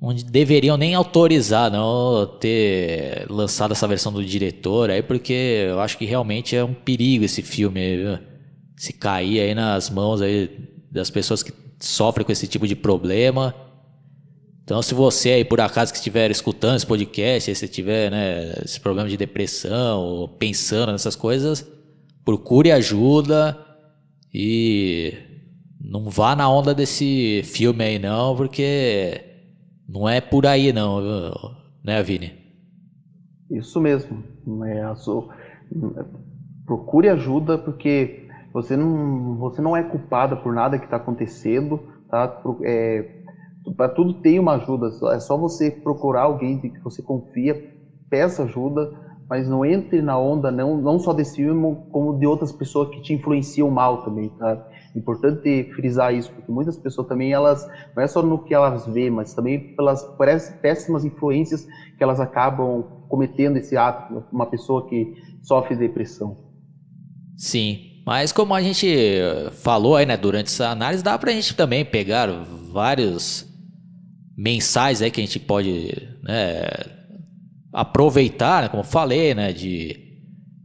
onde 0.00 0.24
deveriam 0.24 0.76
nem 0.76 0.94
autorizar 0.94 1.70
não 1.70 2.26
ter 2.26 3.26
lançado 3.28 3.72
essa 3.72 3.86
versão 3.86 4.12
do 4.12 4.24
diretor 4.24 4.90
aí, 4.90 5.02
porque 5.02 5.66
eu 5.68 5.80
acho 5.80 5.98
que 5.98 6.06
realmente 6.06 6.56
é 6.56 6.64
um 6.64 6.72
perigo 6.72 7.24
esse 7.24 7.42
filme 7.42 7.96
viu? 7.96 8.18
se 8.76 8.94
cair 8.94 9.40
aí 9.40 9.54
nas 9.54 9.90
mãos 9.90 10.22
aí 10.22 10.50
das 10.90 11.10
pessoas 11.10 11.42
que 11.42 11.52
sofrem 11.78 12.24
com 12.24 12.32
esse 12.32 12.46
tipo 12.46 12.66
de 12.66 12.74
problema. 12.74 13.54
Então, 14.64 14.80
se 14.80 14.94
você 14.94 15.30
aí, 15.32 15.44
por 15.44 15.60
acaso, 15.60 15.92
que 15.92 15.98
estiver 15.98 16.30
escutando 16.30 16.76
esse 16.76 16.86
podcast, 16.86 17.54
se 17.54 17.68
tiver 17.68 18.10
né, 18.10 18.54
esse 18.64 18.80
problema 18.80 19.08
de 19.08 19.16
depressão, 19.16 20.00
ou 20.00 20.28
pensando 20.28 20.92
nessas 20.92 21.14
coisas, 21.14 21.66
procure 22.24 22.70
ajuda 22.70 23.58
e 24.32 25.12
não 25.78 26.08
vá 26.08 26.34
na 26.34 26.48
onda 26.48 26.74
desse 26.74 27.42
filme 27.44 27.84
aí 27.84 27.98
não, 27.98 28.34
porque 28.34 29.29
não 29.92 30.08
é 30.08 30.20
por 30.20 30.46
aí 30.46 30.72
não, 30.72 31.00
né, 31.84 32.02
Vini? 32.02 32.32
Isso 33.50 33.80
mesmo. 33.80 34.22
É, 34.64 34.84
procure 36.64 37.08
ajuda, 37.08 37.58
porque 37.58 38.28
você 38.52 38.76
não, 38.76 39.36
você 39.36 39.60
não 39.60 39.76
é 39.76 39.82
culpada 39.82 40.36
por 40.36 40.52
nada 40.54 40.78
que 40.78 40.84
está 40.84 40.96
acontecendo, 40.96 41.80
tá? 42.08 42.40
É, 42.62 43.04
para 43.76 43.88
tudo 43.88 44.14
tem 44.14 44.38
uma 44.38 44.54
ajuda. 44.54 44.90
É 45.12 45.18
só 45.18 45.36
você 45.36 45.70
procurar 45.70 46.22
alguém 46.22 46.60
que 46.60 46.80
você 46.82 47.02
confia, 47.02 47.60
peça 48.08 48.44
ajuda, 48.44 48.90
mas 49.28 49.48
não 49.48 49.64
entre 49.64 50.00
na 50.02 50.18
onda 50.18 50.50
não, 50.50 50.76
não 50.76 50.98
só 50.98 51.12
desse 51.12 51.36
filme, 51.36 51.76
como 51.90 52.18
de 52.18 52.26
outras 52.26 52.52
pessoas 52.52 52.88
que 52.90 53.02
te 53.02 53.12
influenciam 53.12 53.70
mal 53.70 54.04
também, 54.04 54.28
tá? 54.30 54.64
Importante 54.94 55.70
frisar 55.74 56.12
isso, 56.12 56.32
porque 56.32 56.50
muitas 56.50 56.76
pessoas 56.76 57.06
também, 57.06 57.32
elas, 57.32 57.66
não 57.94 58.02
é 58.02 58.08
só 58.08 58.22
no 58.22 58.42
que 58.42 58.52
elas 58.52 58.86
vê, 58.86 59.08
mas 59.08 59.32
também 59.34 59.76
pelas 59.76 60.50
péssimas 60.60 61.04
influências 61.04 61.64
que 61.96 62.02
elas 62.02 62.18
acabam 62.18 62.82
cometendo 63.08 63.56
esse 63.56 63.76
ato, 63.76 64.24
uma 64.32 64.46
pessoa 64.46 64.88
que 64.88 65.14
sofre 65.42 65.76
depressão. 65.76 66.36
Sim, 67.36 68.02
mas 68.04 68.32
como 68.32 68.52
a 68.52 68.60
gente 68.60 68.86
falou 69.62 69.94
aí, 69.94 70.04
né, 70.04 70.16
durante 70.16 70.48
essa 70.48 70.68
análise, 70.68 71.04
dá 71.04 71.16
pra 71.16 71.32
gente 71.32 71.54
também 71.54 71.84
pegar 71.84 72.28
vários 72.72 73.46
mensais 74.36 75.02
aí 75.02 75.10
que 75.10 75.20
a 75.20 75.24
gente 75.24 75.38
pode 75.38 75.92
né, 76.22 76.62
aproveitar, 77.72 78.62
né, 78.62 78.68
como 78.68 78.82
falei, 78.82 79.34
né, 79.34 79.52
de 79.52 80.08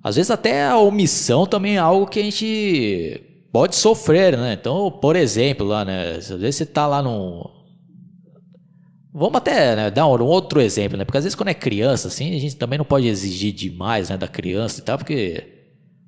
às 0.03 0.15
vezes 0.15 0.31
até 0.31 0.65
a 0.65 0.77
omissão 0.77 1.45
também 1.45 1.75
é 1.75 1.79
algo 1.79 2.07
que 2.07 2.19
a 2.19 2.23
gente 2.23 3.34
pode 3.55 3.77
sofrer, 3.77 4.37
né? 4.37 4.51
Então, 4.59 4.91
por 4.91 5.15
exemplo, 5.15 5.65
lá, 5.65 5.85
né? 5.85 6.17
Às 6.17 6.27
vezes 6.27 6.57
você 6.57 6.65
tá 6.65 6.85
lá 6.85 7.01
num. 7.01 7.41
Vamos 9.13 9.37
até 9.37 9.77
né, 9.77 9.89
dar 9.89 10.07
um 10.07 10.23
outro 10.25 10.59
exemplo, 10.59 10.97
né? 10.97 11.05
Porque 11.05 11.17
às 11.17 11.23
vezes 11.23 11.35
quando 11.35 11.47
é 11.47 11.53
criança, 11.53 12.09
assim, 12.09 12.35
a 12.35 12.39
gente 12.39 12.57
também 12.57 12.77
não 12.77 12.83
pode 12.83 13.07
exigir 13.07 13.53
demais, 13.53 14.09
né, 14.09 14.17
da 14.17 14.27
criança 14.27 14.81
e 14.81 14.83
tal, 14.83 14.97
porque. 14.97 15.53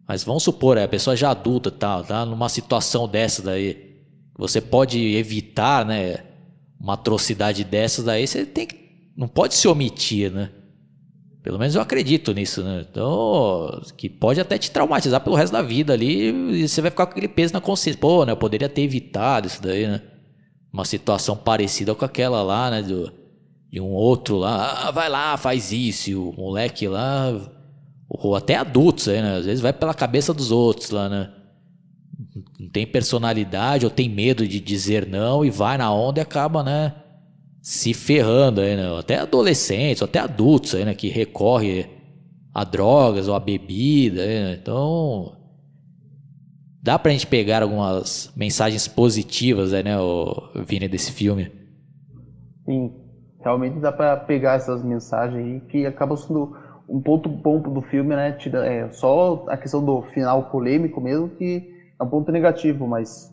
Mas 0.06 0.26
vamos 0.26 0.44
supor, 0.44 0.78
é, 0.78 0.84
a 0.84 0.90
pessoa 0.90 1.16
já 1.16 1.32
adulta 1.32 1.72
tal, 1.72 2.04
tá 2.04 2.26
numa 2.26 2.50
situação 2.50 3.08
dessa 3.08 3.42
daí. 3.42 3.96
Você 4.38 4.60
pode 4.60 5.16
evitar, 5.16 5.86
né? 5.86 6.26
Uma 6.78 6.96
atrocidade 6.96 7.64
dessas 7.64 8.04
daí, 8.04 8.28
você 8.28 8.46
tem 8.46 8.68
que. 8.68 8.76
Não 9.16 9.30
pode 9.30 9.56
se 9.56 9.70
omitir, 9.70 10.34
né? 10.34 10.50
Pelo 11.48 11.60
menos 11.60 11.76
eu 11.76 11.82
acredito 11.82 12.34
nisso, 12.34 12.62
né? 12.62 12.86
Então, 12.92 13.82
que 13.96 14.10
pode 14.10 14.38
até 14.38 14.58
te 14.58 14.70
traumatizar 14.70 15.22
pelo 15.22 15.38
resto 15.38 15.54
da 15.54 15.62
vida 15.62 15.94
ali 15.94 16.28
e 16.62 16.68
você 16.68 16.82
vai 16.82 16.92
ficar 16.92 17.06
com 17.06 17.14
aquele 17.14 17.30
peso 17.30 17.54
na 17.54 17.62
consciência. 17.62 17.98
Pô, 17.98 18.26
né? 18.26 18.34
Eu 18.34 18.38
poderia 18.38 18.68
ter 18.68 18.82
evitado 18.82 19.48
isso 19.48 19.62
daí, 19.64 19.88
né? 19.88 20.02
Uma 20.74 20.84
situação 20.84 21.38
parecida 21.38 21.96
com 21.96 22.04
aquela 22.04 22.44
lá, 22.44 22.70
né? 22.70 22.82
Do, 22.82 23.14
de 23.72 23.80
um 23.80 23.94
outro 23.94 24.36
lá, 24.36 24.90
ah, 24.90 24.92
vai 24.92 25.08
lá, 25.08 25.38
faz 25.38 25.72
isso. 25.72 26.10
E 26.10 26.16
o 26.16 26.34
moleque 26.38 26.86
lá, 26.86 27.34
ou 28.10 28.36
até 28.36 28.56
adultos 28.56 29.08
aí, 29.08 29.22
né? 29.22 29.38
Às 29.38 29.46
vezes 29.46 29.62
vai 29.62 29.72
pela 29.72 29.94
cabeça 29.94 30.34
dos 30.34 30.52
outros 30.52 30.90
lá, 30.90 31.08
né? 31.08 31.32
Não 32.60 32.68
tem 32.68 32.86
personalidade 32.86 33.86
ou 33.86 33.90
tem 33.90 34.10
medo 34.10 34.46
de 34.46 34.60
dizer 34.60 35.08
não 35.08 35.46
e 35.46 35.50
vai 35.50 35.78
na 35.78 35.94
onda 35.94 36.20
e 36.20 36.22
acaba, 36.22 36.62
né? 36.62 36.94
Se 37.68 37.94
ferrando 37.94 38.62
aí, 38.62 38.78
né? 38.78 38.98
Até 38.98 39.20
adolescentes, 39.20 40.02
até 40.02 40.20
adultos 40.20 40.74
aí, 40.74 40.86
né? 40.86 40.96
Que 40.96 41.10
recorre 41.10 41.86
a 42.54 42.64
drogas 42.64 43.28
ou 43.28 43.36
a 43.36 43.42
bebida, 43.42 44.26
né? 44.26 44.54
Então, 44.54 45.36
dá 46.82 46.98
pra 46.98 47.12
gente 47.12 47.28
pegar 47.28 47.64
algumas 47.64 48.32
mensagens 48.38 48.88
positivas, 48.88 49.74
aí, 49.74 49.84
né, 49.84 50.00
o 50.00 50.50
Vini, 50.66 50.88
desse 50.88 51.12
filme. 51.12 51.52
Sim, 52.64 52.94
realmente 53.42 53.80
dá 53.82 53.92
pra 53.92 54.16
pegar 54.16 54.54
essas 54.56 54.82
mensagens 54.82 55.38
aí 55.38 55.60
que 55.70 55.86
acabam 55.86 56.16
sendo 56.16 56.56
um 56.88 57.02
ponto 57.02 57.28
bom 57.28 57.60
do 57.60 57.82
filme, 57.82 58.16
né? 58.16 58.38
É, 58.66 58.90
só 58.94 59.46
a 59.50 59.58
questão 59.58 59.84
do 59.84 60.04
final 60.14 60.50
polêmico 60.52 61.02
mesmo 61.02 61.28
que 61.32 61.70
é 62.00 62.02
um 62.02 62.08
ponto 62.08 62.32
negativo, 62.32 62.88
mas 62.88 63.30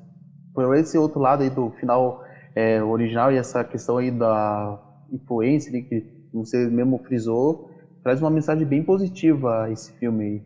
por 0.52 0.76
esse 0.76 0.98
outro 0.98 1.20
lado 1.20 1.44
aí 1.44 1.50
do 1.50 1.70
final 1.78 2.23
é, 2.54 2.82
original 2.82 3.32
e 3.32 3.36
essa 3.36 3.64
questão 3.64 3.98
aí 3.98 4.10
da 4.10 4.80
influência 5.12 5.70
que 5.82 6.04
você 6.32 6.66
mesmo 6.68 6.98
frisou, 6.98 7.70
traz 8.02 8.20
uma 8.20 8.30
mensagem 8.30 8.66
bem 8.66 8.82
positiva 8.82 9.68
esse 9.70 9.92
filme 9.98 10.24
aí. 10.24 10.42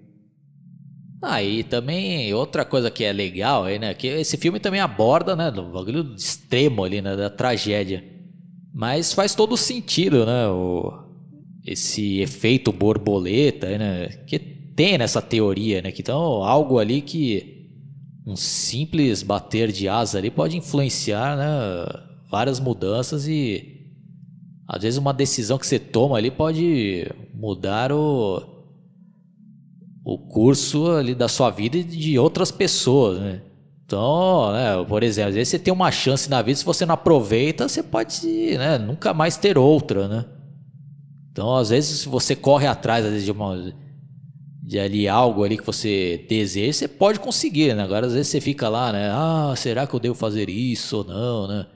Ah, 1.20 1.42
e 1.42 1.64
também 1.64 2.32
outra 2.32 2.64
coisa 2.64 2.90
que 2.90 3.02
é 3.02 3.12
legal 3.12 3.64
aí, 3.64 3.78
né? 3.78 3.92
Que 3.92 4.06
esse 4.06 4.36
filme 4.36 4.60
também 4.60 4.80
aborda, 4.80 5.34
né? 5.34 5.50
Do 5.50 5.64
bagulho 5.64 6.14
extremo 6.14 6.84
ali, 6.84 7.02
né? 7.02 7.16
Da 7.16 7.28
tragédia. 7.28 8.04
Mas 8.72 9.12
faz 9.12 9.34
todo 9.34 9.56
sentido, 9.56 10.24
né? 10.24 10.46
O, 10.46 10.92
esse 11.66 12.20
efeito 12.20 12.70
borboleta, 12.70 13.66
né? 13.76 14.08
Que 14.28 14.38
tem 14.38 14.96
nessa 14.96 15.20
teoria, 15.20 15.82
né? 15.82 15.90
Que 15.90 16.02
então 16.02 16.44
algo 16.44 16.78
ali 16.78 17.00
que 17.00 17.57
um 18.28 18.36
simples 18.36 19.22
bater 19.22 19.72
de 19.72 19.88
asa 19.88 20.18
ali 20.18 20.30
pode 20.30 20.56
influenciar 20.56 21.34
né, 21.34 21.46
várias 22.30 22.60
mudanças 22.60 23.26
e 23.26 23.86
às 24.68 24.82
vezes 24.82 24.98
uma 24.98 25.14
decisão 25.14 25.56
que 25.56 25.66
você 25.66 25.78
toma 25.78 26.18
ali 26.18 26.30
pode 26.30 27.10
mudar 27.32 27.90
o, 27.90 28.42
o 30.04 30.18
curso 30.28 30.90
ali 30.90 31.14
da 31.14 31.26
sua 31.26 31.48
vida 31.48 31.78
e 31.78 31.84
de 31.84 32.18
outras 32.18 32.50
pessoas, 32.50 33.18
né? 33.18 33.40
Então, 33.86 34.52
né, 34.52 34.84
por 34.86 35.02
exemplo, 35.02 35.30
às 35.30 35.34
vezes 35.34 35.48
você 35.48 35.58
tem 35.58 35.72
uma 35.72 35.90
chance 35.90 36.28
na 36.28 36.42
vida, 36.42 36.58
se 36.58 36.64
você 36.66 36.84
não 36.84 36.92
aproveita, 36.92 37.66
você 37.66 37.82
pode 37.82 38.26
né, 38.58 38.76
nunca 38.76 39.14
mais 39.14 39.38
ter 39.38 39.56
outra, 39.56 40.06
né? 40.06 40.26
Então, 41.32 41.56
às 41.56 41.70
vezes, 41.70 42.00
se 42.00 42.08
você 42.08 42.36
corre 42.36 42.66
atrás 42.66 43.06
às 43.06 43.10
vezes, 43.12 43.24
de 43.24 43.32
uma 43.32 43.72
de 44.68 44.78
ali 44.78 45.08
algo 45.08 45.44
ali 45.44 45.56
que 45.56 45.64
você 45.64 46.26
deseja, 46.28 46.74
você 46.74 46.88
pode 46.88 47.18
conseguir, 47.20 47.74
né? 47.74 47.82
Agora 47.82 48.06
às 48.06 48.12
vezes 48.12 48.28
você 48.28 48.38
fica 48.38 48.68
lá, 48.68 48.92
né? 48.92 49.08
Ah, 49.10 49.54
será 49.56 49.86
que 49.86 49.94
eu 49.94 49.98
devo 49.98 50.14
fazer 50.14 50.50
isso 50.50 50.98
ou 50.98 51.04
não, 51.04 51.48
né? 51.48 51.66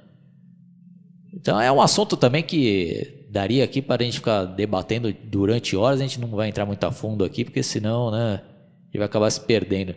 Então 1.32 1.58
é 1.58 1.72
um 1.72 1.80
assunto 1.80 2.18
também 2.18 2.42
que 2.42 3.26
daria 3.30 3.64
aqui 3.64 3.80
para 3.80 4.02
a 4.02 4.04
gente 4.04 4.18
ficar 4.18 4.44
debatendo 4.44 5.10
durante 5.24 5.74
horas, 5.74 6.00
a 6.00 6.02
gente 6.02 6.20
não 6.20 6.28
vai 6.28 6.50
entrar 6.50 6.66
muito 6.66 6.84
a 6.84 6.92
fundo 6.92 7.24
aqui, 7.24 7.46
porque 7.46 7.62
senão, 7.62 8.10
né, 8.10 8.34
a 8.34 8.84
gente 8.84 8.98
vai 8.98 9.06
acabar 9.06 9.30
se 9.30 9.40
perdendo. 9.40 9.94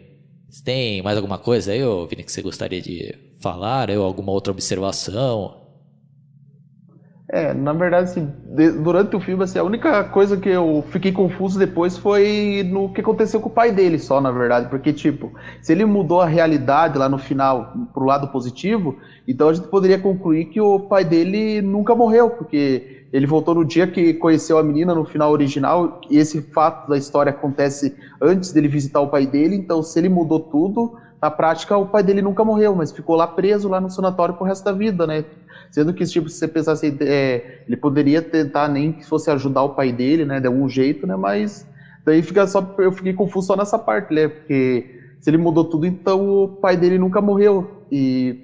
Você 0.49 0.63
tem 0.63 1.01
mais 1.01 1.17
alguma 1.17 1.37
coisa 1.37 1.73
aí, 1.73 1.81
Vini, 2.09 2.23
que 2.23 2.31
você 2.31 2.41
gostaria 2.41 2.81
de 2.81 3.13
falar, 3.41 3.91
ou 3.91 4.05
alguma 4.05 4.31
outra 4.31 4.53
observação? 4.53 5.64
É, 7.35 7.53
na 7.53 7.73
verdade, 7.73 8.09
assim, 8.11 8.31
durante 8.81 9.13
o 9.13 9.19
filme, 9.19 9.43
assim, 9.43 9.59
a 9.59 9.63
única 9.63 10.05
coisa 10.05 10.37
que 10.37 10.47
eu 10.47 10.85
fiquei 10.89 11.11
confuso 11.11 11.59
depois 11.59 11.97
foi 11.97 12.63
no 12.65 12.93
que 12.93 13.01
aconteceu 13.01 13.41
com 13.41 13.49
o 13.49 13.51
pai 13.51 13.73
dele 13.73 13.99
só, 13.99 14.21
na 14.21 14.31
verdade. 14.31 14.69
Porque, 14.69 14.93
tipo, 14.93 15.33
se 15.61 15.73
ele 15.73 15.83
mudou 15.83 16.21
a 16.21 16.25
realidade 16.25 16.97
lá 16.97 17.09
no 17.09 17.17
final 17.17 17.73
pro 17.93 18.05
lado 18.05 18.29
positivo, 18.29 18.95
então 19.27 19.49
a 19.49 19.53
gente 19.53 19.67
poderia 19.67 19.99
concluir 19.99 20.45
que 20.45 20.61
o 20.61 20.79
pai 20.79 21.03
dele 21.03 21.61
nunca 21.61 21.93
morreu, 21.93 22.29
porque 22.29 23.03
ele 23.11 23.27
voltou 23.27 23.53
no 23.53 23.65
dia 23.65 23.85
que 23.85 24.13
conheceu 24.13 24.57
a 24.57 24.63
menina 24.63 24.95
no 24.95 25.03
final 25.03 25.29
original, 25.29 25.99
e 26.09 26.17
esse 26.17 26.41
fato 26.53 26.87
da 26.87 26.97
história 26.97 27.31
acontece 27.31 27.93
antes 28.21 28.53
dele 28.53 28.69
visitar 28.69 29.01
o 29.01 29.09
pai 29.09 29.27
dele, 29.27 29.57
então 29.57 29.83
se 29.83 29.99
ele 29.99 30.07
mudou 30.07 30.39
tudo, 30.39 30.93
na 31.21 31.29
prática 31.29 31.77
o 31.77 31.85
pai 31.85 32.01
dele 32.01 32.21
nunca 32.21 32.45
morreu, 32.45 32.75
mas 32.75 32.93
ficou 32.93 33.15
lá 33.15 33.27
preso 33.27 33.67
lá 33.67 33.81
no 33.81 33.89
sanatório 33.89 34.35
pro 34.35 34.45
resto 34.45 34.63
da 34.63 34.71
vida, 34.71 35.05
né? 35.05 35.25
Sendo 35.71 35.93
que, 35.93 36.05
tipo, 36.05 36.29
se 36.29 36.37
você 36.37 36.47
pensar 36.47 36.73
assim, 36.73 36.95
é, 37.01 37.43
ele 37.67 37.77
poderia 37.77 38.21
tentar 38.21 38.67
nem 38.69 38.91
que 38.93 39.05
fosse 39.05 39.29
ajudar 39.31 39.63
o 39.63 39.69
pai 39.69 39.91
dele, 39.91 40.25
né, 40.25 40.39
de 40.39 40.47
algum 40.47 40.67
jeito, 40.69 41.05
né, 41.05 41.15
mas 41.15 41.65
daí 42.05 42.21
fica 42.23 42.45
só, 42.47 42.73
eu 42.79 42.91
fiquei 42.91 43.13
confuso 43.13 43.47
só 43.47 43.55
nessa 43.55 43.77
parte, 43.79 44.13
né, 44.13 44.27
porque 44.27 44.85
se 45.19 45.29
ele 45.29 45.37
mudou 45.37 45.65
tudo, 45.65 45.85
então 45.85 46.21
o 46.43 46.47
pai 46.47 46.77
dele 46.77 46.97
nunca 46.97 47.21
morreu, 47.21 47.67
e 47.91 48.37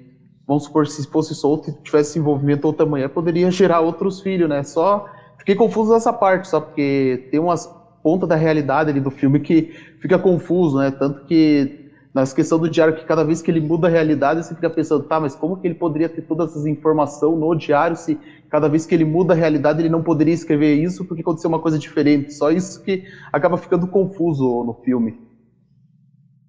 vamos 0.46 0.64
supor, 0.64 0.86
se 0.86 1.06
fosse 1.08 1.34
solto 1.34 1.70
e 1.70 1.74
tivesse 1.82 2.18
envolvimento 2.18 2.66
outra 2.66 2.84
manhã, 2.86 3.08
poderia 3.08 3.50
gerar 3.52 3.80
outros 3.80 4.20
filhos, 4.20 4.48
né, 4.48 4.62
só 4.62 5.04
fiquei 5.38 5.54
confuso 5.54 5.92
nessa 5.92 6.12
parte, 6.12 6.48
só 6.48 6.60
porque 6.60 7.26
tem 7.30 7.40
umas 7.40 7.68
pontas 8.02 8.28
da 8.28 8.34
realidade 8.36 8.90
ali 8.90 9.00
do 9.00 9.10
filme 9.10 9.40
que 9.40 9.68
fica 10.00 10.18
confuso, 10.18 10.78
né, 10.78 10.90
tanto 10.90 11.22
que 11.24 11.81
na 12.14 12.26
questão 12.26 12.58
do 12.58 12.68
diário, 12.68 12.94
que 12.94 13.04
cada 13.04 13.24
vez 13.24 13.40
que 13.40 13.50
ele 13.50 13.60
muda 13.60 13.86
a 13.86 13.90
realidade, 13.90 14.44
você 14.44 14.54
fica 14.54 14.68
pensando, 14.68 15.04
tá, 15.04 15.18
mas 15.18 15.34
como 15.34 15.56
que 15.56 15.66
ele 15.66 15.74
poderia 15.74 16.08
ter 16.08 16.22
todas 16.22 16.50
essas 16.50 16.66
informações 16.66 17.38
no 17.38 17.54
diário 17.54 17.96
se 17.96 18.18
cada 18.50 18.68
vez 18.68 18.84
que 18.84 18.94
ele 18.94 19.04
muda 19.04 19.32
a 19.32 19.36
realidade 19.36 19.80
ele 19.80 19.88
não 19.88 20.02
poderia 20.02 20.34
escrever 20.34 20.74
isso 20.74 21.06
porque 21.06 21.22
aconteceu 21.22 21.48
uma 21.48 21.58
coisa 21.58 21.78
diferente? 21.78 22.34
Só 22.34 22.50
isso 22.50 22.82
que 22.82 23.04
acaba 23.32 23.56
ficando 23.56 23.86
confuso 23.86 24.62
no 24.62 24.74
filme. 24.84 25.18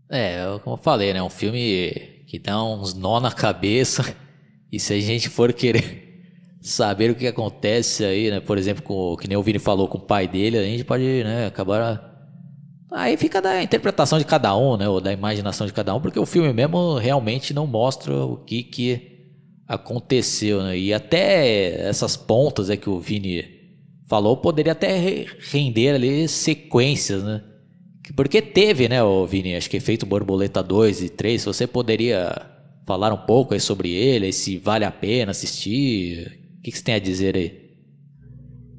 É, 0.09 0.59
como 0.64 0.76
eu 0.76 0.82
falei, 0.82 1.14
né? 1.14 1.24
Um 1.24 1.30
filme 1.30 1.91
que 2.28 2.38
dá 2.38 2.61
uns 2.61 2.93
nó 2.93 3.20
na 3.20 3.32
cabeça. 3.32 4.16
E 4.72 4.80
se 4.80 4.93
a 4.93 4.99
gente 4.99 5.30
for 5.30 5.53
querer 5.53 6.03
saber 6.61 7.09
o 7.11 7.16
que 7.16 7.26
acontece 7.26 8.03
aí, 8.03 8.30
né? 8.30 8.39
Por 8.39 8.57
exemplo, 8.57 8.84
com, 8.84 9.16
que 9.16 9.28
nem 9.28 9.38
o 9.38 9.41
Vini 9.41 9.59
falou 9.59 9.88
com 9.88 9.97
o 9.97 10.01
pai 10.01 10.28
dele, 10.28 10.57
a 10.57 10.64
gente 10.64 10.84
pode 10.84 11.24
né, 11.24 11.47
acabar 11.47 12.12
Aí 12.93 13.17
fica 13.17 13.41
da 13.41 13.63
interpretação 13.63 14.19
de 14.19 14.25
cada 14.25 14.55
um, 14.55 14.77
né? 14.77 14.87
Ou 14.87 15.01
da 15.01 15.11
imaginação 15.11 15.65
de 15.65 15.73
cada 15.73 15.95
um, 15.95 15.99
porque 15.99 16.19
o 16.19 16.27
filme 16.27 16.53
mesmo 16.53 16.95
realmente 16.97 17.51
não 17.51 17.65
mostra 17.65 18.15
o 18.15 18.37
que, 18.37 18.61
que 18.61 19.13
aconteceu, 19.67 20.61
né? 20.61 20.77
E 20.77 20.93
até 20.93 21.87
essas 21.87 22.15
pontas 22.15 22.69
é 22.69 22.77
que 22.77 22.89
o 22.89 22.99
Vini 22.99 23.45
falou, 24.07 24.37
poderia 24.37 24.73
até 24.73 25.25
render 25.51 25.95
ali 25.95 26.27
sequências, 26.27 27.23
né? 27.23 27.41
Porque 28.15 28.41
teve, 28.41 28.87
né, 28.87 29.01
o 29.01 29.25
Vini, 29.25 29.55
acho 29.55 29.69
que 29.69 29.77
efeito 29.77 30.05
Borboleta 30.05 30.61
2 30.61 31.03
e 31.03 31.09
3, 31.09 31.41
se 31.41 31.47
você 31.47 31.65
poderia 31.65 32.35
falar 32.85 33.11
um 33.11 33.25
pouco 33.25 33.53
aí 33.53 33.59
sobre 33.59 33.91
ele, 33.91 34.31
se 34.31 34.57
vale 34.57 34.85
a 34.85 34.91
pena 34.91 35.31
assistir, 35.31 36.39
o 36.59 36.61
que, 36.61 36.71
que 36.71 36.77
você 36.77 36.83
tem 36.83 36.95
a 36.95 36.99
dizer 36.99 37.35
aí? 37.35 37.63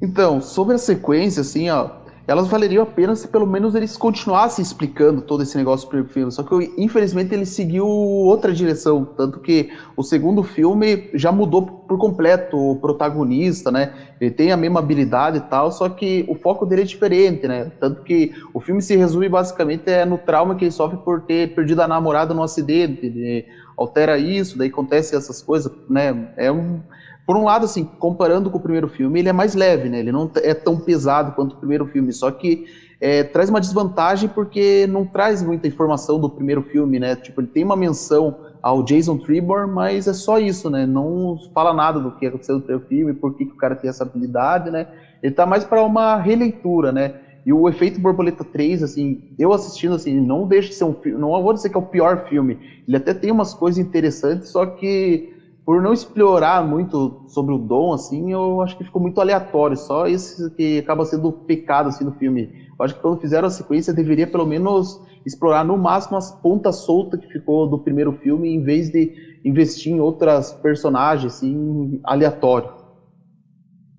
Então, 0.00 0.40
sobre 0.40 0.74
a 0.74 0.78
sequência, 0.78 1.40
assim, 1.40 1.70
ó, 1.70 2.03
elas 2.26 2.48
valeriam 2.48 2.82
a 2.82 2.86
pena 2.86 3.14
se 3.14 3.28
pelo 3.28 3.46
menos 3.46 3.74
eles 3.74 3.96
continuassem 3.96 4.62
explicando 4.62 5.20
todo 5.20 5.42
esse 5.42 5.56
negócio 5.56 5.88
pro 5.88 6.04
filme. 6.06 6.32
Só 6.32 6.42
que 6.42 6.72
infelizmente 6.78 7.34
ele 7.34 7.44
seguiu 7.44 7.86
outra 7.86 8.52
direção, 8.52 9.04
tanto 9.04 9.40
que 9.40 9.70
o 9.96 10.02
segundo 10.02 10.42
filme 10.42 11.10
já 11.14 11.30
mudou 11.30 11.62
por 11.62 11.98
completo 11.98 12.56
o 12.56 12.76
protagonista, 12.76 13.70
né? 13.70 13.92
Ele 14.20 14.30
tem 14.30 14.52
a 14.52 14.56
mesma 14.56 14.80
habilidade 14.80 15.38
e 15.38 15.40
tal, 15.42 15.70
só 15.70 15.88
que 15.88 16.24
o 16.26 16.34
foco 16.34 16.64
dele 16.64 16.82
é 16.82 16.84
diferente, 16.86 17.46
né? 17.46 17.70
Tanto 17.78 18.02
que 18.02 18.32
o 18.54 18.60
filme 18.60 18.80
se 18.80 18.96
resume 18.96 19.28
basicamente 19.28 19.90
é 19.90 20.04
no 20.06 20.16
trauma 20.16 20.54
que 20.54 20.64
ele 20.64 20.70
sofre 20.70 20.96
por 20.98 21.20
ter 21.22 21.54
perdido 21.54 21.82
a 21.82 21.88
namorada 21.88 22.32
no 22.32 22.42
acidente, 22.42 23.46
altera 23.76 24.16
isso, 24.16 24.56
daí 24.56 24.68
acontece 24.68 25.14
essas 25.14 25.42
coisas, 25.42 25.70
né? 25.88 26.28
É 26.36 26.50
um 26.50 26.80
por 27.26 27.36
um 27.36 27.44
lado, 27.44 27.64
assim, 27.64 27.84
comparando 27.98 28.50
com 28.50 28.58
o 28.58 28.60
primeiro 28.60 28.88
filme, 28.88 29.18
ele 29.18 29.28
é 29.28 29.32
mais 29.32 29.54
leve, 29.54 29.88
né? 29.88 29.98
Ele 29.98 30.12
não 30.12 30.30
é 30.36 30.52
tão 30.52 30.78
pesado 30.78 31.32
quanto 31.32 31.52
o 31.52 31.56
primeiro 31.56 31.86
filme, 31.86 32.12
só 32.12 32.30
que 32.30 32.64
é, 33.00 33.24
traz 33.24 33.48
uma 33.48 33.60
desvantagem 33.60 34.28
porque 34.28 34.86
não 34.88 35.04
traz 35.04 35.42
muita 35.42 35.66
informação 35.66 36.18
do 36.18 36.28
primeiro 36.28 36.62
filme, 36.62 36.98
né? 36.98 37.16
Tipo, 37.16 37.40
ele 37.40 37.48
tem 37.48 37.64
uma 37.64 37.76
menção 37.76 38.36
ao 38.62 38.82
Jason 38.82 39.18
Tribor, 39.18 39.66
mas 39.68 40.06
é 40.06 40.12
só 40.12 40.38
isso, 40.38 40.70
né? 40.70 40.86
Não 40.86 41.38
fala 41.52 41.72
nada 41.72 41.98
do 42.00 42.10
que 42.12 42.26
aconteceu 42.26 42.56
no 42.56 42.62
primeiro 42.62 42.86
filme, 42.86 43.14
por 43.14 43.34
que, 43.34 43.46
que 43.46 43.52
o 43.52 43.56
cara 43.56 43.74
tem 43.74 43.88
essa 43.88 44.04
habilidade, 44.04 44.70
né? 44.70 44.86
Ele 45.22 45.34
tá 45.34 45.46
mais 45.46 45.64
para 45.64 45.82
uma 45.82 46.16
releitura, 46.16 46.92
né? 46.92 47.14
E 47.44 47.52
o 47.52 47.68
Efeito 47.68 48.00
Borboleta 48.00 48.42
3, 48.42 48.82
assim, 48.82 49.22
eu 49.38 49.52
assistindo, 49.52 49.94
assim, 49.94 50.18
não 50.18 50.46
deixa 50.46 50.70
de 50.70 50.74
ser 50.74 50.84
um 50.84 50.94
filme, 50.94 51.20
não 51.20 51.42
vou 51.42 51.52
dizer 51.52 51.68
que 51.68 51.76
é 51.76 51.78
o 51.78 51.82
pior 51.82 52.26
filme, 52.26 52.58
ele 52.88 52.96
até 52.96 53.12
tem 53.12 53.30
umas 53.30 53.52
coisas 53.52 53.78
interessantes, 53.78 54.48
só 54.48 54.64
que 54.64 55.33
por 55.64 55.80
não 55.80 55.92
explorar 55.92 56.62
muito 56.62 57.16
sobre 57.26 57.54
o 57.54 57.58
Dom, 57.58 57.92
assim, 57.92 58.32
eu 58.32 58.60
acho 58.60 58.76
que 58.76 58.84
ficou 58.84 59.00
muito 59.00 59.20
aleatório, 59.20 59.76
só 59.76 60.06
esse 60.06 60.50
que 60.50 60.78
acaba 60.78 61.04
sendo 61.04 61.28
o 61.28 61.32
pecado, 61.32 61.88
assim, 61.88 62.04
do 62.04 62.12
filme. 62.12 62.50
Eu 62.78 62.84
acho 62.84 62.94
que 62.94 63.00
quando 63.00 63.20
fizeram 63.20 63.46
a 63.46 63.50
sequência, 63.50 63.92
deveria 63.92 64.26
pelo 64.26 64.44
menos 64.46 65.00
explorar 65.24 65.64
no 65.64 65.78
máximo 65.78 66.16
as 66.18 66.30
pontas 66.30 66.76
soltas 66.84 67.18
que 67.18 67.26
ficou 67.26 67.66
do 67.66 67.78
primeiro 67.78 68.12
filme, 68.12 68.48
em 68.48 68.62
vez 68.62 68.90
de 68.90 69.10
investir 69.42 69.92
em 69.92 70.00
outras 70.00 70.52
personagens, 70.52 71.34
assim, 71.34 71.98
aleatório. 72.04 72.68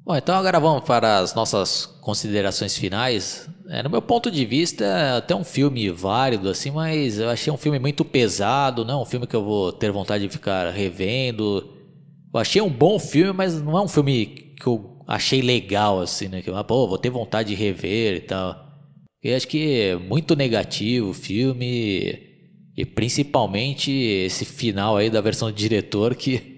Bom, 0.05 0.15
então 0.15 0.35
agora 0.35 0.59
vamos 0.59 0.83
para 0.83 1.17
as 1.17 1.33
nossas 1.33 1.87
considerações 1.99 2.77
finais. 2.77 3.49
É, 3.67 3.81
no 3.81 3.89
meu 3.89 4.03
ponto 4.03 4.29
de 4.29 4.45
vista, 4.45 4.85
é 4.85 5.17
até 5.17 5.35
um 5.35 5.43
filme 5.43 5.89
válido, 5.89 6.47
assim, 6.47 6.69
mas 6.69 7.17
eu 7.17 7.27
achei 7.27 7.51
um 7.51 7.57
filme 7.57 7.79
muito 7.79 8.05
pesado, 8.05 8.85
não 8.85 8.99
é 8.99 9.01
um 9.01 9.05
filme 9.05 9.25
que 9.25 9.35
eu 9.35 9.43
vou 9.43 9.71
ter 9.73 9.91
vontade 9.91 10.27
de 10.27 10.29
ficar 10.29 10.69
revendo. 10.69 11.73
Eu 12.31 12.39
achei 12.39 12.61
um 12.61 12.69
bom 12.69 12.99
filme, 12.99 13.33
mas 13.33 13.59
não 13.59 13.75
é 13.75 13.81
um 13.81 13.87
filme 13.87 14.27
que 14.55 14.67
eu 14.67 15.01
achei 15.07 15.41
legal, 15.41 15.99
assim, 15.99 16.27
né? 16.27 16.39
Que 16.43 16.51
eu, 16.51 16.63
pô, 16.65 16.87
vou 16.87 16.99
ter 16.99 17.09
vontade 17.09 17.49
de 17.49 17.55
rever 17.55 18.17
e 18.17 18.21
tal. 18.21 18.63
Eu 19.23 19.35
acho 19.35 19.47
que 19.47 19.81
é 19.81 19.95
muito 19.95 20.35
negativo 20.35 21.09
o 21.09 21.13
filme, 21.15 22.19
e 22.77 22.85
principalmente 22.85 23.91
esse 23.91 24.45
final 24.45 24.97
aí 24.97 25.09
da 25.09 25.19
versão 25.19 25.49
do 25.49 25.55
diretor 25.55 26.13
que. 26.13 26.53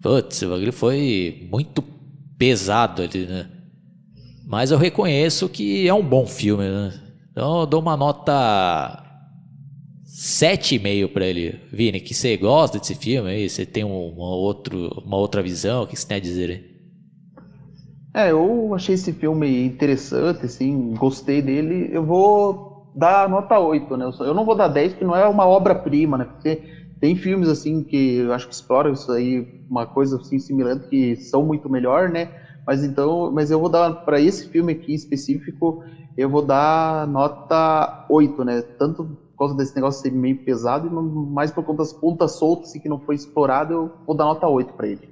Putz, 0.00 0.40
o 0.40 0.48
bagulho 0.48 0.72
foi 0.72 1.46
muito 1.52 1.99
pesado 2.40 3.02
ali, 3.02 3.26
né? 3.26 3.46
Mas 4.46 4.70
eu 4.70 4.78
reconheço 4.78 5.46
que 5.46 5.86
é 5.86 5.92
um 5.92 6.02
bom 6.02 6.26
filme, 6.26 6.64
né? 6.64 6.98
Então 7.30 7.60
eu 7.60 7.66
dou 7.66 7.82
uma 7.82 7.98
nota 7.98 9.04
7,5 10.06 11.12
para 11.12 11.26
ele. 11.26 11.60
Vini, 11.70 12.00
que 12.00 12.14
você 12.14 12.38
gosta 12.38 12.78
desse 12.78 12.94
filme 12.94 13.28
aí? 13.28 13.48
Você 13.48 13.66
tem 13.66 13.84
um, 13.84 14.08
uma, 14.08 14.34
outro, 14.34 14.88
uma 15.04 15.18
outra 15.18 15.42
visão? 15.42 15.82
O 15.82 15.86
que 15.86 15.94
você 15.94 16.08
tem 16.08 16.16
a 16.16 16.20
dizer? 16.20 16.64
É, 18.14 18.30
eu 18.30 18.74
achei 18.74 18.94
esse 18.94 19.12
filme 19.12 19.66
interessante, 19.66 20.46
assim, 20.46 20.94
gostei 20.94 21.42
dele. 21.42 21.90
Eu 21.92 22.04
vou 22.06 22.90
dar 22.96 23.28
nota 23.28 23.58
8, 23.58 23.96
né? 23.98 24.10
Eu 24.20 24.34
não 24.34 24.46
vou 24.46 24.56
dar 24.56 24.68
10 24.68 24.92
porque 24.92 25.04
não 25.04 25.14
é 25.14 25.28
uma 25.28 25.46
obra-prima, 25.46 26.16
né? 26.16 26.24
Porque 26.24 26.62
tem 27.00 27.16
filmes, 27.16 27.48
assim, 27.48 27.82
que 27.82 28.16
eu 28.16 28.32
acho 28.32 28.46
que 28.46 28.54
exploram 28.54 28.92
isso 28.92 29.10
aí 29.10 29.64
uma 29.68 29.86
coisa 29.86 30.16
assim 30.16 30.38
similar 30.38 30.78
que 30.88 31.16
são 31.16 31.42
muito 31.42 31.70
melhor, 31.70 32.10
né? 32.10 32.28
Mas 32.66 32.84
então, 32.84 33.32
mas 33.32 33.50
eu 33.50 33.58
vou 33.58 33.70
dar 33.70 33.90
para 34.04 34.20
esse 34.20 34.48
filme 34.48 34.72
aqui 34.72 34.94
específico, 34.94 35.82
eu 36.16 36.28
vou 36.28 36.42
dar 36.42 37.06
nota 37.08 38.06
8, 38.10 38.44
né? 38.44 38.60
Tanto 38.78 39.04
por 39.04 39.38
causa 39.38 39.56
desse 39.56 39.74
negócio 39.74 40.02
ser 40.02 40.12
meio 40.12 40.44
pesado 40.44 40.86
e 40.86 40.90
mais 40.90 41.50
por 41.50 41.64
conta 41.64 41.78
das 41.78 41.92
pontas 41.94 42.32
soltas 42.32 42.68
assim, 42.68 42.80
que 42.80 42.88
não 42.88 43.00
foi 43.00 43.14
explorado, 43.14 43.72
eu 43.72 43.92
vou 44.06 44.14
dar 44.14 44.24
nota 44.24 44.46
8 44.46 44.74
para 44.74 44.88
ele. 44.88 45.08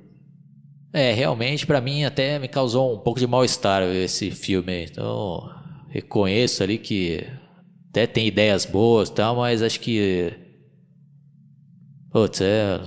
É, 0.92 1.12
realmente 1.12 1.66
para 1.66 1.80
mim 1.80 2.04
até 2.04 2.38
me 2.38 2.48
causou 2.48 2.94
um 2.94 2.98
pouco 2.98 3.18
de 3.18 3.26
mal-estar 3.26 3.82
esse 3.82 4.30
filme. 4.30 4.84
Então, 4.84 5.48
reconheço 5.88 6.62
ali 6.62 6.76
que 6.76 7.26
até 7.88 8.06
tem 8.06 8.26
ideias 8.26 8.66
boas 8.66 9.08
e 9.08 9.14
tal, 9.14 9.36
mas 9.36 9.62
acho 9.62 9.80
que 9.80 10.47
Putz, 12.10 12.40
é 12.40 12.80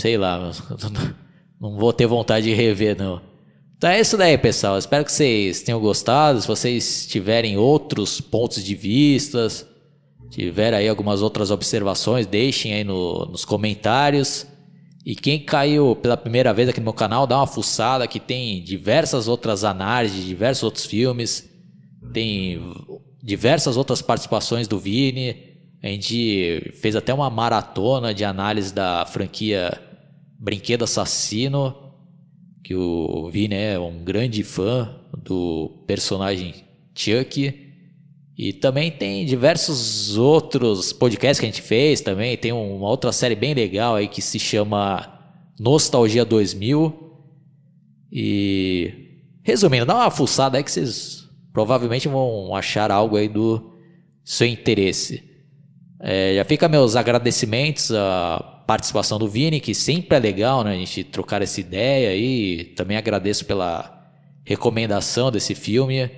sei 0.00 0.16
lá, 0.16 0.38
não 1.60 1.76
vou 1.76 1.92
ter 1.92 2.06
vontade 2.06 2.46
de 2.46 2.54
rever, 2.54 2.96
não. 2.96 3.20
Então 3.76 3.90
é 3.90 4.00
isso 4.00 4.16
daí, 4.16 4.36
pessoal. 4.38 4.78
Espero 4.78 5.04
que 5.04 5.12
vocês 5.12 5.62
tenham 5.62 5.80
gostado. 5.80 6.40
Se 6.40 6.48
vocês 6.48 7.06
tiverem 7.06 7.56
outros 7.56 8.20
pontos 8.20 8.62
de 8.62 8.74
vistas, 8.74 9.66
tiver 10.30 10.74
aí 10.74 10.88
algumas 10.88 11.22
outras 11.22 11.50
observações, 11.50 12.26
deixem 12.26 12.72
aí 12.74 12.84
no, 12.84 13.26
nos 13.26 13.44
comentários. 13.44 14.46
E 15.06 15.14
quem 15.14 15.38
caiu 15.38 15.96
pela 15.96 16.16
primeira 16.16 16.52
vez 16.52 16.68
aqui 16.68 16.80
no 16.80 16.84
meu 16.84 16.92
canal, 16.92 17.26
dá 17.26 17.38
uma 17.38 17.46
fuçada 17.46 18.06
que 18.06 18.18
tem 18.20 18.62
diversas 18.62 19.28
outras 19.28 19.64
análises, 19.64 20.24
diversos 20.24 20.64
outros 20.64 20.84
filmes, 20.84 21.48
tem 22.12 22.60
diversas 23.22 23.76
outras 23.76 24.02
participações 24.02 24.66
do 24.66 24.78
Vini. 24.78 25.47
A 25.82 25.86
gente 25.86 26.72
fez 26.74 26.96
até 26.96 27.14
uma 27.14 27.30
maratona 27.30 28.12
de 28.12 28.24
análise 28.24 28.74
da 28.74 29.06
franquia 29.06 29.80
Brinquedo 30.38 30.84
Assassino, 30.84 31.74
que 32.64 32.74
o 32.74 33.30
Vini 33.30 33.54
é 33.54 33.78
um 33.78 34.02
grande 34.02 34.42
fã 34.42 34.94
do 35.24 35.84
personagem 35.86 36.54
Chuck. 36.94 37.66
E 38.36 38.52
também 38.52 38.90
tem 38.90 39.24
diversos 39.24 40.16
outros 40.16 40.92
podcasts 40.92 41.40
que 41.40 41.46
a 41.46 41.48
gente 41.48 41.62
fez 41.62 42.00
também. 42.00 42.36
Tem 42.36 42.52
uma 42.52 42.88
outra 42.88 43.10
série 43.10 43.34
bem 43.34 43.54
legal 43.54 43.96
aí 43.96 44.06
que 44.06 44.22
se 44.22 44.38
chama 44.38 45.18
Nostalgia 45.58 46.24
2000. 46.24 47.16
E 48.12 48.92
resumindo, 49.42 49.86
dá 49.86 49.94
uma 49.94 50.10
fuçada 50.10 50.56
aí 50.56 50.64
que 50.64 50.70
vocês 50.70 51.28
provavelmente 51.52 52.06
vão 52.06 52.54
achar 52.54 52.90
algo 52.90 53.16
aí 53.16 53.28
do 53.28 53.72
seu 54.24 54.46
interesse. 54.46 55.27
É, 56.00 56.36
já 56.36 56.44
fica 56.44 56.68
meus 56.68 56.94
agradecimentos 56.94 57.90
a 57.92 58.62
participação 58.66 59.18
do 59.18 59.26
Vini, 59.26 59.60
que 59.60 59.74
sempre 59.74 60.16
é 60.16 60.20
legal, 60.20 60.62
né? 60.62 60.72
A 60.72 60.76
gente 60.76 61.02
trocar 61.02 61.42
essa 61.42 61.60
ideia 61.60 62.10
aí. 62.10 62.64
Também 62.76 62.96
agradeço 62.96 63.44
pela 63.46 63.98
recomendação 64.44 65.30
desse 65.30 65.54
filme. 65.54 66.10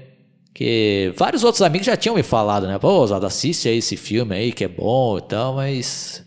Que 0.53 1.13
vários 1.17 1.45
outros 1.45 1.63
amigos 1.63 1.87
já 1.87 1.97
tinham 1.97 2.17
me 2.17 2.23
falado, 2.23 2.67
né? 2.67 2.79
Pô, 2.79 2.89
Osado, 3.01 3.25
assiste 3.25 3.69
aí 3.69 3.79
esse 3.79 3.97
filme 3.97 4.35
aí 4.35 4.53
que 4.53 4.65
é 4.65 4.69
bom 4.69 5.17
e 5.19 5.23
tal, 5.23 5.55
mas 5.55 6.27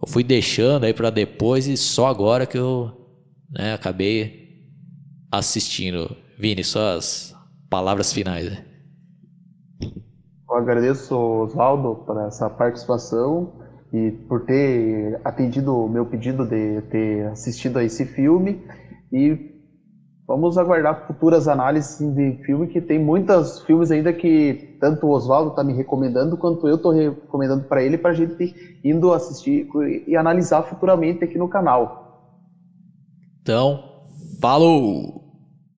eu 0.00 0.08
fui 0.08 0.22
deixando 0.22 0.84
aí 0.84 0.94
para 0.94 1.10
depois 1.10 1.66
e 1.66 1.76
só 1.76 2.06
agora 2.06 2.46
que 2.46 2.56
eu 2.56 2.92
né, 3.50 3.74
acabei 3.74 4.62
assistindo. 5.30 6.16
Vini, 6.38 6.62
suas 6.62 7.34
palavras 7.68 8.12
finais. 8.12 8.48
Né? 8.48 8.64
Eu 10.48 10.56
agradeço, 10.56 11.14
Oswaldo, 11.14 11.96
por 12.06 12.16
essa 12.22 12.48
participação 12.48 13.52
e 13.92 14.12
por 14.28 14.46
ter 14.46 15.20
atendido 15.22 15.76
o 15.76 15.88
meu 15.88 16.06
pedido 16.06 16.46
de 16.46 16.80
ter 16.82 17.26
assistido 17.28 17.78
a 17.78 17.84
esse 17.84 18.06
filme 18.06 18.62
e 19.12 19.58
vamos 20.26 20.56
aguardar 20.56 21.06
futuras 21.06 21.48
análises 21.48 21.98
de 22.14 22.32
filme 22.44 22.66
que 22.66 22.80
tem 22.80 22.98
muitos 22.98 23.60
filmes 23.60 23.90
ainda 23.90 24.10
que 24.12 24.76
tanto 24.80 25.06
o 25.06 25.10
Oswaldo 25.10 25.50
está 25.50 25.62
me 25.62 25.74
recomendando 25.74 26.36
quanto 26.36 26.66
eu 26.66 26.76
estou 26.76 26.92
recomendando 26.92 27.64
para 27.64 27.82
ele 27.82 27.98
para 27.98 28.10
a 28.10 28.14
gente 28.14 28.80
indo 28.82 29.12
assistir 29.12 29.68
e 30.06 30.16
analisar 30.16 30.62
futuramente 30.62 31.24
aqui 31.24 31.36
no 31.36 31.48
canal. 31.48 32.32
Então, 33.42 33.82
falou! 34.40 35.27